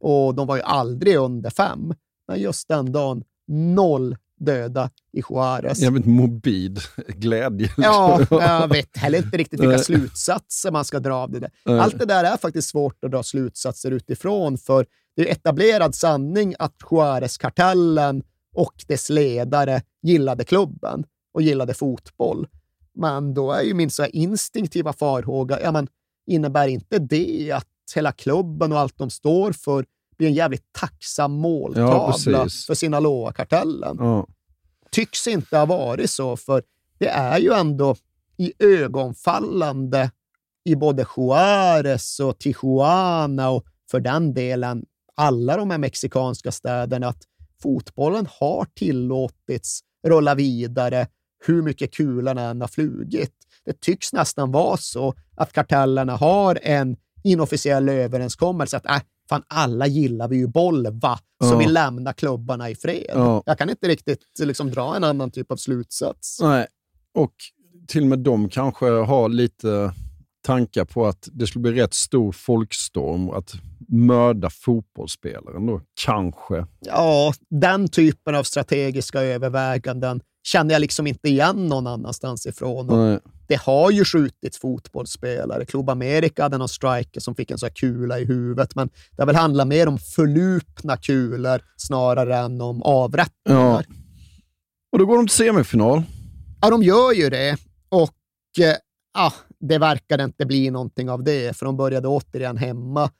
och 0.00 0.34
de 0.34 0.46
var 0.46 0.56
ju 0.56 0.62
aldrig 0.62 1.16
under 1.16 1.50
fem. 1.50 1.94
Men 2.28 2.40
just 2.40 2.68
den 2.68 2.92
dagen, 2.92 3.24
noll 3.48 4.16
döda 4.40 4.90
i 5.12 5.22
Juarez. 5.30 5.78
Jävligt 5.78 6.06
morbid 6.06 6.80
glädje. 7.08 7.70
Ja, 7.76 8.20
jag 8.30 8.68
vet 8.68 8.96
heller 8.96 9.18
inte 9.18 9.36
riktigt 9.36 9.60
vilka 9.60 9.78
slutsatser 9.78 10.70
man 10.70 10.84
ska 10.84 11.00
dra 11.00 11.14
av 11.14 11.30
det 11.30 11.40
där. 11.40 11.78
Allt 11.80 11.98
det 11.98 12.04
där 12.04 12.24
är 12.24 12.36
faktiskt 12.36 12.68
svårt 12.68 13.04
att 13.04 13.10
dra 13.10 13.22
slutsatser 13.22 13.90
utifrån, 13.90 14.58
för 14.58 14.86
det 15.16 15.28
är 15.28 15.32
etablerad 15.32 15.94
sanning 15.94 16.54
att 16.58 16.74
Juarez-kartellen 16.90 18.22
och 18.54 18.84
dess 18.86 19.10
ledare 19.10 19.82
gillade 20.02 20.44
klubben 20.44 21.04
och 21.34 21.42
gillade 21.42 21.74
fotboll. 21.74 22.46
Men 22.94 23.34
då 23.34 23.52
är 23.52 23.62
ju 23.62 23.74
min 23.74 23.90
så 23.90 24.06
instinktiva 24.06 24.92
farhåga, 24.92 25.60
ja, 25.62 25.72
men 25.72 25.88
innebär 26.26 26.68
inte 26.68 26.98
det 26.98 27.52
att 27.52 27.66
hela 27.94 28.12
klubben 28.12 28.72
och 28.72 28.78
allt 28.78 28.98
de 28.98 29.10
står 29.10 29.52
för 29.52 29.84
blir 30.16 30.28
en 30.28 30.34
jävligt 30.34 30.72
tacksam 30.72 31.32
måltavla 31.32 32.42
precis. 32.42 32.66
för 32.66 32.74
Sinaloa-kartellen? 32.74 33.96
Ja. 34.00 34.26
tycks 34.90 35.26
inte 35.26 35.56
ha 35.56 35.66
varit 35.66 36.10
så, 36.10 36.36
för 36.36 36.62
det 36.98 37.08
är 37.08 37.38
ju 37.38 37.52
ändå 37.52 37.96
i 38.36 38.52
ögonfallande 38.58 40.10
i 40.64 40.76
både 40.76 41.06
Juarez 41.16 42.20
och 42.20 42.38
Tijuana 42.38 43.50
och 43.50 43.64
för 43.90 44.00
den 44.00 44.34
delen 44.34 44.84
alla 45.14 45.56
de 45.56 45.70
här 45.70 45.78
mexikanska 45.78 46.52
städerna 46.52 47.08
att 47.08 47.22
fotbollen 47.62 48.28
har 48.40 48.66
tillåtits 48.74 49.80
rulla 50.06 50.34
vidare 50.34 51.06
hur 51.46 51.62
mycket 51.62 51.94
kulan 51.94 52.38
än 52.38 52.60
har 52.60 52.68
flugit. 52.68 53.32
Det 53.64 53.80
tycks 53.80 54.12
nästan 54.12 54.52
vara 54.52 54.76
så 54.76 55.14
att 55.36 55.52
kartellerna 55.52 56.16
har 56.16 56.58
en 56.62 56.96
inofficiell 57.24 57.88
överenskommelse 57.88 58.76
att 58.76 58.86
äh, 58.86 59.00
fan, 59.28 59.42
alla 59.48 59.86
gillar 59.86 60.28
vi 60.28 60.36
ju 60.36 60.46
boll, 60.46 60.86
va? 60.92 61.18
Så 61.44 61.52
Ja. 61.54 61.58
vi 61.58 61.66
lämnar 61.66 62.12
klubbarna 62.12 62.70
i 62.70 62.74
fred. 62.74 63.04
Ja. 63.08 63.42
Jag 63.46 63.58
kan 63.58 63.70
inte 63.70 63.88
riktigt 63.88 64.20
liksom, 64.38 64.70
dra 64.70 64.96
en 64.96 65.04
annan 65.04 65.30
typ 65.30 65.50
av 65.52 65.56
slutsats. 65.56 66.38
Nej, 66.40 66.66
och 67.14 67.32
till 67.88 68.02
och 68.02 68.08
med 68.08 68.18
de 68.18 68.48
kanske 68.48 68.86
har 68.86 69.28
lite 69.28 69.92
tankar 70.46 70.84
på 70.84 71.06
att 71.06 71.28
det 71.32 71.46
skulle 71.46 71.62
bli 71.62 71.82
rätt 71.82 71.94
stor 71.94 72.32
folkstorm 72.32 73.30
att 73.30 73.52
mörda 73.88 74.50
fotbollsspelaren 74.50 75.66
då, 75.66 75.80
kanske. 76.04 76.66
Ja, 76.80 77.32
den 77.50 77.88
typen 77.88 78.34
av 78.34 78.42
strategiska 78.42 79.20
överväganden 79.22 80.20
känner 80.44 80.74
jag 80.74 80.80
liksom 80.80 81.06
inte 81.06 81.28
igen 81.28 81.66
någon 81.66 81.86
annanstans 81.86 82.46
ifrån. 82.46 82.90
Och 82.90 82.98
Nej. 82.98 83.18
Det 83.46 83.60
har 83.60 83.90
ju 83.90 84.04
skjutits 84.04 84.58
fotbollsspelare. 84.58 85.66
Club 85.66 85.90
America 85.90 86.42
hade 86.42 86.58
någon 86.58 86.68
striker 86.68 87.20
som 87.20 87.34
fick 87.34 87.50
en 87.50 87.58
sån 87.58 87.66
här 87.66 87.74
kula 87.74 88.18
i 88.18 88.24
huvudet, 88.24 88.74
men 88.74 88.88
det 88.88 89.22
har 89.22 89.26
väl 89.26 89.36
handlat 89.36 89.68
mer 89.68 89.88
om 89.88 89.98
förlupna 89.98 90.96
kulor 90.96 91.60
snarare 91.76 92.36
än 92.36 92.60
om 92.60 92.82
avrättningar. 92.82 93.84
Ja. 93.88 93.96
Och 94.92 94.98
då 94.98 95.06
går 95.06 95.16
de 95.16 95.26
till 95.26 95.36
semifinal. 95.36 96.02
Ja, 96.60 96.70
de 96.70 96.82
gör 96.82 97.12
ju 97.12 97.30
det. 97.30 97.56
Och 97.88 98.14
eh, 98.60 98.76
ja, 99.14 99.32
det 99.60 99.78
verkade 99.78 100.24
inte 100.24 100.46
bli 100.46 100.70
någonting 100.70 101.10
av 101.10 101.24
det, 101.24 101.56
för 101.56 101.66
de 101.66 101.76
började 101.76 102.08
återigen 102.08 102.56
hemma. 102.56 103.10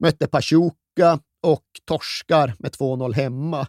Mötte 0.00 0.26
Pachuca 0.26 1.18
och 1.42 1.64
torskar 1.84 2.54
med 2.58 2.70
2-0 2.72 3.12
hemma. 3.12 3.66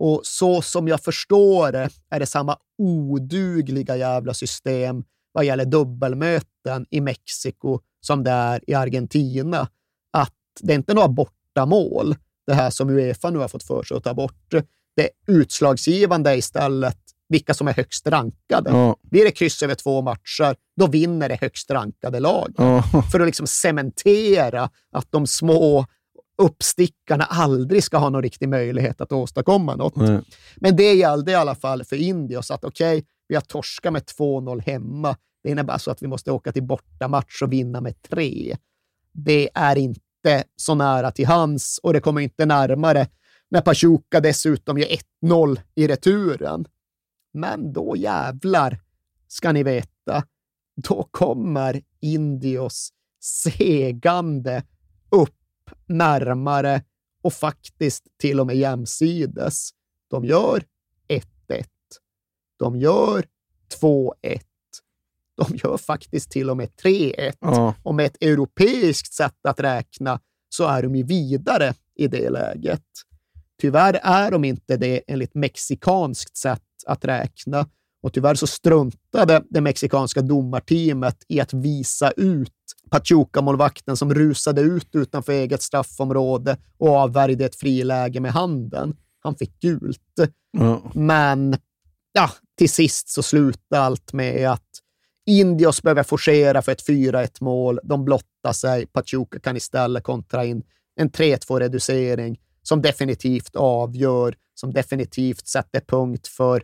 Och 0.00 0.20
så 0.24 0.62
som 0.62 0.88
jag 0.88 1.00
förstår 1.00 1.72
det 1.72 1.88
är 2.10 2.20
det 2.20 2.26
samma 2.26 2.56
odugliga 2.78 3.96
jävla 3.96 4.34
system 4.34 5.04
vad 5.32 5.44
gäller 5.44 5.64
dubbelmöten 5.64 6.86
i 6.90 7.00
Mexiko 7.00 7.80
som 8.00 8.24
det 8.24 8.30
är 8.30 8.70
i 8.70 8.74
Argentina. 8.74 9.68
Att 10.12 10.34
det 10.60 10.72
är 10.72 10.76
inte 10.76 10.94
några 10.94 11.08
bortamål, 11.08 12.16
det 12.46 12.54
här 12.54 12.70
som 12.70 12.90
Uefa 12.90 13.30
nu 13.30 13.38
har 13.38 13.48
fått 13.48 13.62
för 13.62 13.82
sig 13.82 13.96
att 13.96 14.04
ta 14.04 14.14
bort. 14.14 14.54
Det 14.96 15.10
utslagsgivande 15.26 16.30
är 16.30 16.36
istället 16.36 16.98
vilka 17.28 17.54
som 17.54 17.68
är 17.68 17.72
högst 17.72 18.06
rankade. 18.06 18.70
Ja. 18.70 18.96
Blir 19.02 19.24
det 19.24 19.30
kryss 19.30 19.62
över 19.62 19.74
två 19.74 20.02
matcher, 20.02 20.56
då 20.76 20.86
vinner 20.86 21.28
det 21.28 21.38
högst 21.40 21.70
rankade 21.70 22.20
lag. 22.20 22.54
Ja. 22.56 22.82
För 23.12 23.20
att 23.20 23.26
liksom 23.26 23.46
cementera 23.46 24.70
att 24.92 25.06
de 25.12 25.26
små 25.26 25.86
uppstickarna 26.40 27.24
aldrig 27.24 27.84
ska 27.84 27.98
ha 27.98 28.10
någon 28.10 28.22
riktig 28.22 28.48
möjlighet 28.48 29.00
att 29.00 29.12
åstadkomma 29.12 29.76
något. 29.76 29.96
Nej. 29.96 30.20
Men 30.56 30.76
det 30.76 30.94
gällde 30.94 31.32
i 31.32 31.34
alla 31.34 31.54
fall 31.54 31.84
för 31.84 31.96
Indios 31.96 32.50
att 32.50 32.64
okej, 32.64 32.98
okay, 32.98 33.08
vi 33.28 33.34
har 33.34 33.42
torskat 33.42 33.92
med 33.92 34.02
2-0 34.02 34.60
hemma. 34.60 35.16
Det 35.42 35.50
innebär 35.50 35.78
så 35.78 35.90
att 35.90 36.02
vi 36.02 36.06
måste 36.06 36.32
åka 36.32 36.52
till 36.52 36.62
bortamatch 36.62 37.42
och 37.42 37.52
vinna 37.52 37.80
med 37.80 38.02
tre. 38.02 38.56
Det 39.12 39.50
är 39.54 39.78
inte 39.78 40.44
så 40.56 40.74
nära 40.74 41.10
till 41.10 41.26
hands 41.26 41.80
och 41.82 41.92
det 41.92 42.00
kommer 42.00 42.20
inte 42.20 42.46
närmare 42.46 43.06
när 43.48 43.60
Pachuca 43.60 44.20
dessutom 44.20 44.78
gör 44.78 44.88
1-0 45.24 45.60
i 45.74 45.88
returen. 45.88 46.64
Men 47.32 47.72
då 47.72 47.96
jävlar, 47.96 48.78
ska 49.28 49.52
ni 49.52 49.62
veta, 49.62 50.24
då 50.76 51.08
kommer 51.10 51.82
Indios 52.00 52.92
segande 53.20 54.62
upp 55.10 55.39
närmare 55.86 56.82
och 57.22 57.32
faktiskt 57.32 58.04
till 58.18 58.40
och 58.40 58.46
med 58.46 58.56
jämsides. 58.56 59.70
De 60.10 60.24
gör 60.24 60.64
1-1. 61.08 61.64
De 62.58 62.76
gör 62.76 63.24
2-1. 63.80 64.40
De 65.36 65.56
gör 65.56 65.76
faktiskt 65.76 66.30
till 66.30 66.50
och 66.50 66.56
med 66.56 66.68
3-1. 66.82 67.32
Ja. 67.40 67.74
Och 67.82 67.94
med 67.94 68.06
ett 68.06 68.22
europeiskt 68.22 69.12
sätt 69.12 69.46
att 69.48 69.60
räkna 69.60 70.20
så 70.48 70.66
är 70.66 70.82
de 70.82 70.96
ju 70.96 71.02
vidare 71.02 71.74
i 71.94 72.08
det 72.08 72.30
läget. 72.30 72.84
Tyvärr 73.60 74.00
är 74.02 74.30
de 74.30 74.44
inte 74.44 74.76
det 74.76 75.02
enligt 75.06 75.34
mexikanskt 75.34 76.36
sätt 76.36 76.62
att 76.86 77.04
räkna. 77.04 77.66
Och 78.02 78.12
tyvärr 78.12 78.34
så 78.34 78.46
struntade 78.46 79.42
det 79.50 79.60
mexikanska 79.60 80.22
domarteamet 80.22 81.24
i 81.28 81.40
att 81.40 81.52
visa 81.52 82.10
ut 82.10 82.52
Pachuca-målvakten 82.90 83.96
som 83.96 84.14
rusade 84.14 84.60
ut 84.60 84.88
utanför 84.92 85.32
eget 85.32 85.62
straffområde 85.62 86.56
och 86.78 86.88
avvärjde 86.88 87.44
ett 87.44 87.56
friläge 87.56 88.20
med 88.20 88.32
handen. 88.32 88.96
Han 89.20 89.34
fick 89.34 89.60
gult. 89.60 90.00
Ja. 90.50 90.82
Men 90.94 91.56
ja, 92.12 92.30
till 92.58 92.70
sist 92.70 93.08
så 93.08 93.22
slutade 93.22 93.82
allt 93.82 94.12
med 94.12 94.50
att 94.50 94.68
Indios 95.26 95.82
behöver 95.82 96.02
forcera 96.02 96.62
för 96.62 96.72
ett 96.72 96.88
4-1 96.88 97.28
mål. 97.40 97.80
De 97.82 98.04
blottar 98.04 98.52
sig. 98.52 98.86
Pachuca 98.86 99.40
kan 99.40 99.56
istället 99.56 100.04
kontra 100.04 100.44
in 100.44 100.62
en 100.96 101.10
3-2-reducering 101.10 102.40
som 102.62 102.82
definitivt 102.82 103.56
avgör, 103.56 104.34
som 104.54 104.72
definitivt 104.72 105.46
sätter 105.46 105.80
punkt 105.80 106.26
för 106.26 106.62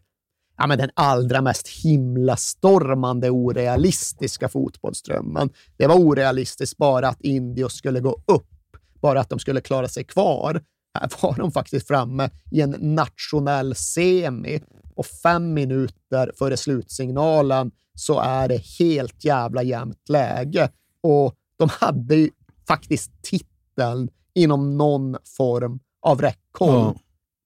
ja, 0.57 0.66
men 0.66 0.78
den 0.78 0.91
allra 0.95 1.41
mest 1.41 1.69
himlastormande 1.69 3.31
orealistiska 3.31 4.49
fotbollsdrömmen. 4.49 5.51
Det 5.77 5.87
var 5.87 5.95
orealistiskt 5.95 6.77
bara 6.77 7.09
att 7.09 7.20
Indios 7.20 7.74
skulle 7.74 8.01
gå 8.01 8.23
upp, 8.27 8.77
bara 9.01 9.20
att 9.20 9.31
de 9.31 9.39
skulle 9.39 9.61
klara 9.61 9.89
sig 9.89 10.05
kvar. 10.05 10.62
Här 11.01 11.11
var 11.23 11.37
de 11.37 11.53
faktiskt 11.53 11.87
framme 11.87 12.31
i 12.51 12.61
en 12.61 12.77
nationell 12.81 13.74
semi 13.74 14.62
och 14.95 15.07
fem 15.07 15.55
minuter 15.55 16.33
före 16.39 16.57
slutsignalen 16.57 17.70
så 17.95 18.20
är 18.20 18.49
det 18.49 18.62
helt 18.78 19.24
jävla 19.24 19.62
jämnt 19.62 20.09
läge. 20.09 20.70
Och 21.01 21.35
de 21.57 21.69
hade 21.73 22.15
ju 22.16 22.31
faktiskt 22.69 23.11
titeln 23.23 24.09
inom 24.35 24.78
någon 24.78 25.16
form 25.37 25.81
av 26.03 26.20
räckhåll. 26.20 26.74
Ja. 26.74 26.95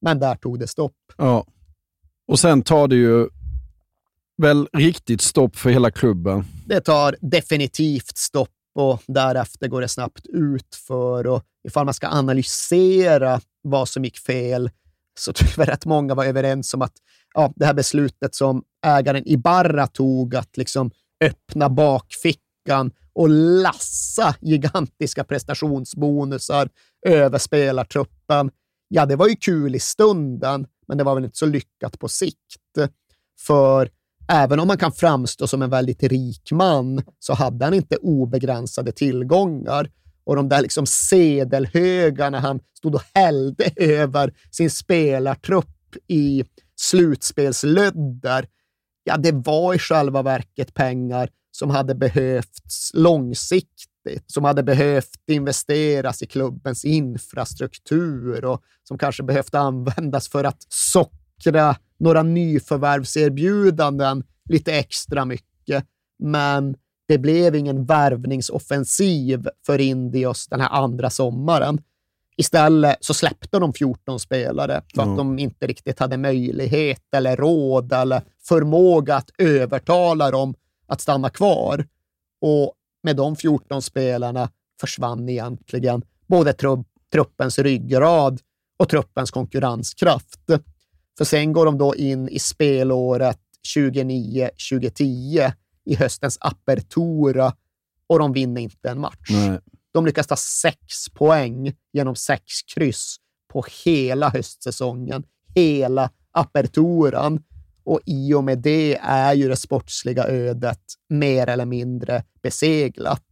Men 0.01 0.21
där 0.21 0.35
tog 0.35 0.59
det 0.59 0.67
stopp. 0.67 0.97
Ja. 1.17 1.47
Och 2.31 2.39
sen 2.39 2.63
tar 2.63 2.89
det 2.89 2.97
ju 2.97 3.29
väl 4.43 4.69
riktigt 4.73 5.21
stopp 5.21 5.57
för 5.57 5.71
hela 5.71 5.91
klubben. 5.91 6.45
Det 6.67 6.81
tar 6.81 7.17
definitivt 7.21 8.17
stopp 8.17 8.49
och 8.75 9.03
därefter 9.07 9.69
går 9.69 9.81
det 9.81 9.89
snabbt 9.89 10.27
ut 10.27 10.75
för 10.87 11.27
och 11.27 11.43
ifall 11.69 11.85
man 11.85 11.95
ska 11.95 12.09
analysera 12.09 13.41
vad 13.63 13.89
som 13.89 14.05
gick 14.05 14.19
fel 14.19 14.71
så 15.19 15.33
tror 15.33 15.51
jag 15.57 15.69
rätt 15.69 15.85
många 15.85 16.15
var 16.15 16.25
överens 16.25 16.75
om 16.75 16.83
att 16.83 16.93
ja, 17.35 17.53
det 17.57 17.67
här 17.67 17.75
beslutet 17.75 18.35
som 18.35 18.63
ägaren 18.87 19.29
Ibarra 19.29 19.87
tog 19.87 20.35
att 20.35 20.57
liksom 20.57 20.91
öppna 21.25 21.69
bakfickan 21.69 22.91
och 23.13 23.29
lassa 23.63 24.35
gigantiska 24.41 25.25
prestationsbonusar 25.25 26.69
över 27.07 27.39
spelartruppen. 27.39 28.51
Ja, 28.89 29.07
det 29.07 29.17
var 29.17 29.29
ju 29.29 29.37
kul 29.37 29.75
i 29.75 29.81
stunden, 29.81 30.67
men 30.91 30.99
det 30.99 31.05
var 31.05 31.15
väl 31.15 31.25
inte 31.25 31.39
så 31.39 31.47
lyckat 31.47 31.99
på 31.99 32.09
sikt. 32.09 32.63
För 33.47 33.91
även 34.29 34.61
om 34.61 34.69
man 34.69 34.79
kan 34.79 34.93
framstå 34.93 35.47
som 35.47 35.63
en 35.63 35.71
väldigt 35.71 36.03
rik 36.03 36.53
man 36.53 37.03
så 37.19 37.35
hade 37.35 37.65
han 37.65 37.75
inte 37.75 37.97
obegränsade 37.97 38.93
tillgångar. 38.93 39.91
Och 40.25 40.37
de 40.37 40.49
där 40.49 40.63
liksom 40.63 40.87
sedelhögarna 40.87 42.41
han 42.41 42.61
stod 42.79 42.95
och 42.95 43.03
hällde 43.15 43.71
över 43.77 44.35
sin 44.51 44.71
spelartrupp 44.71 45.97
i 46.09 46.45
slutspelslödder, 46.77 48.47
ja, 49.05 49.17
det 49.17 49.33
var 49.33 49.75
i 49.75 49.79
själva 49.79 50.23
verket 50.23 50.75
pengar 50.75 51.31
som 51.51 51.71
hade 51.71 51.95
behövts 51.95 52.91
långsiktigt, 52.95 53.90
som 54.27 54.45
hade 54.45 54.63
behövt 54.63 55.11
investeras 55.27 56.23
i 56.23 56.27
klubbens 56.27 56.85
infrastruktur 56.85 58.45
och 58.45 58.63
som 58.85 58.99
kanske 58.99 59.23
behövt 59.23 59.55
användas 59.55 60.29
för 60.29 60.45
att 60.45 60.67
sockra 60.69 61.77
några 61.99 62.23
nyförvärvserbjudanden 62.23 64.25
lite 64.49 64.73
extra 64.73 65.25
mycket. 65.25 65.85
Men 66.19 66.77
det 67.09 67.19
blev 67.19 67.57
ingen 67.57 67.85
värvningsoffensiv 67.85 69.49
för 69.67 69.79
Indios 69.79 70.49
den 70.49 70.61
här 70.61 70.69
andra 70.69 71.11
sommaren. 71.11 71.81
Istället 72.37 72.97
så 73.01 73.15
släppte 73.15 73.59
de 73.59 73.73
14 73.73 74.21
spelare 74.21 74.83
för 74.95 75.03
att 75.03 75.07
Mm. 75.07 75.17
de 75.17 75.39
inte 75.39 75.67
riktigt 75.67 75.99
hade 75.99 76.17
möjlighet 76.17 77.15
eller 77.15 77.37
råd 77.37 77.93
eller 77.93 78.23
förmåga 78.49 79.17
att 79.17 79.31
övertala 79.39 80.31
dem 80.31 80.55
att 80.87 81.01
stanna 81.01 81.31
kvar. 81.31 81.87
Och 82.41 82.75
med 83.03 83.17
de 83.17 83.37
14 83.37 83.83
spelarna 83.83 84.51
försvann 84.81 85.29
egentligen 85.29 86.03
både 86.27 86.53
tru- 86.53 86.85
truppens 87.13 87.59
ryggrad 87.59 88.41
och 88.79 88.89
truppens 88.89 89.31
konkurrenskraft. 89.31 90.41
För 91.19 91.25
sen 91.25 91.53
går 91.53 91.67
de 91.67 91.79
då 91.79 91.95
in 91.95 92.29
i 92.29 92.39
spelåret 92.39 93.39
29-2010 93.77 95.53
i 95.85 95.95
höstens 95.95 96.39
apertura 96.41 97.53
och 98.07 98.19
de 98.19 98.33
vinner 98.33 98.61
inte 98.61 98.91
en 98.91 99.01
match. 99.01 99.31
Nej. 99.31 99.59
De 99.93 100.07
lyckas 100.07 100.27
ta 100.27 100.37
sex 100.37 101.09
poäng 101.15 101.75
genom 101.93 102.17
sex 102.17 102.45
kryss 102.75 103.17
på 103.53 103.65
hela 103.85 104.29
höstsäsongen, 104.31 105.23
hela 105.55 106.11
aperturan. 106.33 107.43
Och 107.91 108.01
i 108.07 108.35
och 108.35 108.45
med 108.45 108.59
det 108.59 108.99
är 109.03 109.35
ju 109.35 109.49
det 109.49 109.57
sportsliga 109.57 110.25
ödet 110.25 110.81
mer 111.09 111.47
eller 111.47 111.65
mindre 111.65 112.25
beseglat. 112.43 113.25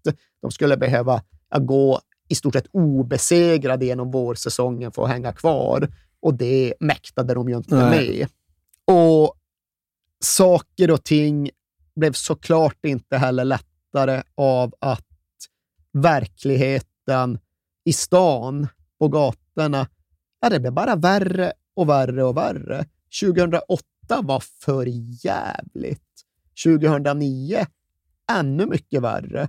De 0.42 0.50
skulle 0.50 0.76
behöva 0.76 1.22
gå 1.58 2.00
i 2.28 2.34
stort 2.34 2.54
sett 2.54 2.66
obesegrade 2.72 3.86
genom 3.86 4.10
vårsäsongen 4.10 4.92
för 4.92 5.02
att 5.02 5.08
hänga 5.08 5.32
kvar. 5.32 5.88
Och 6.20 6.34
det 6.34 6.74
mäktade 6.80 7.34
de 7.34 7.48
ju 7.48 7.56
inte 7.56 7.74
Nej. 7.74 7.90
med. 7.90 8.28
Och 8.96 9.34
saker 10.20 10.90
och 10.90 11.04
ting 11.04 11.50
blev 11.96 12.12
såklart 12.12 12.84
inte 12.84 13.16
heller 13.16 13.44
lättare 13.44 14.22
av 14.34 14.74
att 14.78 15.06
verkligheten 15.92 17.38
i 17.84 17.92
stan, 17.92 18.68
på 18.98 19.08
gatorna, 19.08 19.86
ja, 20.40 20.48
det 20.48 20.60
blev 20.60 20.72
bara 20.72 20.96
värre 20.96 21.52
och 21.76 21.88
värre 21.88 22.24
och 22.24 22.36
värre. 22.36 22.86
2008 23.22 23.82
var 24.16 24.42
för 24.60 24.86
jävligt. 25.24 26.02
2009 26.64 27.66
ännu 28.32 28.66
mycket 28.66 29.02
värre. 29.02 29.48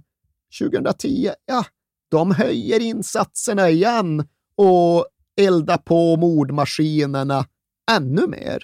2010, 0.59 1.31
ja, 1.45 1.65
de 2.09 2.31
höjer 2.31 2.79
insatserna 2.79 3.69
igen 3.69 4.27
och 4.55 5.05
eldar 5.41 5.77
på 5.77 6.17
mordmaskinerna 6.17 7.45
ännu 7.91 8.27
mer. 8.27 8.63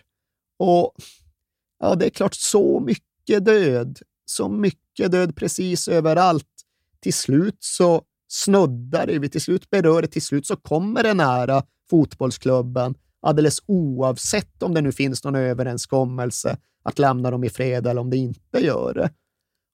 Och 0.60 0.96
ja, 1.80 1.96
det 1.96 2.06
är 2.06 2.10
klart, 2.10 2.34
så 2.36 2.80
mycket 2.80 3.46
död, 3.46 4.00
så 4.26 4.50
mycket 4.50 5.12
död 5.12 5.36
precis 5.36 5.88
överallt. 5.88 6.48
Till 7.00 7.14
slut 7.14 7.58
så 7.60 8.04
snuddar 8.28 9.08
det, 9.08 9.20
vi 9.20 9.30
till 9.30 9.42
slut 9.42 9.70
berör 9.70 10.02
det, 10.02 10.08
till 10.08 10.22
slut 10.22 10.48
så 10.48 10.56
kommer 10.56 11.04
det 11.04 11.14
nära 11.14 11.64
fotbollsklubben, 11.90 12.96
alldeles 13.26 13.60
oavsett 13.66 14.64
om 14.64 14.74
det 14.74 14.82
nu 14.82 14.92
finns 14.92 15.24
någon 15.24 15.36
överenskommelse 15.36 16.58
att 16.84 17.00
lämna 17.00 17.32
dem 17.32 17.44
i 17.44 17.50
fred 17.50 17.88
eller 17.88 18.02
om 18.02 18.10
det 18.10 18.18
inte 18.18 18.60
gör 18.60 18.94
det. 18.94 19.10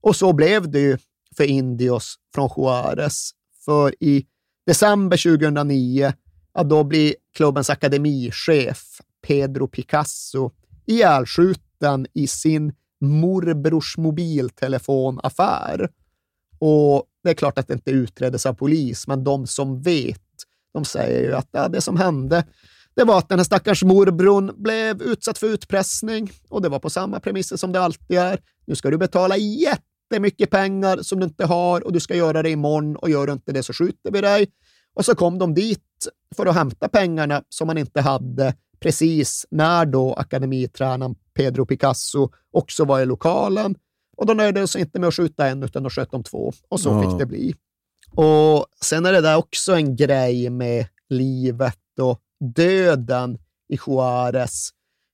Och 0.01 0.15
så 0.15 0.33
blev 0.33 0.71
det 0.71 0.79
ju 0.79 0.97
för 1.37 1.43
Indios 1.43 2.15
från 2.35 2.49
Juarez. 2.57 3.31
För 3.65 4.03
i 4.03 4.25
december 4.65 5.17
2009, 5.17 6.13
ja, 6.53 6.63
då 6.63 6.83
blir 6.83 7.15
klubbens 7.33 7.69
akademichef 7.69 9.01
Pedro 9.27 9.67
Picasso 9.67 10.51
ihjälskjuten 10.85 12.07
i 12.13 12.27
sin 12.27 12.73
morbrors 13.01 13.97
mobiltelefonaffär. 13.97 15.89
Och 16.59 17.05
det 17.23 17.29
är 17.29 17.33
klart 17.33 17.57
att 17.57 17.67
det 17.67 17.73
inte 17.73 17.91
utreddes 17.91 18.45
av 18.45 18.53
polis, 18.53 19.07
men 19.07 19.23
de 19.23 19.47
som 19.47 19.81
vet, 19.81 20.21
De 20.73 20.85
säger 20.85 21.21
ju 21.21 21.35
att 21.35 21.49
ja, 21.51 21.67
det 21.67 21.81
som 21.81 21.97
hände 21.97 22.43
det 22.95 23.03
var 23.03 23.17
att 23.17 23.29
den 23.29 23.39
här 23.39 23.43
stackars 23.43 23.83
morbrorn 23.83 24.51
blev 24.57 25.01
utsatt 25.01 25.37
för 25.37 25.47
utpressning 25.47 26.31
och 26.49 26.61
det 26.61 26.69
var 26.69 26.79
på 26.79 26.89
samma 26.89 27.19
premisser 27.19 27.57
som 27.57 27.71
det 27.71 27.81
alltid 27.81 28.17
är. 28.17 28.39
Nu 28.65 28.75
ska 28.75 28.89
du 28.89 28.97
betala 28.97 29.37
jättemycket 29.37 30.49
pengar 30.49 30.97
som 31.01 31.19
du 31.19 31.25
inte 31.25 31.45
har 31.45 31.85
och 31.85 31.93
du 31.93 31.99
ska 31.99 32.15
göra 32.15 32.43
det 32.43 32.49
imorgon 32.49 32.95
och 32.95 33.09
gör 33.09 33.27
du 33.27 33.33
inte 33.33 33.51
det 33.51 33.63
så 33.63 33.73
skjuter 33.73 34.11
vi 34.11 34.21
dig. 34.21 34.47
Och 34.93 35.05
så 35.05 35.15
kom 35.15 35.39
de 35.39 35.53
dit 35.53 35.83
för 36.35 36.45
att 36.45 36.55
hämta 36.55 36.87
pengarna 36.89 37.43
som 37.49 37.67
man 37.67 37.77
inte 37.77 38.01
hade 38.01 38.55
precis 38.79 39.45
när 39.51 39.85
då 39.85 40.13
akademitränaren 40.13 41.15
Pedro 41.33 41.65
Picasso 41.65 42.29
också 42.51 42.85
var 42.85 42.99
i 43.01 43.05
lokalen. 43.05 43.75
Och 44.17 44.25
då 44.25 44.33
nöjde 44.33 44.59
de 44.59 44.67
sig 44.67 44.81
inte 44.81 44.99
med 44.99 45.07
att 45.07 45.15
skjuta 45.15 45.47
en, 45.47 45.63
utan 45.63 45.83
de 45.83 45.89
sköt 45.89 46.11
de 46.11 46.23
två. 46.23 46.53
Och 46.69 46.79
så 46.79 46.89
Ja. 46.89 47.01
fick 47.09 47.19
det 47.19 47.25
bli. 47.25 47.55
Och 48.15 48.65
sen 48.81 49.05
är 49.05 49.13
det 49.13 49.21
där 49.21 49.37
också 49.37 49.73
en 49.73 49.95
grej 49.95 50.49
med 50.49 50.85
livet 51.09 51.77
och 52.01 52.21
döden 52.41 53.37
i 53.69 53.77
Juarez, 53.87 54.69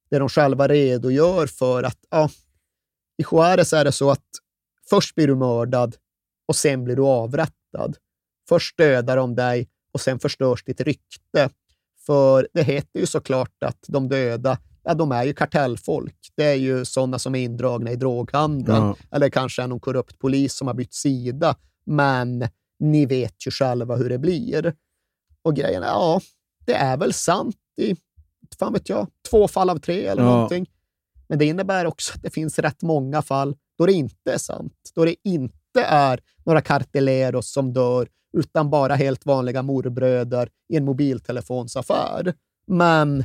där 0.10 0.20
de 0.20 0.30
själva 0.30 0.68
redogör 0.68 1.48
för 1.48 1.84
att 1.84 1.98
ja, 2.10 2.30
i 3.18 3.24
Juarez 3.32 3.74
är 3.74 3.86
det 3.86 3.92
så 3.92 4.12
att 4.12 4.26
först 4.90 5.16
blir 5.16 5.28
du 5.28 5.36
mördad 5.36 5.96
och 6.48 6.56
sen 6.56 6.84
blir 6.84 6.96
du 6.96 7.02
avrättad. 7.02 7.98
Först 8.50 8.78
dödar 8.78 9.18
de 9.18 9.36
dig 9.36 9.70
och 9.92 10.02
sen 10.02 10.20
förstörs 10.20 10.64
ditt 10.64 10.82
rykte. 10.82 11.50
För 12.06 12.48
det 12.54 12.64
heter 12.64 13.00
ju 13.00 13.06
såklart 13.06 13.64
att 13.66 13.86
de 13.88 14.10
döda, 14.10 14.58
ja, 14.84 14.94
de 14.94 15.12
är 15.12 15.24
ju 15.24 15.34
kartellfolk. 15.34 16.16
Det 16.36 16.44
är 16.44 16.56
ju 16.56 16.86
sådana 16.86 17.20
som 17.20 17.36
är 17.36 17.40
indragna 17.40 17.92
i 17.92 17.96
droghandeln. 17.96 18.78
Ja. 18.78 18.96
Eller 19.12 19.30
kanske 19.30 19.64
är 19.64 19.68
någon 19.68 19.80
korrupt 19.80 20.20
polis 20.20 20.54
som 20.54 20.68
har 20.68 20.74
bytt 20.74 20.94
sida. 20.94 21.56
Men 21.86 22.48
ni 22.80 23.06
vet 23.06 23.48
ju 23.48 23.52
själva 23.52 23.96
hur 23.96 24.10
det 24.10 24.18
blir. 24.18 24.74
Och 25.42 25.56
grejen 25.56 25.84
är, 25.84 25.88
ja, 25.88 26.22
det 26.68 26.74
är 26.76 26.98
väl 26.98 27.14
sant 27.14 27.56
i, 27.82 27.96
fan 28.60 28.74
vet 28.74 28.90
jag, 28.90 29.08
två 29.30 29.48
fall 29.48 29.70
av 29.70 29.78
tre 29.80 30.06
eller 30.08 30.24
Ja. 30.24 30.30
någonting. 30.30 30.66
Men 31.28 31.40
det 31.40 31.46
innebär 31.46 31.86
också 31.86 32.14
att 32.16 32.22
det 32.24 32.30
finns 32.30 32.60
rätt 32.60 32.82
många 32.82 33.22
fall 33.22 33.56
då 33.78 33.86
det 33.86 33.94
inte 33.94 34.34
är 34.34 34.38
sant. 34.38 34.74
Då 34.96 35.06
det 35.06 35.16
inte 35.24 35.82
är 35.84 36.20
några 36.46 36.62
karteleros 36.62 37.52
som 37.52 37.74
dör, 37.74 38.08
utan 38.38 38.70
bara 38.70 38.96
helt 38.96 39.26
vanliga 39.26 39.62
morbröder 39.62 40.50
i 40.74 40.78
en 40.78 40.86
mobiltelefonsaffär. 40.86 42.34
Men 42.68 43.24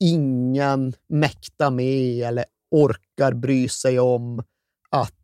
ingen 0.00 0.94
mäktar 1.08 1.70
med 1.70 2.26
eller 2.28 2.44
orkar 2.70 3.32
bry 3.32 3.68
sig 3.68 4.00
om 4.00 4.42
att 4.90 5.14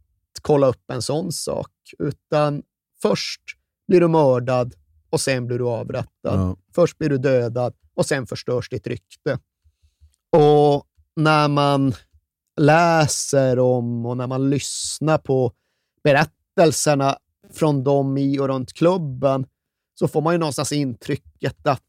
kolla 0.42 0.66
upp 0.66 0.90
en 0.90 1.02
sån 1.02 1.32
sak, 1.32 1.70
utan 1.98 2.62
först 3.02 3.40
blir 3.88 4.00
du 4.00 4.08
mördad 4.08 4.74
och 5.10 5.20
sen 5.20 5.46
blir 5.46 5.58
du 5.58 5.68
avrättad. 5.68 6.10
Ja. 6.22 6.56
Först 6.74 6.98
blir 6.98 7.08
du 7.08 7.18
dödad 7.18 7.74
och 7.94 8.06
sen 8.06 8.26
förstörs 8.26 8.68
ditt 8.68 8.86
rykte. 8.86 9.38
Och 10.36 10.86
när 11.16 11.48
man 11.48 11.94
läser 12.60 13.58
om 13.58 14.06
och 14.06 14.16
när 14.16 14.26
man 14.26 14.50
lyssnar 14.50 15.18
på 15.18 15.52
berättelserna 16.04 17.16
från 17.50 17.84
dem 17.84 18.18
i 18.18 18.38
och 18.38 18.48
runt 18.48 18.72
klubben 18.72 19.46
så 19.94 20.08
får 20.08 20.22
man 20.22 20.34
ju 20.34 20.38
någonstans 20.38 20.72
intrycket 20.72 21.66
att 21.66 21.82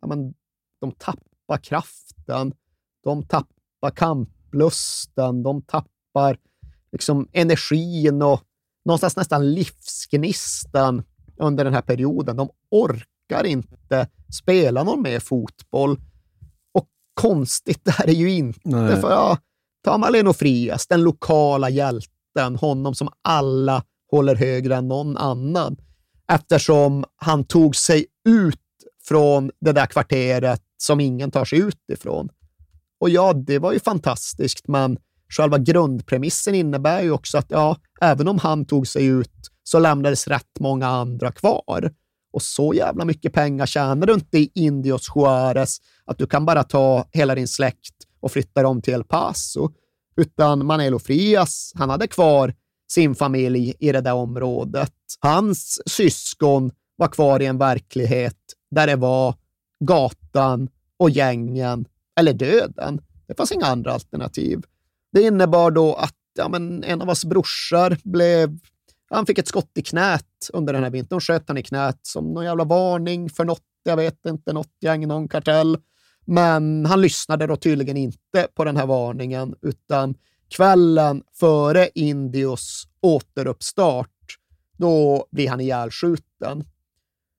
ja, 0.00 0.06
men, 0.06 0.34
de 0.80 0.92
tappar 0.92 1.58
kraften, 1.62 2.54
de 3.04 3.22
tappar 3.22 3.90
kamplusten, 3.94 5.42
de 5.42 5.62
tappar 5.62 6.38
liksom 6.92 7.28
energin 7.32 8.22
och 8.22 8.42
någonstans 8.84 9.16
nästan 9.16 9.54
livsgnistan 9.54 11.02
under 11.36 11.64
den 11.64 11.74
här 11.74 11.82
perioden. 11.82 12.36
De 12.36 12.48
orkar 12.70 13.44
inte 13.46 14.08
spela 14.32 14.84
någon 14.84 15.02
mer 15.02 15.20
fotboll. 15.20 16.00
Och 16.74 16.88
konstigt 17.14 17.80
det 17.84 17.90
här 17.90 18.08
är 18.08 18.12
ju 18.12 18.30
inte, 18.30 18.60
Nej. 18.62 19.00
för 19.00 19.10
ja, 19.10 19.38
ta 19.84 19.98
Maleno 19.98 20.32
Frias, 20.32 20.86
den 20.86 21.02
lokala 21.02 21.70
hjälten, 21.70 22.56
honom 22.60 22.94
som 22.94 23.08
alla 23.22 23.82
håller 24.10 24.34
högre 24.34 24.76
än 24.76 24.88
någon 24.88 25.16
annan, 25.16 25.76
eftersom 26.28 27.04
han 27.16 27.44
tog 27.44 27.76
sig 27.76 28.06
ut 28.28 28.60
från 29.08 29.50
det 29.60 29.72
där 29.72 29.86
kvarteret 29.86 30.62
som 30.76 31.00
ingen 31.00 31.30
tar 31.30 31.44
sig 31.44 31.58
ut 31.58 31.90
ifrån. 31.92 32.28
Och 33.00 33.10
ja, 33.10 33.32
det 33.32 33.58
var 33.58 33.72
ju 33.72 33.80
fantastiskt, 33.80 34.68
men 34.68 34.98
själva 35.28 35.58
grundpremissen 35.58 36.54
innebär 36.54 37.02
ju 37.02 37.10
också 37.10 37.38
att 37.38 37.50
ja, 37.50 37.76
även 38.00 38.28
om 38.28 38.38
han 38.38 38.64
tog 38.64 38.86
sig 38.86 39.06
ut 39.06 39.50
så 39.64 39.78
lämnades 39.78 40.28
rätt 40.28 40.60
många 40.60 40.86
andra 40.86 41.32
kvar. 41.32 41.92
Och 42.32 42.42
så 42.42 42.74
jävla 42.74 43.04
mycket 43.04 43.32
pengar 43.32 43.66
tjänar 43.66 44.06
du 44.06 44.14
inte 44.14 44.38
i 44.38 44.50
Indios 44.54 45.06
Juarez 45.14 45.78
att 46.04 46.18
du 46.18 46.26
kan 46.26 46.46
bara 46.46 46.64
ta 46.64 47.08
hela 47.12 47.34
din 47.34 47.48
släkt 47.48 47.94
och 48.20 48.32
flytta 48.32 48.62
dem 48.62 48.82
till 48.82 48.94
El 48.94 49.04
Paso. 49.04 49.70
Utan 50.16 50.66
Manelo 50.66 50.98
Frias, 50.98 51.72
han 51.74 51.90
hade 51.90 52.06
kvar 52.06 52.54
sin 52.88 53.14
familj 53.14 53.74
i 53.78 53.92
det 53.92 54.00
där 54.00 54.14
området. 54.14 54.92
Hans 55.20 55.80
syskon 55.86 56.70
var 56.96 57.08
kvar 57.08 57.42
i 57.42 57.46
en 57.46 57.58
verklighet 57.58 58.38
där 58.70 58.86
det 58.86 58.96
var 58.96 59.34
gatan 59.84 60.68
och 60.98 61.10
gängen 61.10 61.86
eller 62.20 62.32
döden. 62.32 63.00
Det 63.26 63.34
fanns 63.34 63.52
inga 63.52 63.66
andra 63.66 63.92
alternativ. 63.92 64.62
Det 65.12 65.22
innebar 65.22 65.70
då 65.70 65.94
att 65.94 66.14
ja, 66.38 66.48
men 66.48 66.84
en 66.84 67.02
av 67.02 67.08
oss 67.08 67.24
brorsor 67.24 67.96
blev 68.04 68.58
han 69.14 69.26
fick 69.26 69.38
ett 69.38 69.48
skott 69.48 69.70
i 69.74 69.82
knät 69.82 70.50
under 70.52 70.72
den 70.72 70.82
här 70.82 70.90
vintern. 70.90 71.20
sköt 71.20 71.48
han 71.48 71.58
i 71.58 71.62
knät 71.62 71.98
som 72.02 72.32
någon 72.32 72.44
jävla 72.44 72.64
varning 72.64 73.30
för 73.30 73.44
något, 73.44 73.62
jag 73.82 73.96
vet 73.96 74.26
inte, 74.26 74.52
något 74.52 74.72
gäng, 74.80 75.08
någon 75.08 75.28
kartell. 75.28 75.78
Men 76.24 76.86
han 76.86 77.00
lyssnade 77.00 77.46
då 77.46 77.56
tydligen 77.56 77.96
inte 77.96 78.48
på 78.54 78.64
den 78.64 78.76
här 78.76 78.86
varningen, 78.86 79.54
utan 79.62 80.14
kvällen 80.48 81.22
före 81.32 81.88
Indios 81.94 82.84
återuppstart, 83.00 84.10
då 84.76 85.26
blir 85.30 85.48
han 85.48 85.60
ihjälskjuten. 85.60 86.64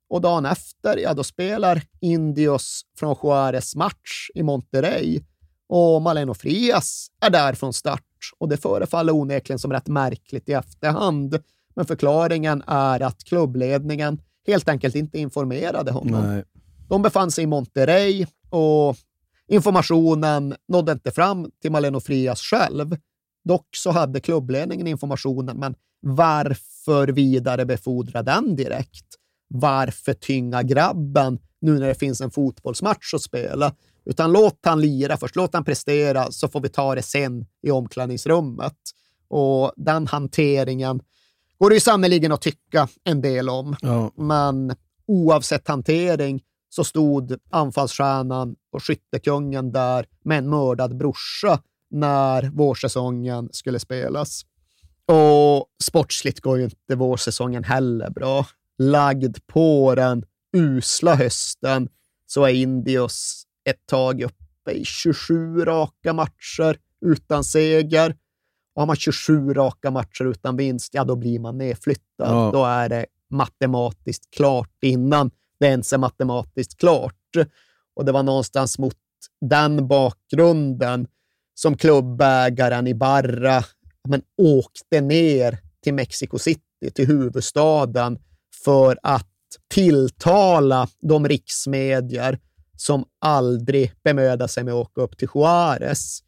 Och 0.10 0.22
dagen 0.22 0.45
efter, 0.45 0.97
ja 0.97 1.14
då 1.14 1.23
spelar 1.23 1.81
Indios 2.02 2.81
från 2.99 3.15
Juarez 3.23 3.76
match 3.76 4.30
i 4.34 4.43
Monterrey 4.43 5.22
och 5.69 6.02
Maleno 6.02 6.34
Frias 6.34 7.07
är 7.22 7.30
där 7.30 7.53
från 7.53 7.73
start. 7.73 8.02
Och 8.38 8.49
det 8.49 8.57
förefaller 8.57 9.14
onekligen 9.14 9.60
som 9.60 9.73
rätt 9.73 9.88
märkligt 9.88 10.49
i 10.49 10.53
efterhand. 10.53 11.39
Men 11.76 11.85
förklaringen 11.85 12.64
är 12.68 12.99
att 12.99 13.23
klubbledningen 13.23 14.22
helt 14.47 14.69
enkelt 14.69 14.95
inte 14.95 15.19
informerade 15.19 15.91
honom. 15.91 16.22
Nej. 16.22 16.43
De 16.89 17.02
befann 17.02 17.31
sig 17.31 17.43
i 17.43 17.47
Monterrey 17.47 18.26
och 18.49 18.95
informationen 19.47 20.56
nådde 20.68 20.91
inte 20.91 21.11
fram 21.11 21.52
till 21.61 21.72
Maleno 21.72 21.99
Frias 21.99 22.41
själv. 22.41 22.97
Dock 23.43 23.68
så 23.76 23.91
hade 23.91 24.19
klubbledningen 24.19 24.88
informationen, 24.88 25.57
men 25.57 25.76
varför 26.02 27.07
vidarebefordra 27.07 28.23
den 28.23 28.56
direkt? 28.56 29.06
Varför 29.47 30.14
tynga 30.14 30.64
grabben 30.64 31.39
nu 31.61 31.80
när 31.80 31.88
det 31.88 31.95
finns 31.95 32.22
en 32.22 32.31
fotbollsmatch 32.31 33.14
att 33.14 33.22
spela? 33.22 33.73
Utan 34.06 34.31
låt 34.31 34.60
han 34.65 34.81
lira 34.81 35.18
först, 35.18 35.35
låt 35.35 35.53
han 35.53 35.64
prestera, 35.64 36.31
så 36.31 36.47
får 36.47 36.61
vi 36.61 36.69
ta 36.69 36.95
det 36.95 37.02
sen 37.02 37.45
i 37.61 37.72
omklädningsrummet. 37.72 38.77
Och 39.27 39.72
den 39.76 40.07
hanteringen 40.07 41.02
går 41.57 41.69
det 41.69 41.76
ju 41.76 41.80
sannerligen 41.80 42.32
att 42.32 42.41
tycka 42.41 42.88
en 43.03 43.22
del 43.22 43.49
om. 43.49 43.76
Ja. 43.82 44.11
Men 44.15 44.76
oavsett 45.07 45.68
hantering 45.68 46.44
så 46.69 46.84
stod 46.84 47.38
anfallsstjärnan 47.49 48.56
och 48.72 48.84
skyttekungen 48.84 49.72
där 49.72 50.06
med 50.23 50.38
en 50.38 50.49
mördad 50.49 50.98
brorsa 50.98 51.60
när 51.91 52.49
vårsäsongen 52.49 53.49
skulle 53.52 53.80
spelas. 53.80 54.41
Och 55.06 55.68
sportsligt 55.84 56.40
går 56.40 56.57
ju 56.57 56.64
inte 56.64 56.95
vårsäsongen 56.95 57.64
heller 57.64 58.10
bra. 58.10 58.45
Lagd 58.77 59.38
på 59.48 59.95
den 59.95 60.26
usla 60.57 61.15
hösten 61.15 61.90
så 62.26 62.44
är 62.44 62.53
Indios 62.53 63.44
ett 63.69 63.86
tag 63.86 64.22
uppe 64.22 64.72
i 64.72 64.86
27 64.86 65.65
raka 65.65 66.14
matcher 66.14 66.77
utan 67.06 67.44
seger. 67.44 68.15
Och 68.76 68.81
har 68.81 68.88
man 68.88 68.95
27 68.95 69.53
raka 69.53 69.91
matcher 69.91 70.26
utan 70.26 70.57
vinst, 70.57 70.93
ja 70.93 71.03
då 71.03 71.15
blir 71.15 71.39
man 71.39 71.57
nedflyttad. 71.57 72.03
Ja. 72.18 72.49
Då 72.53 72.65
är 72.65 72.89
det 72.89 73.06
matematiskt 73.30 74.31
klart 74.31 74.77
innan 74.81 75.31
det 75.60 75.65
ens 75.65 75.93
är 75.93 75.97
matematiskt 75.97 76.80
klart. 76.80 77.14
Och 77.95 78.06
det 78.06 78.11
var 78.11 78.23
någonstans 78.23 78.80
mot 78.80 78.97
den 79.41 79.88
bakgrunden 79.88 81.07
som 81.53 81.77
klubbägaren 81.77 82.88
Ibarra 82.88 83.64
men, 84.07 84.22
åkte 84.38 85.02
ner 85.02 85.60
till 85.84 85.93
Mexico 85.93 86.39
City, 86.39 86.91
till 86.93 87.07
huvudstaden, 87.07 88.19
för 88.64 88.99
att 89.03 89.27
tilltala 89.73 90.88
de 91.02 91.27
riksmedier 91.27 92.39
som 92.77 93.06
aldrig 93.19 93.91
bemödar 94.03 94.47
sig 94.47 94.64
med 94.64 94.73
att 94.73 94.88
åka 94.88 95.02
upp 95.02 95.18
till 95.18 95.27
Juarez. 95.35 96.19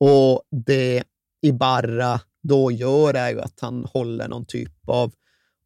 Och 0.00 0.42
det 0.66 1.04
Ibarra 1.44 2.20
då 2.42 2.70
gör 2.70 3.14
är 3.14 3.30
ju 3.30 3.40
att 3.40 3.60
han 3.60 3.84
håller 3.84 4.28
någon 4.28 4.46
typ 4.46 4.88
av 4.88 5.12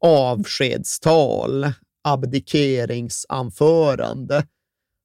avskedstal. 0.05 1.67
abdikeringsanförande. 2.05 4.47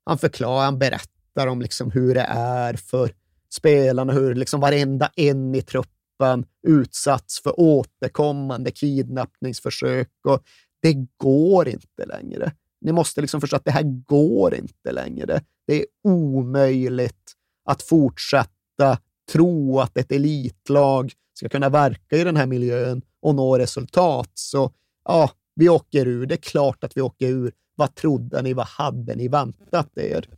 Han 0.05 0.17
förklarar, 0.17 0.65
han 0.65 0.79
berättar 0.79 1.47
om 1.47 1.61
liksom 1.61 1.91
hur 1.91 2.15
det 2.15 2.25
är 2.29 2.73
för 2.73 3.11
spelarna, 3.53 4.13
hur 4.13 4.35
liksom 4.35 4.59
varenda 4.59 5.11
en 5.15 5.55
i 5.55 5.61
truppen 5.61 6.45
utsatts 6.67 7.43
för 7.43 7.59
återkommande 7.59 8.71
kidnappningsförsök 8.71 10.09
och 10.27 10.43
det 10.81 10.93
går 11.17 11.67
inte 11.67 12.05
längre. 12.05 12.51
Ni 12.81 12.91
måste 12.91 13.21
liksom 13.21 13.41
förstå 13.41 13.55
att 13.55 13.65
det 13.65 13.71
här 13.71 14.03
går 14.05 14.55
inte 14.55 14.91
längre. 14.91 15.41
Det 15.67 15.73
är 15.73 15.85
omöjligt 16.03 17.33
att 17.65 17.81
fortsätta 17.81 18.97
tro 19.31 19.79
att 19.79 19.97
ett 19.97 20.11
elitlag 20.11 21.13
ska 21.33 21.49
kunna 21.49 21.69
verka 21.69 22.17
i 22.17 22.23
den 22.23 22.37
här 22.37 22.47
miljön 22.47 23.01
och 23.21 23.35
nå 23.35 23.57
resultat. 23.57 24.29
Så 24.33 24.71
ja, 25.05 25.29
vi 25.55 25.69
åker 25.69 26.07
ur. 26.07 26.25
Det 26.25 26.35
är 26.35 26.37
klart 26.37 26.83
att 26.83 26.97
vi 26.97 27.01
åker 27.01 27.27
ur. 27.27 27.53
Vad 27.75 27.95
trodde 27.95 28.41
ni? 28.41 28.53
Vad 28.53 28.67
hade 28.67 29.15
ni 29.15 29.27
väntat 29.27 29.97
er? 29.97 30.29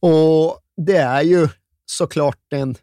Och 0.00 0.58
det 0.76 0.96
är 0.96 1.22
ju 1.22 1.48
såklart 1.86 2.52
en, 2.52 2.74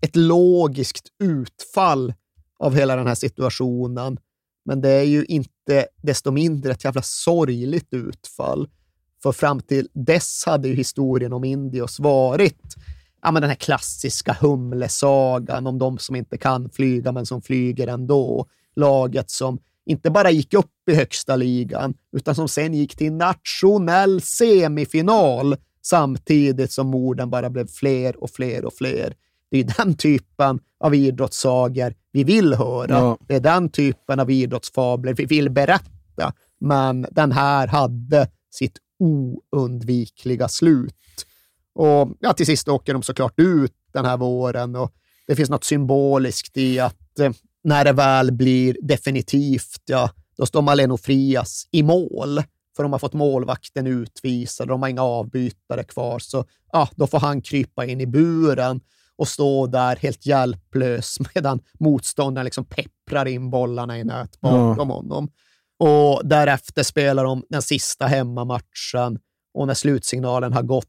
ett 0.00 0.16
logiskt 0.16 1.08
utfall 1.18 2.14
av 2.58 2.74
hela 2.74 2.96
den 2.96 3.06
här 3.06 3.14
situationen. 3.14 4.18
Men 4.64 4.80
det 4.80 4.90
är 4.90 5.04
ju 5.04 5.24
inte 5.24 5.86
desto 6.02 6.30
mindre 6.30 6.72
ett 6.72 6.84
jävla 6.84 7.02
sorgligt 7.02 7.88
utfall. 7.90 8.68
För 9.22 9.32
fram 9.32 9.60
till 9.60 9.88
dess 9.92 10.42
hade 10.46 10.68
ju 10.68 10.74
historien 10.74 11.32
om 11.32 11.44
Indios 11.44 12.00
varit 12.00 12.76
ja, 13.26 13.32
men 13.32 13.42
den 13.42 13.50
här 13.50 13.56
klassiska 13.56 14.36
humlesagan 14.40 15.66
om 15.66 15.78
de 15.78 15.98
som 15.98 16.16
inte 16.16 16.38
kan 16.38 16.70
flyga 16.70 17.12
men 17.12 17.26
som 17.26 17.42
flyger 17.42 17.86
ändå. 17.86 18.46
Laget 18.76 19.30
som 19.30 19.58
inte 19.86 20.10
bara 20.10 20.30
gick 20.30 20.54
upp 20.54 20.88
i 20.90 20.94
högsta 20.94 21.36
ligan, 21.36 21.94
utan 22.16 22.34
som 22.34 22.48
sen 22.48 22.74
gick 22.74 22.96
till 22.96 23.12
nationell 23.12 24.20
semifinal 24.20 25.56
samtidigt 25.82 26.72
som 26.72 26.86
morden 26.86 27.30
bara 27.30 27.50
blev 27.50 27.66
fler 27.66 28.22
och 28.22 28.30
fler 28.30 28.64
och 28.64 28.74
fler. 28.74 29.14
Det 29.50 29.58
är 29.58 29.84
den 29.84 29.94
typen 29.94 30.58
av 30.80 30.94
idrottssagor 30.94 31.94
vi 32.12 32.24
vill 32.24 32.54
höra. 32.54 32.94
Ja. 32.94 33.18
Det 33.26 33.34
är 33.34 33.40
den 33.40 33.68
typen 33.68 34.20
av 34.20 34.30
idrottsfabler 34.30 35.14
vi 35.14 35.24
vill 35.24 35.50
berätta. 35.50 36.32
Men 36.60 37.06
den 37.10 37.32
här 37.32 37.66
hade 37.66 38.28
sitt 38.50 38.78
oundvikliga 38.98 40.48
slut. 40.48 40.94
Och 41.76 42.16
ja, 42.20 42.32
till 42.32 42.46
sist 42.46 42.68
åker 42.68 42.92
de 42.92 43.02
såklart 43.02 43.34
ut 43.36 43.72
den 43.92 44.04
här 44.04 44.16
våren 44.16 44.76
och 44.76 44.92
det 45.26 45.36
finns 45.36 45.50
något 45.50 45.64
symboliskt 45.64 46.56
i 46.56 46.80
att 46.80 47.18
eh, 47.18 47.30
när 47.64 47.84
det 47.84 47.92
väl 47.92 48.32
blir 48.32 48.76
definitivt, 48.82 49.82
ja, 49.86 50.10
då 50.36 50.46
står 50.46 50.62
Maleno 50.62 50.96
Frias 50.96 51.68
i 51.70 51.82
mål. 51.82 52.42
För 52.76 52.82
de 52.82 52.92
har 52.92 52.98
fått 52.98 53.12
målvakten 53.12 53.86
utvisad, 53.86 54.68
de 54.68 54.82
har 54.82 54.88
inga 54.88 55.02
avbytare 55.02 55.84
kvar, 55.84 56.18
så 56.18 56.44
ja, 56.72 56.88
då 56.96 57.06
får 57.06 57.18
han 57.18 57.42
krypa 57.42 57.84
in 57.84 58.00
i 58.00 58.06
buren 58.06 58.80
och 59.16 59.28
stå 59.28 59.66
där 59.66 59.96
helt 59.96 60.26
hjälplös 60.26 61.18
medan 61.34 61.60
motståndaren 61.78 62.44
liksom 62.44 62.64
pepprar 62.64 63.26
in 63.26 63.50
bollarna 63.50 63.98
i 63.98 64.04
nät 64.04 64.40
bakom 64.40 64.88
ja. 64.88 64.94
honom. 64.94 65.28
Och 65.78 66.28
därefter 66.28 66.82
spelar 66.82 67.24
de 67.24 67.42
den 67.48 67.62
sista 67.62 68.06
hemmamatchen 68.06 69.18
och 69.54 69.66
när 69.66 69.74
slutsignalen 69.74 70.52
har 70.52 70.62
gått, 70.62 70.88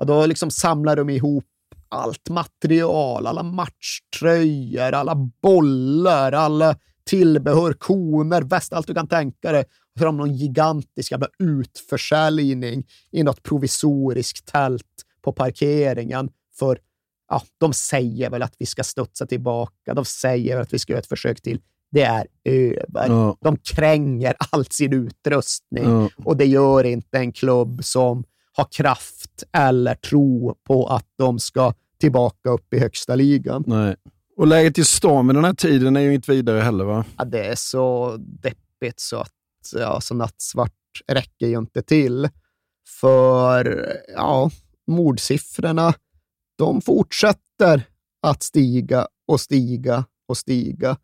ja, 0.00 0.06
då 0.06 0.26
liksom 0.26 0.50
samlar 0.50 0.96
de 0.96 1.10
ihop 1.10 1.44
allt 1.88 2.28
material, 2.28 3.26
alla 3.26 3.42
matchtröjor, 3.42 4.94
alla 4.94 5.14
bollar, 5.42 6.32
alla 6.32 6.76
tillbehör, 7.04 7.72
koner, 7.72 8.42
väst, 8.42 8.72
allt 8.72 8.86
du 8.86 8.94
kan 8.94 9.08
tänka 9.08 9.52
dig. 9.52 9.64
För 9.98 10.06
de 10.06 10.16
någon 10.16 10.34
gigantisk 10.34 11.10
jävla 11.10 11.28
utförsäljning 11.38 12.86
i 13.10 13.22
något 13.22 13.42
provisoriskt 13.42 14.46
tält 14.46 14.86
på 15.22 15.32
parkeringen. 15.32 16.30
För 16.58 16.78
ja, 17.28 17.42
de 17.58 17.72
säger 17.72 18.30
väl 18.30 18.42
att 18.42 18.54
vi 18.58 18.66
ska 18.66 18.84
studsa 18.84 19.26
tillbaka. 19.26 19.94
De 19.94 20.04
säger 20.04 20.54
väl 20.54 20.62
att 20.62 20.74
vi 20.74 20.78
ska 20.78 20.92
göra 20.92 21.00
ett 21.00 21.06
försök 21.06 21.42
till. 21.42 21.60
Det 21.90 22.02
är 22.02 22.26
över. 22.44 23.08
Ja. 23.08 23.36
De 23.40 23.56
kränger 23.56 24.34
all 24.50 24.64
sin 24.64 24.92
utrustning 24.92 25.84
ja. 25.84 26.08
och 26.24 26.36
det 26.36 26.46
gör 26.46 26.84
inte 26.84 27.18
en 27.18 27.32
klubb 27.32 27.84
som 27.84 28.24
har 28.52 28.64
kraft 28.70 29.44
eller 29.52 29.94
tro 29.94 30.54
på 30.64 30.86
att 30.86 31.06
de 31.18 31.38
ska 31.38 31.74
tillbaka 32.00 32.50
upp 32.50 32.74
i 32.74 32.78
högsta 32.78 33.14
ligan. 33.14 33.64
Nej. 33.66 33.96
Och 34.36 34.46
läget 34.46 34.78
i 34.78 34.84
stan 34.84 35.26
vid 35.26 35.36
den 35.36 35.44
här 35.44 35.54
tiden 35.54 35.96
är 35.96 36.00
ju 36.00 36.14
inte 36.14 36.30
vidare 36.30 36.60
heller 36.60 36.84
va? 36.84 37.04
Ja, 37.18 37.24
det 37.24 37.46
är 37.46 37.54
så 37.54 38.16
deppigt 38.18 39.00
så 39.00 39.16
att 39.16 39.32
ja, 39.74 40.00
så 40.00 40.14
nattsvart 40.14 40.72
räcker 41.08 41.46
ju 41.46 41.58
inte 41.58 41.82
till. 41.82 42.28
För 43.00 43.92
ja, 44.14 44.50
mordsiffrorna, 44.86 45.94
de 46.58 46.80
fortsätter 46.80 47.82
att 48.22 48.42
stiga 48.42 49.06
och 49.26 49.40
stiga 49.40 50.04
och 50.28 50.36
stiga. 50.36 50.96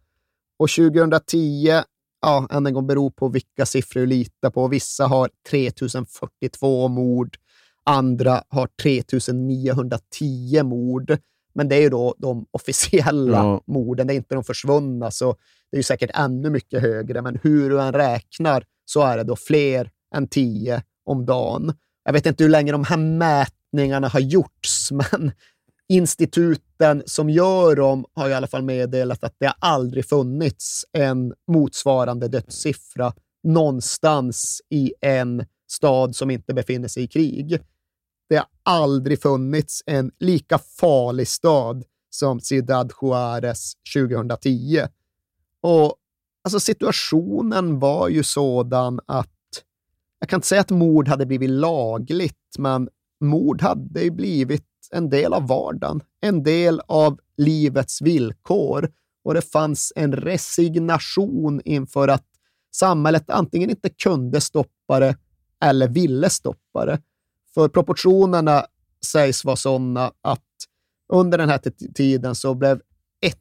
Och 0.58 0.70
2010, 0.70 1.82
ja, 2.22 2.46
än 2.50 2.66
en 2.66 2.74
gång 2.74 2.86
beror 2.86 3.10
på 3.10 3.28
vilka 3.28 3.66
siffror 3.66 4.00
du 4.00 4.06
litar 4.06 4.50
på. 4.50 4.68
Vissa 4.68 5.06
har 5.06 5.30
3042 5.50 6.88
mord, 6.88 7.36
andra 7.84 8.42
har 8.48 8.68
3910 8.82 10.62
mord. 10.62 11.18
Men 11.54 11.68
det 11.68 11.76
är 11.76 11.80
ju 11.80 11.88
då 11.88 12.14
de 12.18 12.46
officiella 12.50 13.38
ja. 13.38 13.62
morden, 13.66 14.06
det 14.06 14.14
är 14.14 14.16
inte 14.16 14.34
de 14.34 14.44
försvunna, 14.44 15.10
så 15.10 15.36
det 15.70 15.76
är 15.76 15.78
ju 15.78 15.82
säkert 15.82 16.10
ännu 16.14 16.50
mycket 16.50 16.82
högre. 16.82 17.22
Men 17.22 17.38
hur 17.42 17.70
du 17.70 17.82
än 17.82 17.92
räknar 17.92 18.64
så 18.84 19.02
är 19.02 19.16
det 19.16 19.24
då 19.24 19.36
fler 19.36 19.90
än 20.14 20.28
10 20.28 20.82
om 21.04 21.26
dagen. 21.26 21.74
Jag 22.04 22.12
vet 22.12 22.26
inte 22.26 22.44
hur 22.44 22.50
länge 22.50 22.72
de 22.72 22.84
här 22.84 22.96
mätningarna 22.96 24.08
har 24.08 24.20
gjorts, 24.20 24.92
men 25.12 25.32
instituten 25.88 27.02
som 27.06 27.30
gör 27.30 27.76
dem 27.76 28.04
har 28.12 28.28
i 28.28 28.34
alla 28.34 28.46
fall 28.46 28.62
meddelat 28.62 29.24
att 29.24 29.34
det 29.38 29.46
har 29.46 29.56
aldrig 29.58 30.08
funnits 30.08 30.84
en 30.92 31.34
motsvarande 31.46 32.28
dödssiffra 32.28 33.12
någonstans 33.42 34.62
i 34.70 34.92
en 35.00 35.44
stad 35.70 36.16
som 36.16 36.30
inte 36.30 36.54
befinner 36.54 36.88
sig 36.88 37.02
i 37.02 37.06
krig. 37.06 37.60
Det 38.28 38.36
har 38.36 38.46
aldrig 38.62 39.22
funnits 39.22 39.82
en 39.86 40.10
lika 40.18 40.58
farlig 40.58 41.28
stad 41.28 41.84
som 42.10 42.40
Ciudad 42.40 42.92
Juarez 43.02 43.72
2010. 43.94 44.82
Och 45.60 45.96
alltså 46.44 46.60
situationen 46.60 47.78
var 47.78 48.08
ju 48.08 48.22
sådan 48.22 49.00
att, 49.06 49.30
jag 50.18 50.28
kan 50.28 50.36
inte 50.36 50.48
säga 50.48 50.60
att 50.60 50.70
mord 50.70 51.08
hade 51.08 51.26
blivit 51.26 51.50
lagligt, 51.50 52.54
men 52.58 52.88
mord 53.20 53.62
hade 53.62 54.02
ju 54.02 54.10
blivit 54.10 54.75
en 54.92 55.10
del 55.10 55.32
av 55.32 55.46
vardagen, 55.46 56.00
en 56.20 56.42
del 56.42 56.80
av 56.86 57.20
livets 57.36 58.02
villkor 58.02 58.92
och 59.24 59.34
det 59.34 59.42
fanns 59.42 59.92
en 59.96 60.12
resignation 60.12 61.60
inför 61.64 62.08
att 62.08 62.24
samhället 62.74 63.30
antingen 63.30 63.70
inte 63.70 63.88
kunde 63.88 64.40
stoppa 64.40 65.00
det 65.00 65.16
eller 65.64 65.88
ville 65.88 66.30
stoppa 66.30 66.86
det. 66.86 67.02
För 67.54 67.68
proportionerna 67.68 68.66
sägs 69.06 69.44
vara 69.44 69.56
sådana 69.56 70.12
att 70.22 70.42
under 71.12 71.38
den 71.38 71.48
här 71.48 71.60
tiden 71.94 72.34
så 72.34 72.54
blev 72.54 72.80
ett 73.20 73.38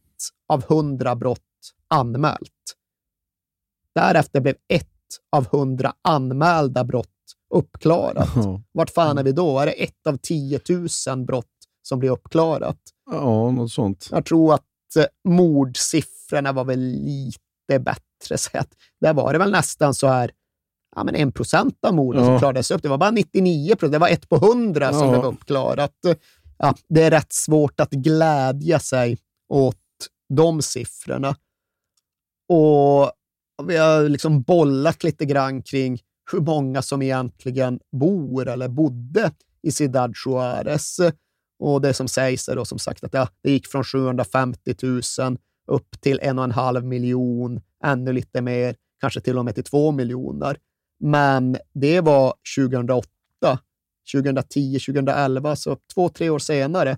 av 0.47 0.63
hundra 0.63 1.15
brott 1.15 1.41
anmält. 1.87 2.75
Därefter 3.95 4.41
blev 4.41 4.55
ett 4.67 4.87
av 5.31 5.47
hundra 5.47 5.93
anmälda 6.01 6.83
brott 6.83 7.14
uppklarat. 7.53 8.29
Vart 8.71 8.89
fan 8.89 9.17
är 9.17 9.23
vi 9.23 9.31
då? 9.31 9.59
Är 9.59 9.65
det 9.65 9.71
ett 9.71 10.07
av 10.07 10.17
tiotusen 10.17 11.25
brott 11.25 11.45
som 11.81 11.99
blir 11.99 12.09
uppklarat? 12.09 12.77
Ja, 13.11 13.51
något 13.51 13.71
sånt. 13.71 14.07
Jag 14.11 14.25
tror 14.25 14.53
att 14.53 14.95
eh, 14.97 15.05
mordsiffrorna 15.29 16.51
var 16.51 16.65
väl 16.65 16.79
lite 16.79 17.79
bättre. 17.79 18.01
Så 18.37 18.57
att 18.57 18.69
där 19.01 19.13
var 19.13 19.33
det 19.33 19.39
väl 19.39 19.51
nästan 19.51 19.93
så 19.93 20.07
här 20.07 20.31
ja, 20.95 21.03
men 21.03 21.15
en 21.15 21.31
procent 21.31 21.85
av 21.85 21.93
morden 21.93 22.21
ja. 22.21 22.27
som 22.27 22.39
klarades 22.39 22.71
upp. 22.71 22.81
Det 22.81 22.89
var 22.89 22.97
bara 22.97 23.11
99 23.11 23.75
procent. 23.75 23.91
Det 23.91 23.99
var 23.99 24.09
ett 24.09 24.29
på 24.29 24.37
hundra 24.37 24.93
som 24.93 25.07
ja. 25.07 25.09
blev 25.09 25.25
uppklarat. 25.25 25.93
Ja, 26.57 26.75
det 26.89 27.03
är 27.03 27.11
rätt 27.11 27.33
svårt 27.33 27.79
att 27.79 27.91
glädja 27.91 28.79
sig 28.79 29.17
åt 29.49 29.77
de 30.33 30.61
siffrorna. 30.61 31.35
Och 32.49 33.11
vi 33.67 33.77
har 33.77 34.09
liksom 34.09 34.41
bollat 34.41 35.03
lite 35.03 35.25
grann 35.25 35.61
kring 35.61 35.99
hur 36.31 36.39
många 36.39 36.81
som 36.81 37.01
egentligen 37.01 37.79
bor 37.91 38.47
eller 38.47 38.67
bodde 38.67 39.31
i 39.61 39.71
Ciudad 39.71 40.13
Juárez. 40.25 41.11
Och 41.59 41.81
det 41.81 41.93
som 41.93 42.07
sägs 42.07 42.49
är 42.49 42.55
då 42.55 42.65
som 42.65 42.79
sagt 42.79 43.03
att 43.03 43.13
ja, 43.13 43.27
det 43.43 43.51
gick 43.51 43.67
från 43.67 43.83
750 43.83 44.75
000 44.83 45.01
upp 45.67 46.01
till 46.01 46.19
en 46.21 46.39
och 46.39 46.45
en 46.45 46.51
halv 46.51 46.85
miljon, 46.85 47.61
ännu 47.83 48.13
lite 48.13 48.41
mer, 48.41 48.75
kanske 49.01 49.21
till 49.21 49.37
och 49.37 49.45
med 49.45 49.55
till 49.55 49.63
två 49.63 49.91
miljoner. 49.91 50.57
Men 50.99 51.57
det 51.73 52.01
var 52.01 52.33
2008. 52.57 53.09
2010, 54.13 54.79
2011, 54.79 55.55
så 55.55 55.77
två, 55.93 56.09
tre 56.09 56.29
år 56.29 56.39
senare, 56.39 56.97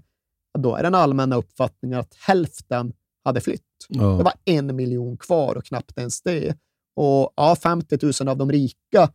då 0.59 0.75
är 0.75 0.83
den 0.83 0.95
allmänna 0.95 1.35
uppfattningen 1.35 1.99
att 1.99 2.15
hälften 2.15 2.93
hade 3.23 3.41
flytt. 3.41 3.61
Ja. 3.89 4.03
Det 4.03 4.23
var 4.23 4.33
en 4.45 4.75
miljon 4.75 5.17
kvar 5.17 5.55
och 5.55 5.65
knappt 5.65 5.97
ens 5.97 6.21
det. 6.21 6.57
Och 6.97 7.33
ja, 7.35 7.55
50 7.55 7.97
000 8.21 8.29
av 8.29 8.37
de 8.37 8.51
rika 8.51 9.11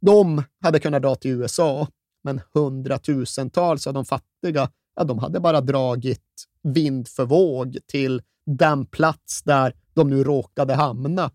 De 0.00 0.42
hade 0.60 0.80
kunnat 0.80 1.02
dra 1.02 1.14
till 1.14 1.30
USA, 1.30 1.88
men 2.22 2.40
hundratusentals 2.52 3.86
av 3.86 3.94
de 3.94 4.04
fattiga, 4.04 4.70
ja, 4.94 5.04
de 5.04 5.18
hade 5.18 5.40
bara 5.40 5.60
dragit 5.60 6.22
vind 6.62 7.08
för 7.08 7.24
våg 7.24 7.78
till 7.86 8.22
den 8.46 8.86
plats 8.86 9.42
där 9.42 9.74
de 9.94 10.10
nu 10.10 10.24
råkade 10.24 10.74
hamna. 10.74 11.30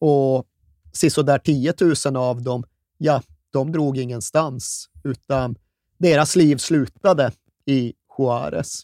Och 0.00 0.46
sisådär 0.92 1.38
10 1.38 1.74
000 2.06 2.16
av 2.16 2.42
dem, 2.42 2.64
ja, 2.98 3.22
de 3.50 3.72
drog 3.72 3.98
ingenstans, 3.98 4.88
utan 5.04 5.56
deras 5.98 6.36
liv 6.36 6.56
slutade 6.56 7.32
i 7.66 7.92
Juarez. 8.18 8.82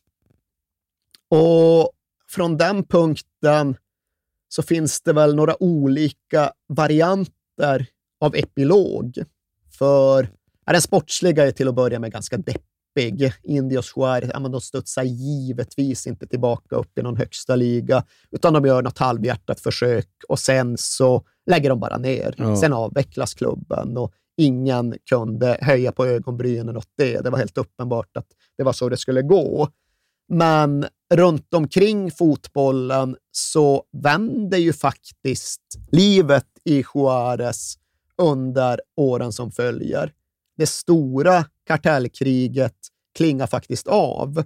Och 1.29 1.93
från 2.29 2.57
den 2.57 2.85
punkten 2.85 3.77
så 4.53 4.63
finns 4.63 5.01
det 5.01 5.13
väl 5.13 5.35
några 5.35 5.63
olika 5.63 6.53
varianter 6.69 7.87
av 8.21 8.37
epilog. 8.37 9.19
För 9.79 10.29
den 10.67 10.83
sportsliga 10.83 11.47
är 11.47 11.51
till 11.51 11.69
att 11.69 11.75
börja 11.75 11.99
med 11.99 12.13
ganska 12.13 12.37
deppig. 12.37 13.33
Indios 13.43 13.93
Juarez, 13.97 14.31
ja, 14.35 14.39
de 14.41 14.61
studsar 14.61 15.03
givetvis 15.03 16.07
inte 16.07 16.27
tillbaka 16.27 16.77
upp 16.77 16.99
i 16.99 17.03
någon 17.03 17.17
högsta 17.17 17.57
liga, 17.57 18.05
utan 18.31 18.53
de 18.53 18.65
gör 18.65 18.83
något 18.83 18.99
halvhjärtat 18.99 19.61
försök 19.61 20.09
och 20.29 20.39
sen 20.39 20.79
så 20.79 21.23
lägger 21.51 21.71
de 21.71 21.81
bara 21.81 21.99
ner. 21.99 22.35
Ja. 22.37 22.57
Sen 22.57 22.73
avvecklas 22.73 23.35
klubben 23.35 23.97
och 23.97 24.13
ingen 24.37 24.95
kunde 25.11 25.59
höja 25.61 25.93
på 25.93 26.07
ögonbrynen 26.07 26.77
åt 26.77 26.89
det. 26.97 27.21
Det 27.21 27.31
var 27.31 27.39
helt 27.39 27.59
uppenbart 27.59 28.17
att 28.17 28.27
det 28.57 28.63
var 28.63 28.73
så 28.73 28.89
det 28.89 28.97
skulle 28.97 29.23
gå. 29.23 29.69
Men 30.33 30.87
runt 31.15 31.55
omkring 31.55 32.11
fotbollen 32.11 33.17
så 33.33 33.85
vänder 33.93 34.59
ju 34.59 34.73
faktiskt 34.73 35.63
livet 35.93 36.47
i 36.65 36.85
Juarez 36.95 37.79
under 38.19 38.81
åren 38.97 39.33
som 39.33 39.51
följer. 39.51 40.13
Det 40.57 40.67
stora 40.67 41.45
kartellkriget 41.67 42.77
klingar 43.15 43.47
faktiskt 43.47 43.87
av 43.87 44.45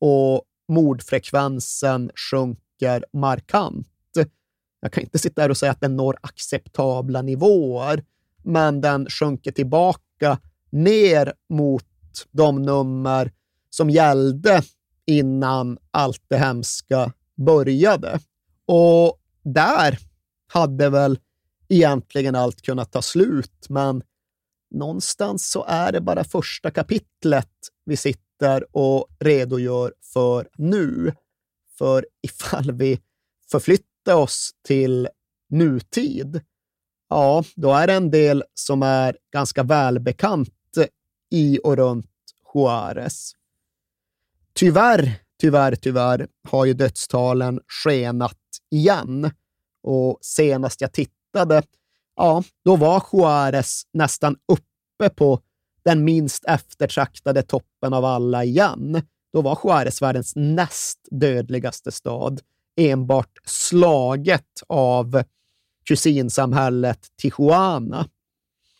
och 0.00 0.42
mordfrekvensen 0.68 2.10
sjunker 2.30 3.04
markant. 3.12 3.88
Jag 4.80 4.92
kan 4.92 5.02
inte 5.02 5.18
sitta 5.18 5.42
här 5.42 5.50
och 5.50 5.56
säga 5.56 5.72
att 5.72 5.80
den 5.80 5.96
når 5.96 6.16
acceptabla 6.20 7.22
nivåer, 7.22 8.04
men 8.42 8.80
den 8.80 9.06
sjunker 9.10 9.52
tillbaka 9.52 10.38
ner 10.70 11.32
mot 11.48 11.84
de 12.30 12.62
nummer 12.62 13.32
som 13.70 13.90
gällde 13.90 14.62
innan 15.06 15.78
allt 15.90 16.22
det 16.28 16.36
hemska 16.36 17.12
började. 17.36 18.20
Och 18.66 19.20
där 19.42 19.98
hade 20.52 20.90
väl 20.90 21.18
egentligen 21.68 22.34
allt 22.34 22.62
kunnat 22.62 22.92
ta 22.92 23.02
slut, 23.02 23.66
men 23.68 24.02
någonstans 24.70 25.50
så 25.50 25.64
är 25.64 25.92
det 25.92 26.00
bara 26.00 26.24
första 26.24 26.70
kapitlet 26.70 27.50
vi 27.84 27.96
sitter 27.96 28.76
och 28.76 29.06
redogör 29.18 29.92
för 30.12 30.48
nu. 30.56 31.12
För 31.78 32.06
ifall 32.22 32.72
vi 32.72 33.00
förflyttar 33.50 34.14
oss 34.14 34.50
till 34.64 35.08
nutid, 35.50 36.40
ja, 37.08 37.44
då 37.54 37.72
är 37.72 37.86
det 37.86 37.92
en 37.92 38.10
del 38.10 38.44
som 38.54 38.82
är 38.82 39.16
ganska 39.32 39.62
välbekant 39.62 40.52
i 41.30 41.58
och 41.64 41.76
runt 41.76 42.10
Juarez. 42.54 43.32
Tyvärr, 44.58 45.14
tyvärr, 45.40 45.74
tyvärr 45.74 46.28
har 46.48 46.64
ju 46.64 46.74
dödstalen 46.74 47.60
skenat 47.84 48.38
igen. 48.70 49.30
Och 49.82 50.18
senast 50.20 50.80
jag 50.80 50.92
tittade, 50.92 51.62
ja, 52.16 52.42
då 52.64 52.76
var 52.76 53.02
Juarez 53.12 53.82
nästan 53.92 54.36
uppe 54.52 55.14
på 55.14 55.40
den 55.84 56.04
minst 56.04 56.44
eftertraktade 56.44 57.42
toppen 57.42 57.92
av 57.92 58.04
alla 58.04 58.44
igen. 58.44 59.02
Då 59.32 59.42
var 59.42 59.58
Juarez 59.64 60.02
världens 60.02 60.32
näst 60.36 60.98
dödligaste 61.10 61.92
stad, 61.92 62.40
enbart 62.80 63.38
slaget 63.44 64.62
av 64.66 65.22
kusinsamhället 65.88 67.06
Tijuana. 67.22 68.08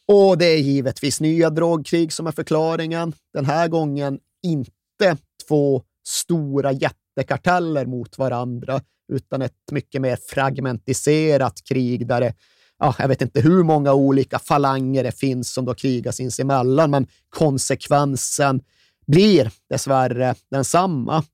Och 0.06 0.38
det 0.38 0.46
är 0.46 0.58
givetvis 0.58 1.20
nya 1.20 1.50
drogkrig 1.50 2.12
som 2.12 2.26
är 2.26 2.32
förklaringen. 2.32 3.12
Den 3.32 3.44
här 3.44 3.68
gången 3.68 4.18
inte 4.42 4.75
två 5.48 5.82
stora 6.06 6.72
jättekarteller 6.72 7.86
mot 7.86 8.18
varandra, 8.18 8.80
utan 9.12 9.42
ett 9.42 9.52
mycket 9.72 10.00
mer 10.00 10.18
fragmentiserat 10.28 11.64
krig 11.64 12.06
där 12.06 12.20
det, 12.20 12.34
ja, 12.78 12.94
jag 12.98 13.08
vet 13.08 13.22
inte 13.22 13.40
hur 13.40 13.62
många 13.62 13.92
olika 13.92 14.38
falanger 14.38 15.04
det 15.04 15.12
finns 15.12 15.52
som 15.52 15.64
då 15.64 15.74
krigar 15.74 16.12
sinsemellan, 16.12 16.90
men 16.90 17.06
konsekvensen 17.28 18.62
blir 19.06 19.50
dessvärre 19.68 20.34
densamma. 20.50 21.24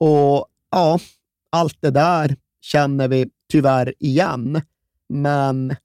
Och 0.00 0.46
ja, 0.70 0.98
allt 1.52 1.76
det 1.80 1.90
där 1.90 2.36
känner 2.60 3.08
vi 3.08 3.30
tyvärr 3.50 3.94
igen, 3.98 4.62
men 5.08 5.76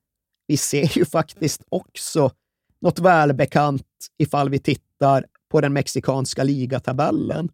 vi 0.47 0.57
ser 0.57 0.97
ju 0.97 1.05
faktiskt 1.05 1.61
också 1.69 2.31
något 2.81 2.99
välbekant 2.99 3.87
ifall 4.17 4.49
vi 4.49 4.59
tittar 4.59 5.25
på 5.53 5.61
den 5.61 5.73
mexikanska 5.73 6.43
ligatabellen. 6.43 7.49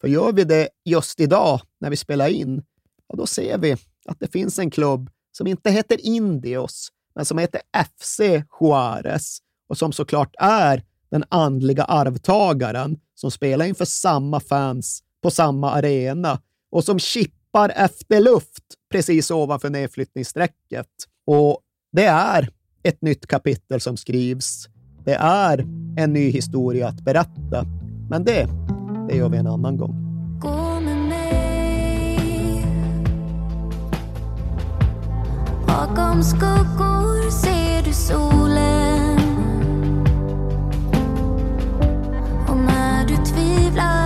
För 0.00 0.08
gör 0.08 0.32
vi 0.32 0.44
det 0.44 0.68
just 0.84 1.20
idag 1.20 1.60
när 1.80 1.90
vi 1.90 1.96
spelar 1.96 2.28
in, 2.28 2.62
ja, 3.08 3.16
då 3.16 3.26
ser 3.26 3.58
vi 3.58 3.76
att 4.06 4.20
det 4.20 4.32
finns 4.32 4.58
en 4.58 4.70
klubb 4.70 5.10
som 5.32 5.46
inte 5.46 5.70
heter 5.70 6.06
Indios, 6.06 6.88
men 7.14 7.24
som 7.24 7.38
heter 7.38 7.60
FC 7.86 8.20
Juarez 8.60 9.38
och 9.68 9.78
som 9.78 9.92
såklart 9.92 10.34
är 10.38 10.82
den 11.10 11.24
andliga 11.28 11.84
arvtagaren 11.84 12.98
som 13.14 13.30
spelar 13.30 13.66
inför 13.66 13.84
samma 13.84 14.40
fans 14.40 15.02
på 15.22 15.30
samma 15.30 15.70
arena 15.70 16.40
och 16.70 16.84
som 16.84 16.98
chippar 16.98 17.72
efter 17.76 18.20
luft 18.20 18.64
precis 18.90 19.30
ovanför 19.30 19.70
nedflyttningsstrecket. 19.70 20.88
Och 21.26 21.60
det 21.92 22.06
är 22.06 22.50
ett 22.82 23.02
nytt 23.02 23.26
kapitel 23.26 23.80
som 23.80 23.96
skrivs. 23.96 24.68
Det 25.06 25.14
är 25.14 25.66
en 25.96 26.12
ny 26.12 26.30
historia 26.30 26.88
att 26.88 27.04
berätta. 27.04 27.64
Men 28.10 28.24
det, 28.24 28.48
det 29.08 29.16
gör 29.16 29.28
vi 29.28 29.38
en 29.38 29.46
annan 29.46 29.76
gång. 29.76 29.94
Gå 30.40 30.80
med 30.80 30.98
mig 31.08 32.66
Bakom 35.66 36.22
skuggor 36.22 37.30
ser 37.30 37.82
du 37.84 37.92
solen 37.92 39.18
Och 42.48 42.56
när 42.56 43.06
du 43.06 43.16
tvivlar 43.16 44.05